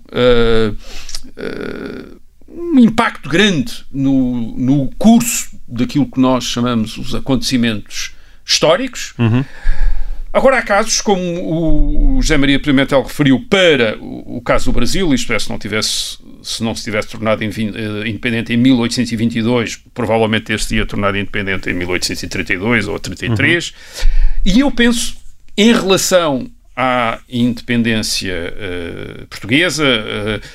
um 2.47 2.79
impacto 2.79 3.27
grande 3.27 3.86
no, 3.91 4.55
no 4.58 4.89
curso 4.97 5.49
daquilo 5.67 6.05
que 6.10 6.19
nós 6.19 6.45
chamamos 6.45 6.97
os 6.97 7.13
acontecimentos 7.13 8.13
históricos. 8.45 9.13
Uhum. 9.17 9.43
Agora, 10.35 10.57
há 10.57 10.61
casos, 10.61 10.99
como 10.99 12.17
o 12.17 12.21
José 12.21 12.35
Maria 12.35 12.59
Pimentel 12.59 13.01
referiu 13.03 13.39
para 13.49 13.97
o, 13.97 14.35
o 14.35 14.41
caso 14.41 14.65
do 14.65 14.73
Brasil, 14.73 15.13
isto 15.13 15.31
é, 15.31 15.39
se 15.39 15.49
não 15.49 15.57
tivesse 15.57 16.17
se 16.43 16.61
não 16.61 16.75
se 16.75 16.83
tivesse 16.83 17.07
tornado 17.07 17.41
eh, 17.41 17.47
independente 18.05 18.53
em 18.53 18.57
1822, 18.57 19.77
provavelmente 19.93 20.43
ter-se 20.43 20.85
tornado 20.85 21.17
independente 21.17 21.69
em 21.69 21.73
1832 21.73 22.89
ou 22.89 22.99
33. 22.99 23.69
Uhum. 23.69 23.75
E 24.45 24.59
eu 24.59 24.69
penso, 24.69 25.15
em 25.57 25.71
relação 25.71 26.51
à 26.75 27.19
independência 27.29 28.53
uh, 28.53 29.27
portuguesa, 29.27 29.85
uh, 29.85 30.47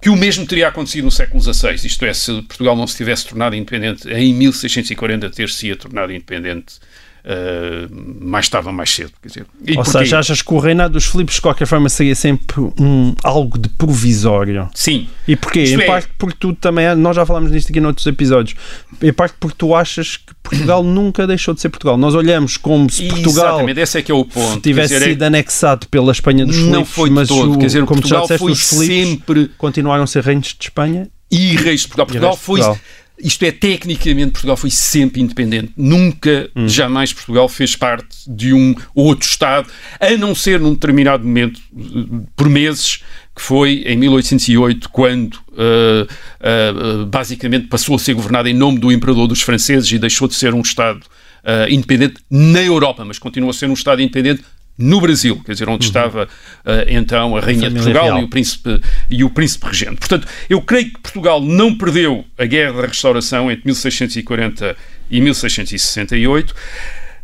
que 0.00 0.08
o 0.08 0.16
mesmo 0.16 0.46
teria 0.46 0.68
acontecido 0.68 1.06
no 1.06 1.10
século 1.10 1.42
XVI, 1.42 1.74
isto 1.74 2.04
é, 2.06 2.14
se 2.14 2.32
Portugal 2.42 2.76
não 2.76 2.86
se 2.86 2.96
tivesse 2.96 3.26
tornado 3.26 3.56
independente 3.56 4.08
em 4.08 4.32
1640, 4.32 5.28
ter-se 5.30 5.74
tornado 5.74 6.12
independente 6.12 6.76
Uh, 7.22 8.24
mais 8.24 8.48
tarde 8.48 8.68
ou 8.68 8.72
mais 8.72 8.90
cedo. 8.90 9.12
Quer 9.20 9.28
dizer, 9.28 9.46
ou 9.76 9.84
porquê? 9.84 9.90
seja, 9.90 10.18
achas 10.18 10.40
que 10.40 10.54
o 10.54 10.58
reinado 10.58 10.94
dos 10.94 11.04
Filipos 11.04 11.34
de 11.34 11.40
qualquer 11.42 11.66
forma 11.66 11.88
seria 11.88 12.14
sempre 12.14 12.60
um, 12.60 13.14
algo 13.22 13.58
de 13.58 13.68
provisório? 13.68 14.68
Sim. 14.74 15.06
E 15.28 15.36
porquê? 15.36 15.62
Isto 15.62 15.80
em 15.80 15.82
é... 15.82 15.86
parte 15.86 16.08
porque 16.18 16.36
tu 16.40 16.54
também, 16.54 16.94
nós 16.94 17.16
já 17.16 17.26
falámos 17.26 17.50
nisto 17.50 17.70
aqui 17.70 17.80
noutros 17.80 18.06
episódios, 18.06 18.56
em 19.02 19.12
parte 19.12 19.34
porque 19.38 19.56
tu 19.58 19.74
achas 19.74 20.16
que 20.16 20.34
Portugal 20.42 20.82
nunca 20.84 21.26
deixou 21.26 21.52
de 21.52 21.60
ser 21.60 21.68
Portugal. 21.68 21.98
Nós 21.98 22.14
olhamos 22.14 22.56
como 22.56 22.88
se 22.90 23.06
Portugal 23.08 23.48
Exatamente, 23.48 23.80
esse 23.80 23.98
é 23.98 24.02
que 24.02 24.10
é 24.10 24.14
o 24.14 24.24
ponto. 24.24 24.60
tivesse 24.60 24.94
dizer, 24.94 25.10
sido 25.10 25.22
é... 25.22 25.26
anexado 25.26 25.86
pela 25.88 26.12
Espanha 26.12 26.46
dos 26.46 26.56
Filipos, 26.56 26.78
não 26.78 26.84
foi 26.84 27.10
mas 27.10 27.28
todo. 27.28 27.52
O, 27.52 27.58
quer 27.58 27.66
dizer, 27.66 27.84
como 27.84 28.00
Portugal 28.00 28.26
já 28.26 28.36
disseste, 28.36 28.44
foi 28.44 28.52
os 28.52 28.68
Filipos 28.68 29.10
sempre... 29.10 29.50
continuaram 29.58 30.04
a 30.04 30.06
ser 30.06 30.22
reinos 30.24 30.56
de 30.58 30.64
Espanha 30.64 31.08
e 31.30 31.54
reis 31.56 31.82
de 31.82 31.88
Portugal. 31.88 32.06
Portugal 32.06 32.36
foi 32.36 32.60
Portugal. 32.60 32.80
Isto 33.22 33.44
é, 33.44 33.52
tecnicamente, 33.52 34.32
Portugal 34.32 34.56
foi 34.56 34.70
sempre 34.70 35.20
independente. 35.20 35.72
Nunca, 35.76 36.50
hum. 36.54 36.68
jamais 36.68 37.12
Portugal 37.12 37.48
fez 37.48 37.76
parte 37.76 38.16
de 38.26 38.52
um 38.52 38.74
outro 38.94 39.26
Estado, 39.26 39.68
a 39.98 40.10
não 40.16 40.34
ser 40.34 40.60
num 40.60 40.74
determinado 40.74 41.24
momento, 41.24 41.60
por 42.36 42.48
meses, 42.48 43.02
que 43.34 43.42
foi 43.42 43.82
em 43.86 43.96
1808, 43.96 44.88
quando 44.90 45.34
uh, 45.34 46.02
uh, 46.02 47.06
basicamente 47.06 47.68
passou 47.68 47.96
a 47.96 47.98
ser 47.98 48.14
governado 48.14 48.48
em 48.48 48.54
nome 48.54 48.78
do 48.78 48.90
imperador 48.92 49.26
dos 49.26 49.40
franceses 49.40 49.90
e 49.92 49.98
deixou 49.98 50.28
de 50.28 50.34
ser 50.34 50.52
um 50.52 50.60
Estado 50.60 51.00
uh, 51.00 51.70
independente 51.70 52.14
na 52.30 52.62
Europa, 52.62 53.04
mas 53.04 53.18
continua 53.18 53.50
a 53.50 53.54
ser 53.54 53.68
um 53.68 53.74
Estado 53.74 54.02
independente 54.02 54.42
no 54.80 55.00
Brasil, 55.00 55.40
quer 55.44 55.52
dizer, 55.52 55.68
onde 55.68 55.84
uhum. 55.84 55.88
estava 55.88 56.24
uh, 56.24 56.70
então 56.88 57.36
a 57.36 57.40
Rainha 57.40 57.66
a 57.66 57.68
de 57.68 57.76
Portugal 57.76 58.20
e 58.20 58.24
o, 58.24 58.28
príncipe, 58.28 58.80
e 59.10 59.24
o 59.24 59.30
Príncipe 59.30 59.66
Regente. 59.66 59.96
Portanto, 59.96 60.26
eu 60.48 60.60
creio 60.62 60.86
que 60.86 61.00
Portugal 61.00 61.40
não 61.40 61.76
perdeu 61.76 62.24
a 62.38 62.44
Guerra 62.46 62.80
da 62.80 62.86
Restauração 62.88 63.50
entre 63.50 63.66
1640 63.66 64.76
e 65.10 65.20
1668. 65.20 66.54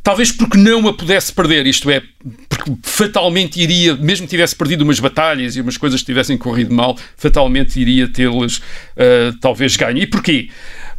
Talvez 0.06 0.30
porque 0.30 0.56
não 0.56 0.86
a 0.86 0.94
pudesse 0.94 1.32
perder, 1.32 1.66
isto 1.66 1.90
é, 1.90 2.00
porque 2.48 2.72
fatalmente 2.84 3.60
iria, 3.60 3.96
mesmo 3.96 4.24
que 4.24 4.30
tivesse 4.30 4.54
perdido 4.54 4.82
umas 4.82 5.00
batalhas 5.00 5.56
e 5.56 5.60
umas 5.60 5.76
coisas 5.76 6.00
tivessem 6.00 6.38
corrido 6.38 6.72
mal, 6.72 6.96
fatalmente 7.16 7.80
iria 7.80 8.06
tê-las 8.06 8.58
uh, 8.58 9.36
talvez 9.40 9.74
ganho. 9.74 9.98
E 9.98 10.06
porquê? 10.06 10.48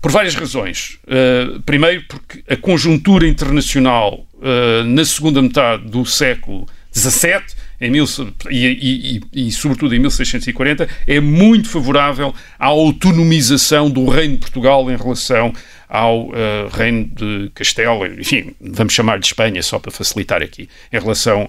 Por 0.02 0.12
várias 0.12 0.36
razões. 0.36 1.00
Uh, 1.06 1.62
primeiro, 1.62 2.04
porque 2.06 2.44
a 2.50 2.58
conjuntura 2.58 3.26
internacional 3.26 4.27
uh, 4.38 4.84
na 4.86 5.06
segunda 5.06 5.42
metade 5.42 5.84
do 5.86 6.06
século 6.06 6.66
XVII 6.94 7.44
em 7.80 7.92
mil, 7.92 8.06
e, 8.50 9.22
e, 9.34 9.48
e, 9.48 9.52
sobretudo 9.52 9.94
em 9.94 10.00
1640, 10.00 10.88
é 11.06 11.20
muito 11.20 11.70
favorável 11.70 12.34
à 12.58 12.66
autonomização 12.66 13.90
do 13.90 14.10
Reino 14.10 14.34
de 14.34 14.40
Portugal 14.40 14.90
em 14.90 14.98
relação 14.98 15.54
ao 15.88 16.28
uh, 16.30 16.34
Reino 16.74 17.06
de 17.06 17.52
Castelo, 17.54 18.06
enfim, 18.06 18.54
vamos 18.60 18.94
chamar 18.94 19.20
de 19.20 19.28
Espanha, 19.28 19.62
só 19.62 19.80
para 19.80 19.92
facilitar 19.92 20.42
aqui, 20.42 20.68
em 20.92 21.00
relação 21.00 21.48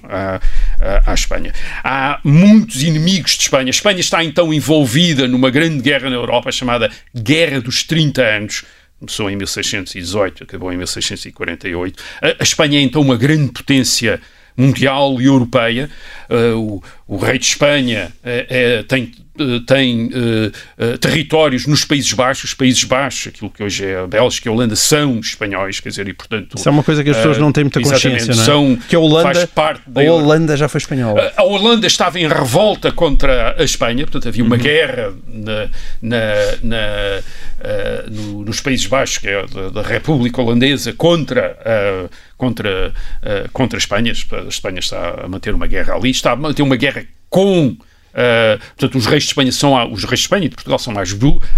à 1.07 1.13
Espanha. 1.13 1.53
Há 1.83 2.21
muitos 2.23 2.83
inimigos 2.83 3.33
de 3.33 3.43
Espanha. 3.43 3.67
A 3.67 3.71
Espanha 3.71 4.01
está 4.01 4.23
então 4.23 4.53
envolvida 4.55 5.27
numa 5.27 5.51
grande 5.51 5.83
guerra 5.83 6.09
na 6.09 6.17
Europa 6.17 6.53
chamada 6.53 6.91
Guerra 7.17 7.61
dos 7.61 7.83
30 7.83 8.23
Anos, 8.23 8.65
começou 8.99 9.31
em 9.31 9.37
1618, 9.37 10.45
acabou 10.45 10.73
em 10.73 10.77
1648. 10.77 12.03
A, 12.21 12.43
Espanha 12.43 12.79
é 12.79 12.83
então 12.83 13.01
uma 13.01 13.17
grande 13.17 13.53
potência 13.53 14.21
mundial 14.57 15.21
e 15.21 15.27
europeia. 15.27 15.89
Uh, 16.29 16.83
o, 17.07 17.15
o, 17.15 17.17
rei 17.17 17.39
de 17.39 17.47
Espanha 17.47 18.13
uh, 18.21 18.85
tem 18.85 19.13
eh, 19.17 19.23
tem 19.67 20.07
uh, 20.07 20.99
territórios 20.99 21.67
nos 21.67 21.85
Países 21.85 22.13
Baixos, 22.13 22.45
os 22.45 22.55
Países 22.55 22.85
Baixos, 22.85 23.29
aquilo 23.29 23.51
que 23.51 23.63
hoje 23.63 23.85
é 23.85 23.99
a 23.99 24.07
Bélgica 24.07 24.49
e 24.49 24.51
a 24.51 24.53
Holanda, 24.53 24.77
são 24.77 25.19
espanhóis, 25.21 25.81
quer 25.81 25.89
dizer, 25.91 26.09
e 26.09 26.13
portanto... 26.13 26.57
Isso 26.57 26.69
é 26.69 26.73
uma 26.73 26.83
coisa 26.83 27.03
que 27.03 27.11
as 27.11 27.17
pessoas 27.17 27.39
não 27.39 27.53
têm 27.53 27.65
muita 27.65 27.81
consciência, 27.81 28.35
não 28.35 28.43
é? 28.43 28.45
São, 28.45 28.79
que 28.89 28.97
a 28.97 28.99
Holanda, 28.99 29.47
parte 29.47 29.83
a 29.95 30.13
Holanda 30.13 30.57
já 30.57 30.69
foi 30.69 30.79
espanhola. 30.79 31.33
A 31.37 31.43
Holanda 31.45 31.87
estava 31.87 32.19
em 32.19 32.29
revolta 32.29 32.93
contra 32.93 33.55
a 33.59 33.65
Espanha, 33.65 34.05
portanto 34.05 34.29
havia 34.29 34.45
uma 34.45 34.57
uhum. 34.57 34.63
guerra 34.63 35.13
na, 35.27 35.69
na, 36.03 36.25
na 36.63 36.79
uh, 37.59 38.11
no, 38.11 38.45
nos 38.45 38.61
Países 38.61 38.87
Baixos, 38.87 39.19
que 39.19 39.29
é 39.29 39.47
da, 39.47 39.71
da 39.71 39.83
República 39.83 40.41
Holandesa, 40.41 40.93
contra 40.93 41.57
uh, 41.61 42.09
contra, 42.37 42.93
uh, 43.23 43.51
contra 43.53 43.77
a 43.77 43.81
Espanha. 43.81 44.13
A 44.13 44.49
Espanha 44.49 44.79
está 44.79 45.25
a 45.25 45.29
manter 45.29 45.55
uma 45.55 45.67
guerra 45.67 45.95
ali, 45.95 46.11
está 46.11 46.33
a 46.33 46.37
manter 46.37 46.63
uma 46.63 46.77
guerra 46.77 47.05
com 47.29 47.77
Uh, 48.09 48.59
portanto, 48.59 48.99
os 48.99 49.07
reis 49.07 49.25
de 49.25 49.29
Espanha 49.31 49.53
são 49.53 49.93
os 49.93 50.05
reis 50.05 50.21
de 50.21 50.25
Espanha 50.25 50.47
e 50.47 50.49
de 50.49 50.55
Portugal 50.55 50.79
são 50.79 50.95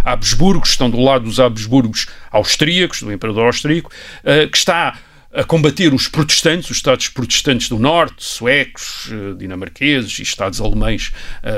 Habsburgos, 0.04 0.70
estão 0.70 0.90
do 0.90 1.00
lado 1.00 1.24
dos 1.24 1.40
Habsburgos 1.40 2.06
austríacos, 2.30 3.02
do 3.02 3.12
imperador 3.12 3.46
austríaco, 3.46 3.90
uh, 3.90 4.50
que 4.50 4.56
está 4.56 4.98
a 5.32 5.44
combater 5.44 5.94
os 5.94 6.08
protestantes, 6.08 6.68
os 6.70 6.78
Estados 6.78 7.08
protestantes 7.08 7.68
do 7.68 7.78
Norte, 7.78 8.16
suecos, 8.18 9.08
uh, 9.10 9.36
dinamarqueses 9.36 10.18
e 10.18 10.22
Estados 10.22 10.60
alemães 10.60 11.12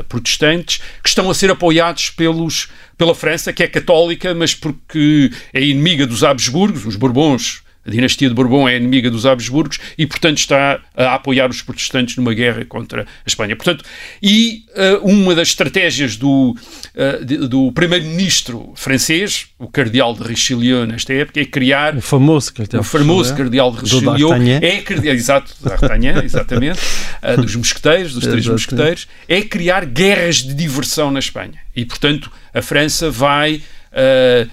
protestantes, 0.09 0.81
que 1.03 1.09
estão 1.09 1.31
a 1.31 1.35
ser 1.35 1.51
apoiados 1.51 2.11
pelos, 2.11 2.69
pela 2.99 3.15
França, 3.15 3.53
que 3.53 3.63
é 3.63 3.67
católica, 3.67 4.35
mas 4.35 4.55
porque 4.55 5.31
é 5.53 5.63
inimiga 5.63 6.07
dos 6.07 6.23
Habsburgos, 6.23 6.85
os 6.85 6.97
Bourbons 6.97 7.63
A 7.85 7.91
dinastia 7.91 8.29
de 8.29 8.35
Bourbon 8.35 8.69
é 8.69 8.77
inimiga 8.77 9.11
dos 9.11 9.27
Habsburgos 9.27 9.79
e, 9.99 10.07
portanto, 10.07 10.39
está 10.39 10.81
a 10.97 11.15
apoiar 11.15 11.51
os 11.51 11.63
protestantes 11.63 12.17
numa 12.17 12.33
guerra 12.33 12.65
contra 12.65 13.03
a 13.03 13.07
Espanha. 13.27 13.57
Portanto, 13.57 13.85
e 14.23 14.65
uh, 15.03 15.05
uma 15.05 15.35
das 15.35 15.49
estratégias 15.49 16.17
do, 16.17 16.57
uh, 16.95 17.25
de, 17.25 17.49
do 17.49 17.73
primeiro-ministro 17.73 18.73
francês, 18.77 19.47
o 19.59 19.67
cardeal 19.67 20.15
de 20.15 20.23
Richelieu, 20.23 20.87
nesta 20.87 21.13
época, 21.13 21.41
é 21.41 21.45
criar... 21.45 21.97
O 21.97 22.01
famoso 22.01 22.55
cardeal, 22.55 22.81
o 22.81 22.85
famoso 22.85 23.35
cardeal 23.35 23.73
de 23.73 23.81
Richelieu. 23.81 24.33
É 24.33 24.81
criar, 24.81 25.15
exato, 25.15 25.53
D'Artagnan, 25.61 26.23
exatamente, 26.25 26.79
uh, 27.21 27.41
dos 27.41 27.57
mosqueteiros, 27.57 28.15
dos 28.15 28.25
três 28.25 28.47
mosqueteiros, 28.47 29.09
é 29.29 29.43
criar 29.43 29.85
guerras 29.87 30.37
de 30.37 30.55
diversão 30.55 31.11
na 31.11 31.19
Espanha. 31.19 31.59
E, 31.75 31.85
portanto, 31.85 32.31
a 32.55 32.63
França 32.63 33.11
vai 33.11 33.61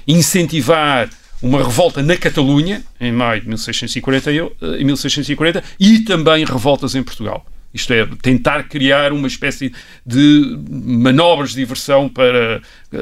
incentivar 0.06 1.10
uma 1.42 1.64
revolta 1.64 2.02
na 2.02 2.18
Catalunha, 2.18 2.84
em 3.00 3.12
maio 3.12 3.42
de 3.42 3.48
1640, 3.48 4.32
em 4.32 4.84
1640 4.84 5.64
e 5.80 6.00
também 6.00 6.46
revoltas 6.46 6.96
em 6.96 7.04
Portugal. 7.04 7.46
Isto 7.72 7.94
é, 7.94 8.08
tentar 8.22 8.64
criar 8.64 9.14
uma 9.14 9.28
espécie 9.28 9.72
de 10.04 10.58
manobras 10.68 11.52
de 11.52 11.58
diversão 11.58 12.10
para 12.10 12.62
uh, 12.92 12.98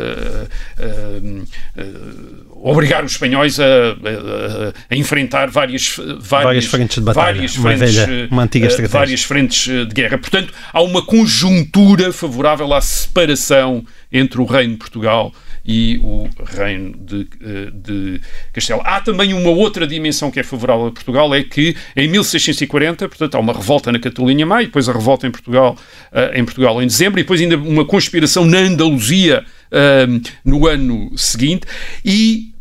uh, 0.83 1.47
uh, 1.77 2.69
obrigar 2.69 3.05
os 3.05 3.13
espanhóis 3.13 3.61
a, 3.61 3.63
a, 3.63 4.73
a 4.89 4.95
enfrentar 4.97 5.49
várias, 5.49 5.95
várias, 5.95 6.27
várias, 6.27 6.65
frentes 6.65 6.97
de 6.97 7.01
batalha, 7.01 7.33
várias 7.35 7.55
frentes, 7.55 7.97
uma, 7.97 8.05
velha, 8.05 8.27
uma 8.29 8.43
antiga 8.43 8.67
estratégia. 8.67 8.99
várias 8.99 9.23
frentes 9.23 9.67
de 9.67 9.93
guerra. 9.93 10.17
Portanto, 10.17 10.53
há 10.73 10.81
uma 10.81 11.01
conjuntura 11.01 12.11
favorável 12.11 12.73
à 12.73 12.81
separação 12.81 13.85
entre 14.11 14.41
o 14.41 14.45
Reino 14.45 14.73
de 14.73 14.79
Portugal 14.79 15.31
e 15.67 15.99
o 16.01 16.29
Reino 16.45 16.97
de, 16.97 17.27
eh, 17.41 17.69
de, 17.73 18.21
Castelo. 18.53 18.81
Há 18.85 19.01
também 19.01 19.33
uma 19.33 19.49
outra 19.49 19.85
dimensão 19.85 20.31
que 20.31 20.39
é 20.39 20.43
favorável 20.43 20.87
a 20.87 20.91
Portugal, 20.91 21.35
é 21.35 21.43
que 21.43 21.75
em 21.93 22.07
1640, 22.07 23.09
portanto, 23.09 23.35
há 23.35 23.39
uma 23.39 23.51
revolta 23.51 23.91
na 23.91 23.99
Catalunha 23.99 24.43
em 24.43 24.45
maio, 24.45 24.67
depois 24.67 24.87
a 24.87 24.93
revolta 24.93 25.27
em 25.27 25.31
Portugal, 25.31 25.75
eh, 26.13 26.39
em 26.39 26.45
Portugal 26.45 26.81
em 26.81 26.87
dezembro, 26.87 27.19
e 27.19 27.23
depois 27.23 27.41
ainda 27.41 27.57
uma 27.57 27.83
conspiração 27.83 28.45
na 28.45 28.59
Andaluzia 28.59 29.43
eh, 29.69 30.07
no 30.45 30.65
ano 30.67 31.11
seguinte, 31.17 31.67
e 32.05 32.53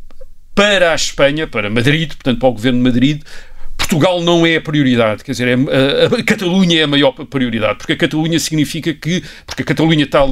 para 0.53 0.91
a 0.91 0.95
Espanha, 0.97 1.47
para 1.47 1.71
Madrid, 1.71 2.09
portanto, 2.09 2.41
para 2.41 2.49
o 2.49 2.53
governo 2.53 2.79
de 2.79 2.85
Madrid, 2.85 3.23
Portugal 3.77 4.21
não 4.21 4.45
é 4.45 4.57
a 4.57 4.61
prioridade, 4.61 5.23
quer 5.23 5.31
dizer, 5.31 5.47
é, 5.47 5.55
a, 5.55 6.07
a 6.07 6.25
Catalunha 6.25 6.81
é 6.81 6.83
a 6.83 6.87
maior 6.89 7.13
prioridade, 7.13 7.79
porque 7.79 7.93
a 7.93 7.97
Catalunha 7.97 8.41
significa 8.41 8.93
que, 8.93 9.23
porque 9.47 9.63
a 9.63 9.65
Catalunha 9.65 10.05
está 10.05 10.27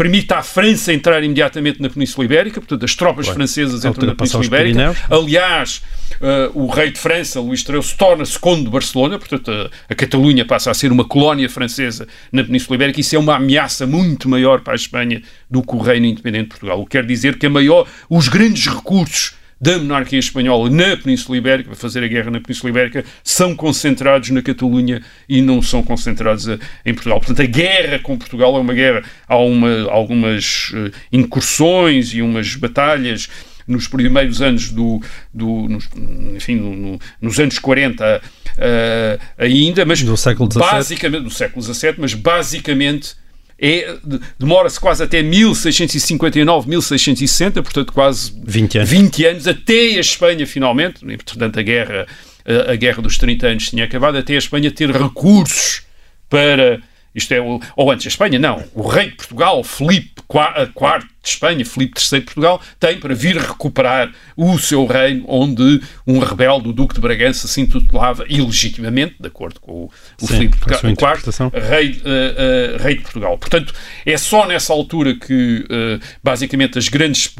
permite 0.00 0.32
à 0.32 0.42
França 0.42 0.94
entrar 0.94 1.22
imediatamente 1.22 1.82
na 1.82 1.90
Península 1.90 2.24
Ibérica, 2.24 2.58
portanto, 2.58 2.82
as 2.86 2.94
tropas 2.94 3.28
francesas 3.28 3.84
entram 3.84 4.06
na 4.06 4.14
Península 4.14 4.46
Ibérica. 4.46 4.96
Aliás, 5.10 5.82
uh, 6.22 6.58
o 6.58 6.68
rei 6.68 6.90
de 6.90 6.98
França, 6.98 7.38
Luís 7.38 7.60
XIII, 7.60 7.98
torna-se 7.98 8.38
conde 8.38 8.64
de 8.64 8.70
Barcelona, 8.70 9.18
portanto, 9.18 9.50
a, 9.50 9.70
a, 9.90 9.94
Catalunha 9.94 10.46
passa 10.46 10.70
a 10.70 10.74
ser 10.74 10.90
uma 10.90 11.04
colónia 11.04 11.50
francesa 11.50 12.08
na 12.32 12.42
Península 12.42 12.76
Ibérica. 12.76 12.98
Isso 12.98 13.14
é 13.14 13.18
uma 13.18 13.36
ameaça 13.36 13.86
muito 13.86 14.26
maior 14.26 14.62
para 14.62 14.72
a 14.72 14.76
Espanha 14.76 15.20
do 15.50 15.62
que 15.62 15.76
o 15.76 15.78
Reino 15.78 16.06
Independente 16.06 16.44
de 16.44 16.48
Portugal. 16.48 16.80
O 16.80 16.86
que 16.86 16.92
quer 16.92 17.04
dizer 17.04 17.36
que 17.36 17.44
a 17.44 17.50
maior, 17.50 17.86
os 18.08 18.26
grandes 18.26 18.68
recursos 18.68 19.34
da 19.60 19.78
monarquia 19.78 20.18
espanhola 20.18 20.70
na 20.70 20.96
Península 20.96 21.36
Ibérica, 21.36 21.68
para 21.68 21.78
fazer 21.78 22.02
a 22.02 22.08
guerra 22.08 22.30
na 22.30 22.40
Península 22.40 22.70
Ibérica, 22.70 23.04
são 23.22 23.54
concentrados 23.54 24.30
na 24.30 24.40
Catalunha 24.40 25.02
e 25.28 25.42
não 25.42 25.60
são 25.60 25.82
concentrados 25.82 26.48
a, 26.48 26.58
em 26.84 26.94
Portugal. 26.94 27.18
Portanto, 27.18 27.42
a 27.42 27.46
guerra 27.46 27.98
com 27.98 28.16
Portugal 28.16 28.56
é 28.56 28.60
uma 28.60 28.72
guerra, 28.72 29.04
há 29.28 29.36
uma, 29.36 29.90
algumas 29.90 30.70
uh, 30.70 30.90
incursões 31.12 32.14
e 32.14 32.22
umas 32.22 32.54
batalhas 32.54 33.28
nos 33.66 33.86
primeiros 33.86 34.40
anos 34.40 34.70
do, 34.70 35.00
do 35.32 35.68
nos, 35.68 35.88
enfim, 36.34 36.56
no, 36.56 36.74
no, 36.74 36.98
nos 37.20 37.38
anos 37.38 37.58
40 37.58 38.02
uh, 38.02 38.28
eh, 38.58 39.18
ainda, 39.38 39.84
mas 39.84 40.02
do 40.02 40.16
século 40.16 40.48
basicamente 40.48 41.22
do 41.22 41.30
século 41.30 41.62
XVII, 41.62 41.94
mas 41.98 42.14
basicamente 42.14 43.14
é, 43.60 43.98
demora-se 44.38 44.80
quase 44.80 45.02
até 45.02 45.22
1659, 45.22 46.68
1660, 46.68 47.62
portanto 47.62 47.92
quase 47.92 48.32
20 48.42 48.78
anos, 48.78 48.90
20 48.90 49.26
anos 49.26 49.46
até 49.46 49.96
a 49.96 50.00
Espanha 50.00 50.46
finalmente, 50.46 51.00
portanto 51.00 51.58
a 51.58 51.62
guerra, 51.62 52.06
a, 52.44 52.72
a 52.72 52.76
guerra 52.76 53.02
dos 53.02 53.18
30 53.18 53.46
anos 53.46 53.68
tinha 53.68 53.84
acabado, 53.84 54.16
até 54.16 54.34
a 54.34 54.38
Espanha 54.38 54.70
ter 54.70 54.90
recursos 54.90 55.82
para 56.30 56.80
isto 57.14 57.32
é, 57.32 57.40
o, 57.40 57.60
ou 57.76 57.90
antes 57.90 58.06
a 58.06 58.08
Espanha, 58.08 58.38
não. 58.38 58.62
O 58.72 58.86
rei 58.86 59.10
de 59.10 59.16
Portugal, 59.16 59.64
Filipe 59.64 60.22
IV 60.30 61.08
de 61.22 61.28
Espanha, 61.28 61.64
Filipe 61.64 62.00
III 62.00 62.20
de 62.20 62.24
Portugal, 62.26 62.62
tem 62.78 62.98
para 62.98 63.14
vir 63.14 63.36
recuperar 63.36 64.12
o 64.36 64.56
seu 64.58 64.86
reino, 64.86 65.24
onde 65.26 65.82
um 66.06 66.18
rebelde, 66.20 66.68
o 66.68 66.72
Duque 66.72 66.94
de 66.94 67.00
Bragança, 67.00 67.48
se 67.48 67.60
intitulava 67.60 68.24
ilegitimamente, 68.28 69.16
de 69.18 69.26
acordo 69.26 69.58
com 69.60 69.72
o, 69.72 69.90
o 70.22 70.26
Sim, 70.26 70.36
Filipe 70.36 70.56
IV, 70.58 71.50
rei, 71.52 71.90
uh, 71.90 72.78
uh, 72.78 72.82
rei 72.82 72.96
de 72.96 73.02
Portugal. 73.02 73.36
Portanto, 73.36 73.74
é 74.06 74.16
só 74.16 74.46
nessa 74.46 74.72
altura 74.72 75.14
que, 75.14 75.66
uh, 75.68 76.00
basicamente, 76.22 76.78
as 76.78 76.88
grandes 76.88 77.34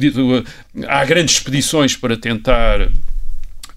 há 0.89 1.05
grandes 1.05 1.37
expedições 1.37 1.97
para 1.97 2.17
tentar 2.17 2.89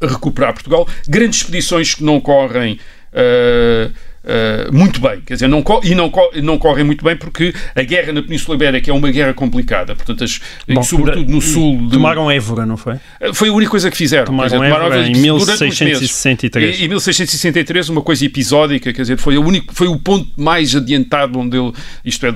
recuperar 0.02 0.54
Portugal, 0.54 0.88
grandes 1.08 1.42
expedições 1.42 1.94
que 1.94 2.04
não 2.04 2.20
correm. 2.20 2.80
Uh, 3.14 3.94
Uh, 4.24 4.74
muito 4.74 5.02
bem, 5.02 5.20
quer 5.20 5.34
dizer, 5.34 5.50
não 5.50 5.62
e 5.84 5.94
não, 5.94 6.10
não 6.42 6.58
correm 6.58 6.86
muito 6.86 7.04
bem 7.04 7.14
porque 7.14 7.54
a 7.76 7.84
guerra 7.84 8.14
na 8.14 8.22
Península 8.22 8.56
Ibérica 8.56 8.90
é 8.90 8.94
uma 8.94 9.12
guerra 9.12 9.34
complicada, 9.34 9.94
portanto, 9.96 10.24
as, 10.24 10.40
Bom, 10.66 10.82
sobretudo 10.82 11.30
no 11.30 11.42
sul. 11.42 11.88
De... 11.88 11.92
Tomaram 11.92 12.32
Évora, 12.32 12.66
não 12.66 12.78
foi? 12.78 12.96
Eh, 13.20 13.34
foi 13.34 13.50
a 13.50 13.52
única 13.52 13.70
coisa 13.70 13.92
que 13.92 13.98
fizeram. 13.98 14.26
Tomaram, 14.26 14.48
dizer, 14.48 14.58
tomaram 14.58 14.86
Évora, 14.86 15.08
em 15.10 15.12
1663. 15.12 16.80
E, 16.80 16.86
em 16.86 16.88
1663, 16.88 17.90
uma 17.90 18.02
coisa 18.02 18.26
episódica, 18.26 18.94
quer 18.94 19.02
dizer, 19.02 19.18
foi, 19.18 19.36
a 19.36 19.42
único, 19.42 19.76
foi 19.76 19.88
o 19.88 20.00
ponto 20.00 20.30
mais 20.38 20.74
adiantado 20.74 21.38
onde 21.38 21.58
ele, 21.58 21.74
isto 22.06 22.26
é, 22.26 22.32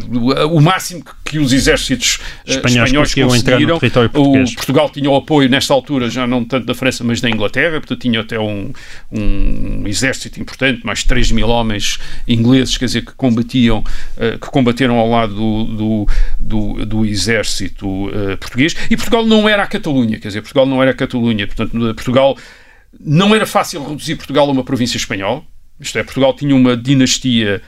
o 0.46 0.60
máximo 0.60 1.06
que 1.06 1.12
os 1.36 1.52
exércitos 1.52 2.20
eh, 2.46 2.52
espanhóis, 2.52 2.90
espanhóis 2.90 3.14
conseguiram. 3.14 3.78
O 3.78 4.56
Portugal 4.56 4.90
tinha 4.90 5.10
o 5.10 5.16
apoio, 5.16 5.50
nesta 5.50 5.74
altura, 5.74 6.10
já 6.10 6.26
não 6.26 6.44
tanto 6.46 6.66
da 6.66 6.74
França, 6.74 7.04
mas 7.04 7.20
da 7.20 7.30
Inglaterra, 7.30 7.80
portanto, 7.80 8.00
tinha 8.00 8.22
até 8.22 8.40
um, 8.40 8.72
um 9.12 9.84
exército 9.88 10.40
importante, 10.40 10.86
mais 10.86 11.04
3 11.04 11.32
mil 11.32 11.50
homens 11.50 12.00
ingleses, 12.28 12.78
quer 12.78 12.86
dizer, 12.86 13.02
que 13.06 13.14
combatiam, 13.14 13.80
uh, 13.80 14.40
que 14.40 14.48
combateram 14.52 14.98
ao 14.98 15.10
lado 15.10 15.34
do, 15.36 15.64
do, 15.66 16.08
do, 16.40 16.86
do 16.86 17.06
exército 17.06 17.88
uh, 17.88 18.38
português. 18.40 18.76
E 18.90 18.96
Portugal 18.96 19.26
não 19.26 19.50
era 19.50 19.64
a 19.64 19.68
Catalunha, 19.68 20.20
quer 20.20 20.30
dizer, 20.30 20.42
Portugal 20.42 20.66
não 20.66 20.82
era 20.82 20.92
a 20.92 20.96
Catalunha. 20.96 21.46
Portanto, 21.48 21.72
Portugal 21.96 22.38
não 23.00 23.36
era 23.36 23.46
fácil 23.46 23.84
reduzir 23.88 24.16
Portugal 24.16 24.48
a 24.48 24.52
uma 24.52 24.64
província 24.64 24.98
espanhola. 24.98 25.44
Isto 25.80 26.00
é, 26.00 26.04
Portugal 26.04 26.34
tinha 26.34 26.56
uma 26.56 26.76
dinastia 26.76 27.62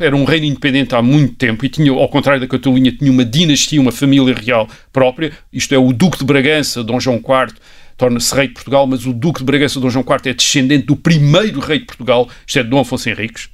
era 0.00 0.16
um 0.16 0.24
reino 0.24 0.46
independente 0.46 0.94
há 0.94 1.02
muito 1.02 1.34
tempo 1.36 1.64
e 1.64 1.68
tinha, 1.68 1.92
ao 1.92 2.08
contrário 2.08 2.40
da 2.40 2.48
Catalunha, 2.48 2.90
tinha 2.90 3.10
uma 3.10 3.24
dinastia, 3.24 3.80
uma 3.80 3.92
família 3.92 4.34
real 4.34 4.68
própria. 4.92 5.32
Isto 5.52 5.74
é, 5.74 5.78
o 5.78 5.92
Duque 5.92 6.18
de 6.18 6.24
Bragança, 6.24 6.82
Dom 6.82 6.98
João 6.98 7.16
IV, 7.16 7.54
torna-se 7.96 8.34
rei 8.34 8.48
de 8.48 8.54
Portugal, 8.54 8.86
mas 8.86 9.06
o 9.06 9.12
Duque 9.12 9.40
de 9.40 9.44
Bragança, 9.44 9.78
Dom 9.78 9.90
João 9.90 10.04
IV, 10.04 10.30
é 10.30 10.34
descendente 10.34 10.86
do 10.86 10.96
primeiro 10.96 11.60
rei 11.60 11.78
de 11.78 11.84
Portugal, 11.84 12.28
isto 12.46 12.58
é, 12.58 12.62
Dom 12.64 12.80
Afonso 12.80 13.08
Henriques. 13.08 13.48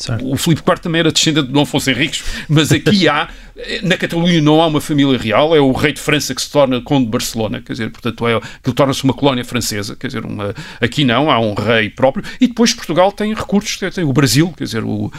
Certo. 0.00 0.26
O 0.32 0.34
Filipe 0.38 0.62
IV 0.66 0.78
também 0.80 1.00
era 1.00 1.12
descendente 1.12 1.48
de 1.48 1.52
Dom 1.52 1.60
Afonso 1.60 1.90
Henriques, 1.90 2.24
mas 2.48 2.72
aqui 2.72 3.06
há, 3.06 3.28
na 3.82 3.98
Catalunha 3.98 4.40
não 4.40 4.62
há 4.62 4.66
uma 4.66 4.80
família 4.80 5.18
real, 5.18 5.54
é 5.54 5.60
o 5.60 5.72
rei 5.72 5.92
de 5.92 6.00
França 6.00 6.34
que 6.34 6.40
se 6.40 6.50
torna 6.50 6.80
conde 6.80 7.04
de 7.04 7.10
Barcelona, 7.10 7.60
quer 7.60 7.74
dizer, 7.74 7.90
portanto, 7.90 8.26
é, 8.26 8.40
que 8.62 8.72
torna-se 8.72 9.04
uma 9.04 9.12
colónia 9.12 9.44
francesa, 9.44 9.94
quer 9.94 10.06
dizer, 10.06 10.24
uma, 10.24 10.54
aqui 10.80 11.04
não, 11.04 11.30
há 11.30 11.38
um 11.38 11.52
rei 11.52 11.90
próprio, 11.90 12.24
e 12.40 12.46
depois 12.46 12.72
Portugal 12.72 13.12
tem 13.12 13.34
recursos, 13.34 13.78
tem 13.94 14.02
o 14.02 14.12
Brasil, 14.14 14.50
quer 14.56 14.64
dizer, 14.64 14.82
o, 14.82 15.04
uh, 15.04 15.12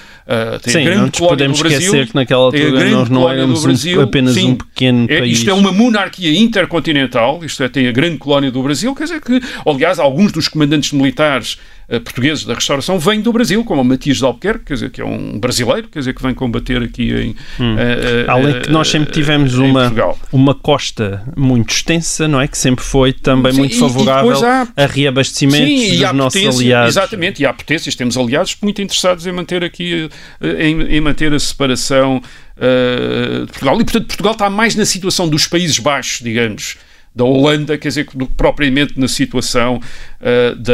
tem 0.63 0.73
sim, 0.73 0.79
a 0.79 0.84
grande 0.84 1.01
não 1.01 1.09
colónia 1.11 1.38
podemos 1.38 1.57
do 1.59 1.63
Brasil. 1.63 1.79
esquecer 1.79 2.07
que 2.07 2.15
naquela 2.15 2.41
altura 2.41 2.89
nós 2.89 3.09
não 3.09 3.29
éramos 3.29 3.61
Brasil, 3.61 3.99
um, 3.99 4.03
apenas 4.03 4.34
sim, 4.34 4.47
um 4.47 4.55
pequeno 4.55 5.05
é, 5.11 5.19
país. 5.19 5.38
Isto 5.38 5.51
é 5.51 5.53
uma 5.53 5.71
monarquia 5.71 6.36
intercontinental, 6.36 7.45
isto 7.45 7.61
é, 7.61 7.69
tem 7.69 7.88
a 7.88 7.91
grande 7.91 8.17
colónia 8.17 8.49
do 8.49 8.63
Brasil, 8.63 8.95
quer 8.95 9.03
dizer 9.03 9.21
que, 9.21 9.39
aliás, 9.63 9.99
alguns 9.99 10.32
dos 10.32 10.47
comandantes 10.47 10.91
militares 10.91 11.59
portugueses 11.99 12.45
da 12.45 12.53
restauração 12.53 12.97
vêm 12.97 13.21
do 13.21 13.33
Brasil, 13.33 13.63
como 13.63 13.81
o 13.81 13.85
Matias 13.85 14.17
de 14.17 14.25
Albuquerque, 14.25 14.65
quer 14.65 14.73
dizer, 14.75 14.89
que 14.91 15.01
é 15.01 15.05
um 15.05 15.39
brasileiro, 15.39 15.87
quer 15.89 15.99
dizer, 15.99 16.13
que 16.13 16.21
vem 16.21 16.33
combater 16.33 16.81
aqui 16.81 17.11
em. 17.11 17.35
Hum. 17.59 17.75
Uh, 17.75 18.31
Além 18.31 18.61
que 18.61 18.69
nós 18.69 18.87
sempre 18.87 19.11
tivemos 19.11 19.55
uma, 19.55 19.91
uma 20.31 20.55
costa 20.55 21.23
muito 21.35 21.71
extensa, 21.71 22.27
não 22.27 22.39
é? 22.39 22.47
Que 22.47 22.57
sempre 22.57 22.83
foi 22.83 23.11
também 23.11 23.51
Sim, 23.51 23.59
muito 23.59 23.77
favorável 23.77 24.45
há, 24.45 24.67
a 24.75 24.85
reabastecimentos 24.85 25.89
Sim, 25.89 25.99
dos 25.99 26.13
nossos 26.13 26.59
aliados. 26.59 26.95
Exatamente, 26.95 27.41
e 27.41 27.45
há 27.45 27.53
potências, 27.53 27.95
temos 27.95 28.17
aliados 28.17 28.55
muito 28.61 28.81
interessados 28.81 29.27
em 29.27 29.31
manter 29.31 29.63
aqui, 29.63 30.09
em, 30.41 30.81
em 30.81 31.01
manter 31.01 31.33
a 31.33 31.39
separação 31.39 32.21
uh, 32.57 33.45
de 33.45 33.51
Portugal. 33.51 33.81
E, 33.81 33.83
portanto, 33.83 34.07
Portugal 34.07 34.33
está 34.33 34.49
mais 34.49 34.75
na 34.75 34.85
situação 34.85 35.27
dos 35.27 35.47
Países 35.47 35.79
Baixos, 35.79 36.21
digamos, 36.23 36.77
da 37.14 37.24
Holanda, 37.24 37.78
quer 37.78 37.89
dizer, 37.89 38.07
do 38.14 38.26
que 38.26 38.34
propriamente 38.34 38.99
na 38.99 39.07
situação 39.07 39.78
uh, 39.78 40.55
da, 40.55 40.74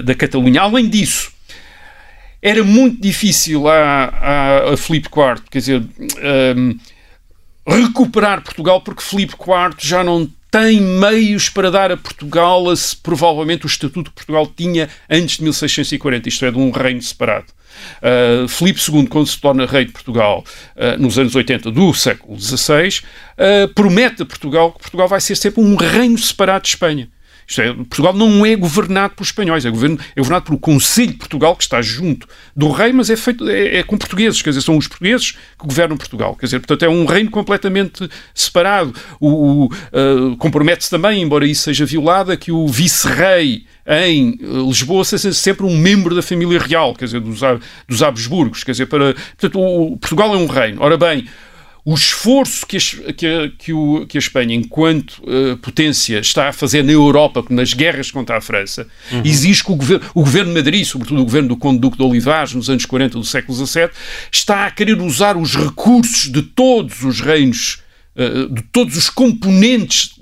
uh, 0.00 0.02
da 0.02 0.14
Catalunha. 0.14 0.60
Além 0.60 0.88
disso, 0.88 1.32
era 2.40 2.62
muito 2.62 3.00
difícil 3.00 3.66
a, 3.68 4.04
a, 4.04 4.72
a 4.74 4.76
Filipe 4.76 5.08
IV, 5.08 5.42
quer 5.50 5.58
dizer, 5.58 5.82
um, 6.56 6.78
recuperar 7.66 8.42
Portugal, 8.42 8.80
porque 8.80 9.02
Filipe 9.02 9.34
IV 9.34 9.76
já 9.78 10.04
não 10.04 10.30
tem 10.50 10.80
meios 10.80 11.48
para 11.48 11.70
dar 11.70 11.92
a 11.92 11.96
Portugal 11.96 12.70
a, 12.70 12.74
provavelmente 13.02 13.66
o 13.66 13.68
estatuto 13.68 14.10
que 14.10 14.16
Portugal 14.16 14.46
tinha 14.46 14.88
antes 15.10 15.36
de 15.36 15.42
1640, 15.42 16.28
isto 16.28 16.44
é, 16.44 16.50
de 16.50 16.58
um 16.58 16.70
reino 16.70 17.02
separado. 17.02 17.46
Uh, 18.02 18.48
Filipe 18.48 18.80
II, 18.90 19.06
quando 19.06 19.26
se 19.26 19.40
torna 19.40 19.66
rei 19.66 19.84
de 19.84 19.92
Portugal 19.92 20.44
uh, 20.76 21.00
nos 21.00 21.18
anos 21.18 21.34
80 21.34 21.70
do 21.70 21.92
século 21.94 22.38
XVI, 22.38 23.00
uh, 23.36 23.68
promete 23.74 24.22
a 24.22 24.26
Portugal 24.26 24.72
que 24.72 24.80
Portugal 24.80 25.08
vai 25.08 25.20
ser 25.20 25.36
sempre 25.36 25.60
um 25.60 25.76
reino 25.76 26.18
separado 26.18 26.62
de 26.62 26.68
Espanha. 26.68 27.08
É, 27.56 27.72
Portugal 27.72 28.12
não 28.12 28.44
é 28.44 28.54
governado 28.54 29.14
por 29.14 29.24
espanhóis, 29.24 29.64
é, 29.64 29.70
governo, 29.70 29.98
é 30.14 30.20
governado 30.20 30.44
pelo 30.46 30.58
Conselho 30.58 31.12
de 31.12 31.18
Portugal, 31.18 31.56
que 31.56 31.62
está 31.62 31.80
junto 31.80 32.28
do 32.54 32.70
rei, 32.70 32.92
mas 32.92 33.08
é 33.08 33.16
feito 33.16 33.48
é, 33.48 33.78
é, 33.78 33.82
com 33.82 33.96
portugueses, 33.96 34.42
quer 34.42 34.50
dizer, 34.50 34.60
são 34.60 34.76
os 34.76 34.86
portugueses 34.86 35.32
que 35.32 35.66
governam 35.66 35.96
Portugal. 35.96 36.36
Quer 36.36 36.46
dizer, 36.46 36.58
portanto, 36.58 36.84
é 36.84 36.88
um 36.88 37.06
reino 37.06 37.30
completamente 37.30 38.08
separado. 38.34 38.94
O, 39.18 39.28
o 39.28 39.64
uh, 39.66 40.36
compromete-se 40.36 40.90
também, 40.90 41.22
embora 41.22 41.46
isso 41.46 41.62
seja 41.62 41.86
violado, 41.86 42.36
que 42.36 42.52
o 42.52 42.68
vice-rei 42.68 43.64
em 43.86 44.38
Lisboa 44.66 45.04
seja 45.04 45.32
sempre 45.32 45.64
um 45.64 45.76
membro 45.76 46.14
da 46.14 46.20
família 46.20 46.58
real, 46.58 46.94
quer 46.94 47.06
dizer, 47.06 47.20
dos, 47.20 47.40
dos 47.88 48.02
Habsburgos. 48.02 48.62
Quer 48.62 48.72
dizer, 48.72 48.86
para, 48.86 49.14
portanto, 49.14 49.58
o, 49.58 49.96
Portugal 49.96 50.34
é 50.34 50.36
um 50.36 50.46
reino. 50.46 50.82
Ora 50.82 50.98
bem, 50.98 51.26
o 51.84 51.94
esforço 51.94 52.66
que 52.66 52.76
a, 52.76 53.12
que 53.12 53.26
a, 53.26 53.48
que 53.56 53.72
o, 53.72 54.06
que 54.06 54.18
a 54.18 54.20
Espanha, 54.20 54.54
enquanto 54.54 55.22
uh, 55.22 55.56
potência, 55.58 56.18
está 56.18 56.48
a 56.48 56.52
fazer 56.52 56.82
na 56.84 56.92
Europa, 56.92 57.44
nas 57.48 57.72
guerras 57.72 58.10
contra 58.10 58.36
a 58.36 58.40
França, 58.40 58.86
uhum. 59.10 59.22
exige 59.24 59.64
que 59.64 59.72
o 59.72 59.76
governo, 59.76 60.06
o 60.14 60.20
governo 60.22 60.52
de 60.52 60.58
Madrid, 60.58 60.84
sobretudo 60.84 61.20
o 61.20 61.24
governo 61.24 61.48
do 61.48 61.56
Conde 61.56 61.78
Duque 61.78 61.96
de 61.96 62.02
Olivares, 62.02 62.54
nos 62.54 62.68
anos 62.68 62.84
40 62.84 63.18
do 63.18 63.24
século 63.24 63.66
XVII, 63.66 63.90
está 64.30 64.66
a 64.66 64.70
querer 64.70 65.00
usar 65.00 65.36
os 65.36 65.56
recursos 65.56 66.30
de 66.30 66.42
todos 66.42 67.02
os 67.02 67.20
reinos, 67.20 67.82
uh, 68.16 68.52
de 68.52 68.62
todos 68.62 68.96
os 68.96 69.08
componentes 69.08 70.18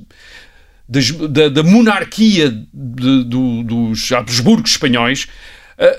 das, 0.89 1.11
da, 1.11 1.49
da, 1.49 1.63
monarquia 1.63 2.51
de, 2.51 3.25
do, 3.25 3.63
dos 3.65 4.13
Habsburgos 4.13 4.71
espanhóis 4.71 5.27
eh, 5.27 5.31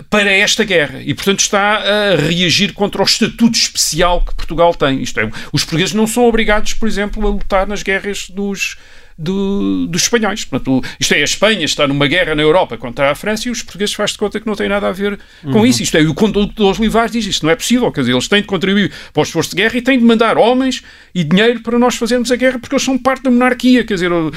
para 0.10 0.32
esta 0.32 0.64
guerra 0.64 1.02
e, 1.02 1.14
portanto, 1.14 1.40
está 1.40 1.78
a 1.78 2.16
reagir 2.16 2.74
contra 2.74 3.02
o 3.02 3.06
estatuto 3.06 3.58
especial 3.58 4.24
que 4.24 4.34
Portugal 4.34 4.74
tem. 4.74 5.02
Isto 5.02 5.20
é, 5.20 5.30
os 5.54 5.64
portugueses 5.64 5.94
não 5.94 6.08
são 6.08 6.26
obrigados, 6.26 6.74
por 6.74 6.88
exemplo, 6.88 7.26
a 7.28 7.30
lutar 7.30 7.68
nas 7.68 7.84
guerras 7.84 8.30
dos 8.30 8.78
do, 9.18 9.88
dos 9.88 10.04
espanhóis. 10.04 10.46
Portanto, 10.46 10.84
isto 11.00 11.14
é, 11.14 11.22
a 11.22 11.24
Espanha 11.24 11.66
está 11.66 11.88
numa 11.88 12.08
guerra 12.08 12.36
na 12.36 12.42
Europa 12.42 12.78
contra 12.78 13.12
a 13.12 13.16
França 13.16 13.48
e 13.48 13.52
os 13.52 13.64
portugueses 13.64 13.96
fazem 13.96 14.14
de 14.14 14.20
conta 14.20 14.40
que 14.40 14.46
não 14.46 14.56
tem 14.56 14.70
nada 14.70 14.88
a 14.88 14.92
ver 14.92 15.20
com 15.44 15.60
uhum. 15.60 15.66
isso. 15.66 15.82
Isto 15.82 15.98
é, 15.98 16.02
o 16.02 16.14
conduto 16.14 16.54
dos 16.54 16.80
Olivares 16.80 17.12
diz 17.12 17.26
isto 17.26 17.46
não 17.46 17.52
é 17.52 17.56
possível. 17.56 17.92
Quer 17.92 18.02
dizer, 18.02 18.14
eles 18.14 18.28
têm 18.28 18.42
de 18.42 18.48
contribuir 18.48 18.92
para 19.12 19.22
o 19.22 19.24
esforço 19.24 19.52
de 19.52 19.56
guerra 19.56 19.78
e 19.78 19.82
têm 19.82 19.98
de 19.98 20.06
mandar 20.06 20.38
homens 20.38 20.84
e 21.16 21.24
dinheiro 21.24 21.62
para 21.62 21.80
nós 21.80 21.96
fazermos 21.96 22.32
a 22.32 22.36
guerra 22.36 22.60
porque 22.60 22.76
eles 22.76 22.84
são 22.84 22.98
parte 22.98 23.24
da 23.24 23.32
monarquia. 23.32 23.84
Quer 23.84 23.96
dizer, 23.96 24.12
uh, 24.12 24.32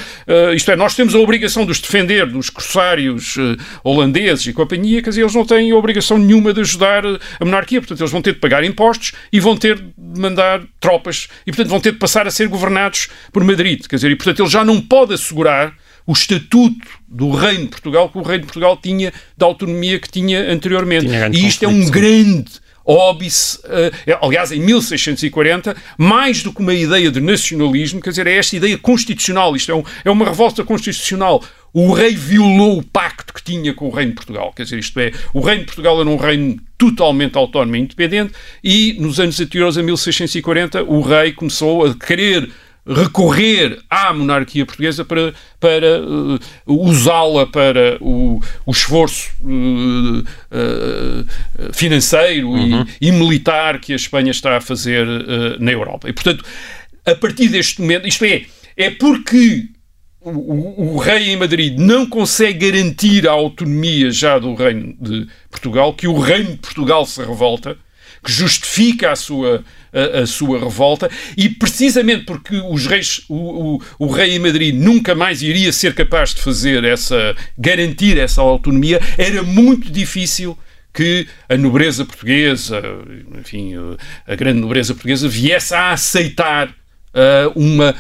isto 0.55 0.71
é, 0.71 0.77
nós 0.77 0.95
temos 0.95 1.15
a 1.15 1.19
obrigação 1.19 1.65
de 1.65 1.73
os 1.73 1.81
defender 1.81 2.27
dos 2.27 2.49
corsários 2.49 3.37
uh, 3.37 3.57
holandeses 3.85 4.47
e 4.47 4.53
companhia, 4.53 5.03
quer 5.03 5.11
dizer, 5.11 5.23
eles 5.23 5.35
não 5.35 5.45
têm 5.45 5.73
obrigação 5.73 6.19
nenhuma 6.19 6.53
de 6.53 6.61
ajudar 6.61 7.05
a 7.07 7.45
monarquia. 7.45 7.81
Portanto, 7.81 8.01
eles 8.01 8.11
vão 8.11 8.23
ter 8.23 8.35
de 8.35 8.39
pagar 8.39 8.65
impostos 8.65 9.13
e 9.33 9.41
vão 9.41 9.57
ter 9.57 9.77
de 9.77 10.21
mandar 10.21 10.63
tropas 10.79 11.29
e, 11.47 11.51
portanto, 11.51 11.69
vão 11.69 11.81
ter 11.81 11.93
de 11.93 11.99
passar 11.99 12.27
a 12.27 12.31
ser 12.31 12.49
governados 12.49 13.09
por 13.33 13.45
Madrid. 13.45 13.87
Quer 13.87 13.97
dizer, 13.97 14.11
e, 14.11 14.17
portanto, 14.17 14.41
eles 14.41 14.53
já 14.53 14.65
não 14.65 14.70
pode 14.79 15.15
assegurar 15.15 15.75
o 16.07 16.13
estatuto 16.13 16.87
do 17.09 17.31
Reino 17.31 17.65
de 17.65 17.71
Portugal 17.71 18.11
que 18.11 18.19
o 18.19 18.23
Reino 18.23 18.41
de 18.41 18.47
Portugal 18.47 18.77
tinha 18.77 19.11
da 19.39 19.47
autonomia 19.47 19.99
que 19.99 20.11
tinha 20.11 20.53
anteriormente. 20.53 21.07
Tinha 21.07 21.31
e 21.33 21.47
isto 21.47 21.65
é 21.65 21.69
um 21.69 21.89
grande 21.89 22.61
óbice, 22.85 23.59
uh, 23.59 24.19
aliás, 24.27 24.51
em 24.51 24.61
1640, 24.61 25.77
mais 25.97 26.43
do 26.43 26.53
que 26.53 26.61
uma 26.61 26.75
ideia 26.75 27.11
de 27.11 27.21
nacionalismo, 27.21 28.01
quer 28.01 28.11
dizer, 28.11 28.27
é 28.27 28.37
esta 28.37 28.57
ideia 28.57 28.77
constitucional, 28.77 29.55
isto 29.55 29.71
é, 29.71 29.75
um, 29.75 29.85
é 30.05 30.11
uma 30.11 30.25
revolta 30.25 30.65
constitucional. 30.65 31.43
O 31.73 31.93
rei 31.93 32.17
violou 32.17 32.79
o 32.79 32.83
pacto 32.83 33.33
que 33.33 33.43
tinha 33.43 33.73
com 33.73 33.87
o 33.87 33.91
Reino 33.91 34.11
de 34.11 34.17
Portugal, 34.17 34.53
quer 34.55 34.65
dizer, 34.65 34.79
isto 34.79 34.99
é, 34.99 35.13
o 35.33 35.41
Reino 35.41 35.61
de 35.61 35.67
Portugal 35.67 36.01
era 36.01 36.11
um 36.11 36.17
reino 36.17 36.59
totalmente 36.77 37.37
autónomo 37.39 37.77
e 37.77 37.81
independente 37.81 38.33
e 38.65 38.97
nos 38.99 39.21
anos 39.21 39.39
anteriores 39.39 39.79
a 39.79 39.83
1640 39.83 40.83
o 40.83 41.01
rei 41.03 41.33
começou 41.33 41.87
a 41.87 41.95
querer 41.95 42.51
recorrer 42.87 43.79
à 43.89 44.13
monarquia 44.13 44.65
portuguesa 44.65 45.05
para, 45.05 45.35
para 45.59 46.01
uh, 46.03 46.39
usá-la 46.67 47.47
para 47.47 47.99
o, 48.01 48.41
o 48.65 48.71
esforço 48.71 49.31
uh, 49.43 50.19
uh, 50.21 51.73
financeiro 51.73 52.49
uhum. 52.49 52.87
e, 53.01 53.09
e, 53.09 53.13
militar 53.13 53.81
que 53.81 53.93
a 53.93 53.97
Espanha 53.97 54.31
está 54.31 54.57
a 54.57 54.61
fazer 54.61 55.07
na 55.59 55.71
Europa. 55.71 56.09
E, 56.09 56.13
portanto, 56.13 56.45
a 57.05 57.15
partir 57.15 57.49
deste 57.49 57.81
momento, 57.81 58.07
isto 58.07 58.25
é, 58.25 58.45
é 58.77 58.91
porque 58.91 59.69
o, 60.21 60.31
o, 60.31 60.95
o, 60.95 60.99
rei 60.99 61.31
em 61.31 61.37
Madrid 61.37 61.79
não 61.79 62.07
consegue 62.07 62.71
garantir 62.71 63.27
a 63.27 63.33
autonomia 63.33 64.11
já 64.11 64.39
do 64.39 64.55
reino 64.55 64.95
de 65.01 65.27
Portugal, 65.51 65.95
que 65.95 66.07
o 66.07 66.19
reino 66.19 66.53
de 66.53 66.59
Portugal 66.59 67.07
se 67.07 67.21
revolta, 67.21 67.77
que 68.23 68.31
justifica 68.31 69.13
a 69.13 69.17
sua 69.17 69.65
a, 69.93 70.21
a, 70.21 70.27
sua 70.27 70.59
revolta. 70.59 71.11
E 71.37 71.49
precisamente 71.49 72.25
porque 72.25 72.57
os 72.57 72.87
reis, 72.87 73.23
o, 73.29 73.77
o, 73.77 73.83
o, 73.99 74.07
rei 74.07 74.37
em 74.37 74.39
Madrid 74.39 74.75
nunca 74.75 75.15
mais 75.15 75.43
iria 75.43 75.73
ser 75.73 75.95
capaz 75.95 76.35
de 76.35 76.41
fazer 76.41 76.85
essa, 76.85 77.35
garantir 77.59 78.19
essa 78.19 78.41
autonomia, 78.41 79.01
era 79.19 79.43
muito 79.43 79.91
difícil 79.91 80.57
que 80.93 81.27
a 81.49 81.57
nobreza 81.57 82.05
portuguesa, 82.05 82.83
enfim, 83.39 83.75
a 84.27 84.35
grande 84.35 84.61
nobreza 84.61 84.93
portuguesa 84.93 85.29
viesse 85.29 85.73
a 85.73 85.93
aceitar 85.93 86.69
uh, 86.69 87.53
uma 87.55 87.95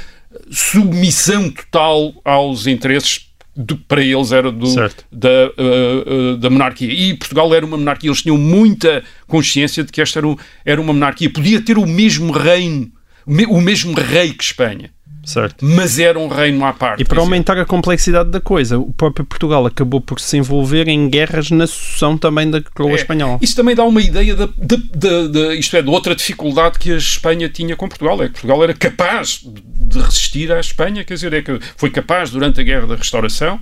submissão 0.51 1.51
total 1.51 2.21
aos 2.25 2.67
interesses 2.67 3.30
do, 3.61 3.77
para 3.77 4.03
eles 4.03 4.33
era 4.33 4.51
do, 4.51 4.75
da, 5.13 5.29
uh, 5.29 6.33
uh, 6.33 6.37
da 6.39 6.49
monarquia. 6.49 6.91
E 6.93 7.15
Portugal 7.15 7.55
era 7.55 7.65
uma 7.65 7.77
monarquia, 7.77 8.09
eles 8.09 8.23
tinham 8.23 8.39
muita 8.39 9.05
consciência 9.27 9.85
de 9.85 9.93
que 9.93 10.01
esta 10.01 10.19
era, 10.19 10.35
era 10.65 10.81
uma 10.81 10.93
monarquia. 10.93 11.31
Podia 11.31 11.61
ter 11.61 11.77
o 11.77 11.87
mesmo 11.87 12.33
reino, 12.33 12.91
o 13.27 13.61
mesmo 13.61 13.93
rei 13.95 14.33
que 14.33 14.43
Espanha. 14.43 14.91
Certo. 15.25 15.65
Mas 15.65 15.99
era 15.99 16.19
um 16.19 16.29
reino 16.29 16.65
à 16.65 16.73
parte. 16.73 17.03
E 17.03 17.05
para 17.05 17.21
aumentar 17.21 17.59
a 17.59 17.65
complexidade 17.65 18.31
da 18.31 18.41
coisa, 18.41 18.79
o 18.79 18.93
próprio 18.93 19.25
Portugal 19.25 19.67
acabou 19.67 20.01
por 20.01 20.19
se 20.19 20.37
envolver 20.37 20.89
em 20.89 21.09
guerras 21.09 21.51
na 21.51 21.67
sucessão 21.67 22.17
também 22.17 22.51
da 22.51 22.61
coroa 22.63 22.93
é, 22.93 22.97
espanhola. 22.97 23.39
Isso 23.41 23.55
também 23.55 23.75
dá 23.75 23.85
uma 23.85 24.01
ideia 24.01 24.35
de, 24.35 24.47
de, 24.47 24.77
de, 24.77 25.29
de, 25.29 25.55
isto 25.57 25.77
é, 25.77 25.83
de 25.83 25.91
outra 25.91 26.15
dificuldade 26.15 26.79
que 26.79 26.93
a 26.93 26.97
Espanha 26.97 27.49
tinha 27.49 27.77
com 27.77 27.89
Portugal. 27.89 28.23
É 28.23 28.27
que 28.27 28.33
Portugal 28.33 28.63
era 28.65 28.75
capaz 28.75 29.41
de 29.45 29.99
resistir 29.99 30.51
à 30.53 30.61
Espanha, 30.61 31.05
quer 31.05 31.15
dizer, 31.15 31.33
é 31.33 31.43
que 31.43 31.59
foi 31.77 31.91
capaz 31.91 32.31
durante 32.31 32.61
a 32.61 32.65
Guerra 32.65 32.87
da 32.87 32.97
Restauração. 32.97 33.61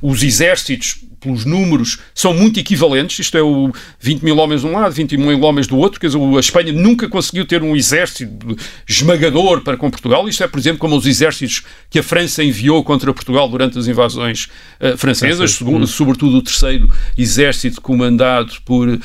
Os 0.00 0.22
exércitos 0.22 1.04
pelos 1.24 1.46
números, 1.46 1.98
são 2.14 2.34
muito 2.34 2.60
equivalentes. 2.60 3.18
Isto 3.18 3.38
é 3.38 3.42
o 3.42 3.72
20 3.98 4.22
mil 4.22 4.36
homens 4.36 4.60
de 4.60 4.66
um 4.66 4.72
lado, 4.72 4.92
20 4.92 5.16
mil 5.16 5.40
homens 5.40 5.66
do 5.66 5.78
outro. 5.78 5.98
Quer 5.98 6.08
dizer, 6.08 6.18
a 6.20 6.40
Espanha 6.40 6.72
nunca 6.72 7.08
conseguiu 7.08 7.46
ter 7.46 7.62
um 7.62 7.74
exército 7.74 8.56
esmagador 8.86 9.62
para 9.62 9.76
com 9.76 9.90
Portugal. 9.90 10.28
Isto 10.28 10.44
é, 10.44 10.48
por 10.48 10.58
exemplo, 10.58 10.78
como 10.78 10.96
os 10.96 11.06
exércitos 11.06 11.62
que 11.88 11.98
a 11.98 12.02
França 12.02 12.44
enviou 12.44 12.84
contra 12.84 13.12
Portugal 13.14 13.48
durante 13.48 13.78
as 13.78 13.86
invasões 13.86 14.48
uh, 14.80 14.98
francesas, 14.98 15.52
segundo, 15.52 15.86
sobretudo 15.86 16.36
o 16.36 16.42
terceiro 16.42 16.92
exército 17.16 17.80
comandado 17.80 18.52
por 18.64 18.88
uh, 18.88 19.00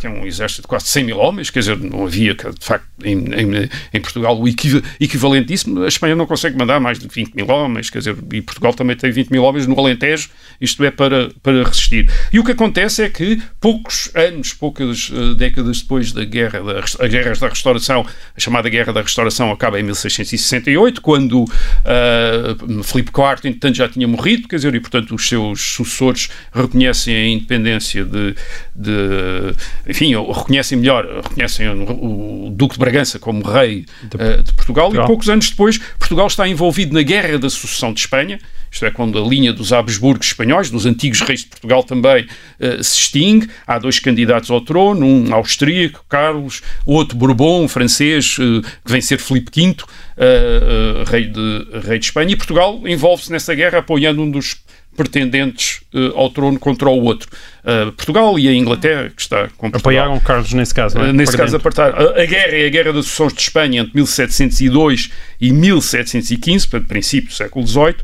que 0.00 0.06
é 0.06 0.10
um 0.10 0.26
exército 0.26 0.62
de 0.62 0.68
quase 0.68 0.86
100 0.86 1.04
mil 1.04 1.18
homens. 1.18 1.50
Quer 1.50 1.58
dizer, 1.58 1.78
não 1.78 2.06
havia, 2.06 2.34
de 2.34 2.64
facto, 2.64 2.86
em, 3.04 3.18
em, 3.18 3.68
em 3.92 4.00
Portugal 4.00 4.40
o 4.40 4.48
equivalente 4.48 5.48
disso. 5.48 5.82
A 5.82 5.88
Espanha 5.88 6.16
não 6.16 6.26
consegue 6.26 6.56
mandar 6.56 6.80
mais 6.80 6.98
de 6.98 7.06
20 7.06 7.34
mil 7.34 7.48
homens. 7.50 7.90
Quer 7.90 7.98
dizer, 7.98 8.16
e 8.32 8.40
Portugal 8.40 8.72
também 8.72 8.96
tem 8.96 9.10
20 9.10 9.28
mil 9.28 9.42
homens 9.42 9.51
no 9.66 9.78
Alentejo. 9.78 10.30
Isto 10.60 10.84
é, 10.84 10.90
para, 10.90 11.30
para 11.42 11.64
resistir. 11.64 12.08
E 12.32 12.38
o 12.38 12.44
que 12.44 12.52
acontece 12.52 13.02
é 13.02 13.08
que 13.08 13.40
poucos 13.60 14.10
anos, 14.14 14.52
poucas 14.52 15.10
uh, 15.10 15.34
décadas 15.34 15.80
depois 15.82 16.12
da 16.12 16.24
guerra 16.24 16.60
da, 16.60 16.84
a 17.04 17.08
guerra 17.08 17.32
da 17.34 17.48
Restauração, 17.48 18.06
a 18.36 18.40
chamada 18.40 18.68
Guerra 18.68 18.92
da 18.92 19.02
Restauração 19.02 19.50
acaba 19.50 19.80
em 19.80 19.82
1668, 19.82 21.00
quando 21.00 21.42
uh, 21.42 22.82
Filipe 22.84 23.10
IV, 23.10 23.48
entretanto, 23.48 23.76
já 23.76 23.88
tinha 23.88 24.06
morrido, 24.06 24.46
quer 24.46 24.56
dizer, 24.56 24.74
e 24.74 24.80
portanto 24.80 25.14
os 25.14 25.28
seus 25.28 25.60
sucessores 25.60 26.28
reconhecem 26.52 27.14
a 27.14 27.26
independência 27.28 28.04
de, 28.04 28.34
de 28.74 29.54
enfim, 29.88 30.14
reconhecem 30.14 30.78
melhor, 30.78 31.04
reconhecem 31.22 31.68
o, 31.68 32.46
o 32.46 32.50
Duque 32.50 32.74
de 32.74 32.80
Bragança 32.80 33.18
como 33.18 33.42
rei 33.42 33.86
de, 34.02 34.16
uh, 34.16 34.42
de 34.42 34.52
Portugal, 34.52 34.82
Portugal, 34.82 35.04
e 35.04 35.06
poucos 35.06 35.28
anos 35.28 35.50
depois 35.50 35.78
Portugal 35.98 36.26
está 36.26 36.48
envolvido 36.48 36.94
na 36.94 37.02
Guerra 37.02 37.38
da 37.38 37.50
Sucessão 37.50 37.92
de 37.92 38.00
Espanha, 38.00 38.38
isto 38.72 38.86
é, 38.86 38.90
quando 38.90 39.22
a 39.22 39.28
linha 39.28 39.52
dos 39.52 39.70
Habsburgos 39.70 40.28
espanhóis, 40.28 40.70
dos 40.70 40.86
antigos 40.86 41.20
reis 41.20 41.40
de 41.40 41.46
Portugal 41.46 41.84
também 41.84 42.24
uh, 42.24 42.82
se 42.82 43.00
extingue. 43.00 43.50
Há 43.66 43.78
dois 43.78 43.98
candidatos 43.98 44.50
ao 44.50 44.62
trono, 44.62 45.04
um 45.04 45.34
austríaco, 45.34 46.02
Carlos, 46.08 46.62
outro 46.86 47.14
Bourbon, 47.14 47.68
francês, 47.68 48.38
uh, 48.38 48.62
que 48.62 48.90
vem 48.90 49.02
ser 49.02 49.18
Filipe 49.18 49.50
V, 49.54 49.76
uh, 49.82 51.04
rei, 51.06 51.26
de, 51.26 51.66
rei 51.86 51.98
de 51.98 52.06
Espanha. 52.06 52.32
E 52.32 52.36
Portugal 52.36 52.80
envolve-se 52.86 53.30
nessa 53.30 53.54
guerra 53.54 53.80
apoiando 53.80 54.22
um 54.22 54.30
dos 54.30 54.56
pretendentes 54.96 55.80
uh, 55.94 56.16
ao 56.16 56.30
trono 56.30 56.58
contra 56.58 56.88
o 56.88 57.02
outro. 57.02 57.28
Uh, 57.62 57.92
Portugal 57.92 58.38
e 58.38 58.48
a 58.48 58.52
Inglaterra, 58.52 59.10
que 59.14 59.22
está 59.22 59.48
com 59.56 59.70
Portugal. 59.70 59.78
Apoiaram 59.80 60.20
Carlos 60.20 60.52
nesse 60.52 60.74
caso, 60.74 60.98
não 60.98 61.06
é? 61.06 61.10
Uh, 61.10 61.12
nesse 61.12 61.36
caso, 61.36 61.56
apartar. 61.56 61.94
A, 61.94 62.22
a 62.22 62.26
guerra 62.26 62.52
é 62.52 62.66
a 62.66 62.70
Guerra 62.70 62.92
das 62.92 63.06
Sucessões 63.06 63.32
de 63.32 63.40
Espanha 63.40 63.80
entre 63.82 63.94
1702 63.94 65.10
e 65.40 65.52
1715, 65.52 66.68
portanto, 66.68 66.88
princípio 66.88 67.28
do 67.28 67.34
século 67.34 67.66
XVIII. 67.66 67.96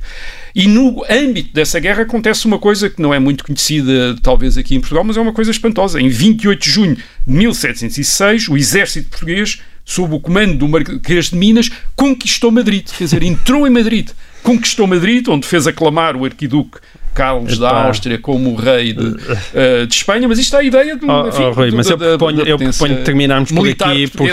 E 0.55 0.66
no 0.66 1.05
âmbito 1.09 1.53
dessa 1.53 1.78
guerra 1.78 2.03
acontece 2.03 2.47
uma 2.47 2.59
coisa 2.59 2.89
que 2.89 3.01
não 3.01 3.12
é 3.12 3.18
muito 3.18 3.45
conhecida, 3.45 4.16
talvez 4.22 4.57
aqui 4.57 4.74
em 4.74 4.80
Portugal, 4.80 5.05
mas 5.05 5.16
é 5.16 5.20
uma 5.20 5.32
coisa 5.32 5.51
espantosa. 5.51 6.01
Em 6.01 6.09
28 6.09 6.61
de 6.61 6.70
junho 6.70 6.97
de 6.97 7.03
1706, 7.26 8.49
o 8.49 8.57
exército 8.57 9.11
português, 9.11 9.61
sob 9.84 10.14
o 10.14 10.20
comando 10.20 10.57
do 10.57 10.68
Marquês 10.68 11.26
de 11.26 11.36
Minas, 11.36 11.70
conquistou 11.95 12.51
Madrid. 12.51 12.86
Quer 12.97 13.05
dizer, 13.05 13.22
entrou 13.22 13.66
em 13.66 13.70
Madrid 13.70 14.09
conquistou 14.49 14.86
Madrid, 14.86 15.28
onde 15.28 15.46
fez 15.46 15.66
aclamar 15.66 16.16
o 16.16 16.24
arquiduque 16.24 16.78
Carlos 17.15 17.55
Epá. 17.55 17.73
da 17.73 17.85
Áustria 17.85 18.19
como 18.19 18.55
rei 18.55 18.93
de, 18.93 19.05
uh, 19.05 19.87
de, 19.87 19.95
Espanha, 19.95 20.29
mas 20.29 20.39
isto 20.39 20.55
é 20.57 20.61
a 20.61 20.63
ideia 20.63 20.97
de, 20.97 21.05
oh, 21.05 21.29
enfim, 21.29 21.43
oh, 21.45 21.53
Rui, 21.53 21.71
mas 21.71 21.87
da, 21.87 21.93
eu 21.93 21.99
proponho, 21.99 22.41
eu 22.43 22.59
proponho 22.59 23.05
terminarmos 23.05 23.51
por 23.51 23.69
aqui 23.69 24.09
porque 24.09 24.33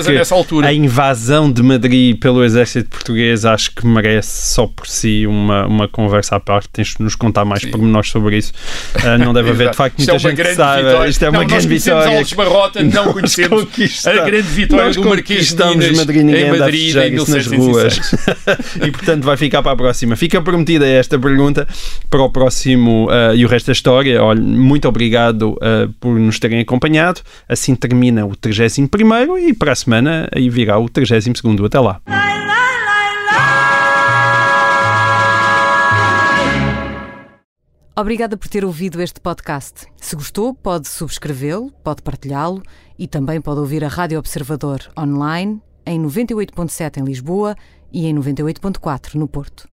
a 0.64 0.74
invasão 0.74 1.52
de 1.52 1.64
Madrid 1.64 2.18
pelo 2.20 2.44
exército 2.44 2.90
português 2.90 3.46
acho 3.46 3.72
que 3.74 3.86
merece 3.86 4.54
só 4.54 4.68
por 4.68 4.88
si 4.88 5.26
uma, 5.26 5.66
uma 5.66 5.88
conversa 5.88 6.36
à 6.36 6.40
parte, 6.40 6.70
tens 6.72 6.96
de 6.96 7.04
nos 7.04 7.16
contar 7.16 7.46
mais 7.46 7.64
pormenores 7.66 8.10
sobre 8.10 8.38
isso. 8.38 8.54
Uh, 8.96 9.18
não 9.24 9.34
deve 9.34 9.52
haver 9.52 9.72
de 9.72 9.78
facto 9.78 9.98
muita 9.98 10.16
é 10.16 10.20
gente 10.20 10.42
que 10.42 10.56
saiba 10.56 11.08
isto 11.08 11.24
é 11.24 11.30
uma 11.30 11.40
não, 11.40 11.48
grande 11.48 11.68
vitória. 11.68 12.18
Alves 12.18 12.34
Barrota, 12.34 12.84
não 12.84 13.14
conhecemos 13.14 13.68
a 14.06 14.26
grande 14.26 14.48
vitória 14.48 14.92
do 14.92 15.04
Marquês 15.06 15.54
de 15.54 15.66
Minas 15.66 15.98
Madrid, 15.98 16.24
ninguém 16.24 16.48
em 16.48 16.60
Madrid 16.60 16.96
em 16.96 17.16
nas 17.16 17.48
ruas. 17.48 18.00
E 18.86 18.92
portanto 18.92 19.24
vai 19.24 19.38
ficar 19.38 19.64
para 19.64 19.72
a 19.72 19.76
próxima. 19.76 20.16
Fica 20.16 20.42
prometida 20.42 20.86
esta 20.86 21.18
pergunta 21.18 21.68
para 22.10 22.22
o 22.22 22.30
próximo 22.30 22.64
próximo 22.66 23.05
uh, 23.05 23.36
e 23.36 23.45
o 23.45 23.47
resto 23.47 23.68
da 23.68 23.74
história. 23.74 24.24
Olha, 24.24 24.41
muito 24.41 24.88
obrigado 24.88 25.53
uh, 25.53 25.91
por 25.99 26.20
nos 26.20 26.39
terem 26.39 26.59
acompanhado. 26.59 27.22
Assim 27.47 27.76
termina 27.76 28.26
o 28.26 28.36
31 28.36 29.38
e 29.38 29.53
para 29.53 29.72
a 29.72 29.76
semana 29.76 30.28
aí 30.34 30.49
virá 30.49 30.80
o 30.80 30.89
32. 30.89 31.59
Até 31.66 31.80
lá. 31.80 32.01
Obrigada 37.97 38.36
por 38.36 38.49
ter 38.49 38.66
ouvido 38.66 39.01
este 39.01 39.22
podcast. 39.22 39.86
Se 39.95 40.16
gostou, 40.18 40.53
pode 40.53 40.88
subscrevê-lo, 40.89 41.72
pode 41.82 42.01
partilhá-lo 42.01 42.61
e 42.99 43.07
também 43.07 43.39
pode 43.39 43.61
ouvir 43.61 43.86
a 43.86 43.88
Rádio 43.88 44.20
Observador 44.20 44.80
online 44.99 45.61
em 45.86 46.01
98.7 46.01 46.97
em 46.97 47.05
Lisboa 47.05 47.55
e 47.93 48.05
em 48.05 48.13
98.4 48.13 49.13
no 49.16 49.30
Porto. 49.30 49.70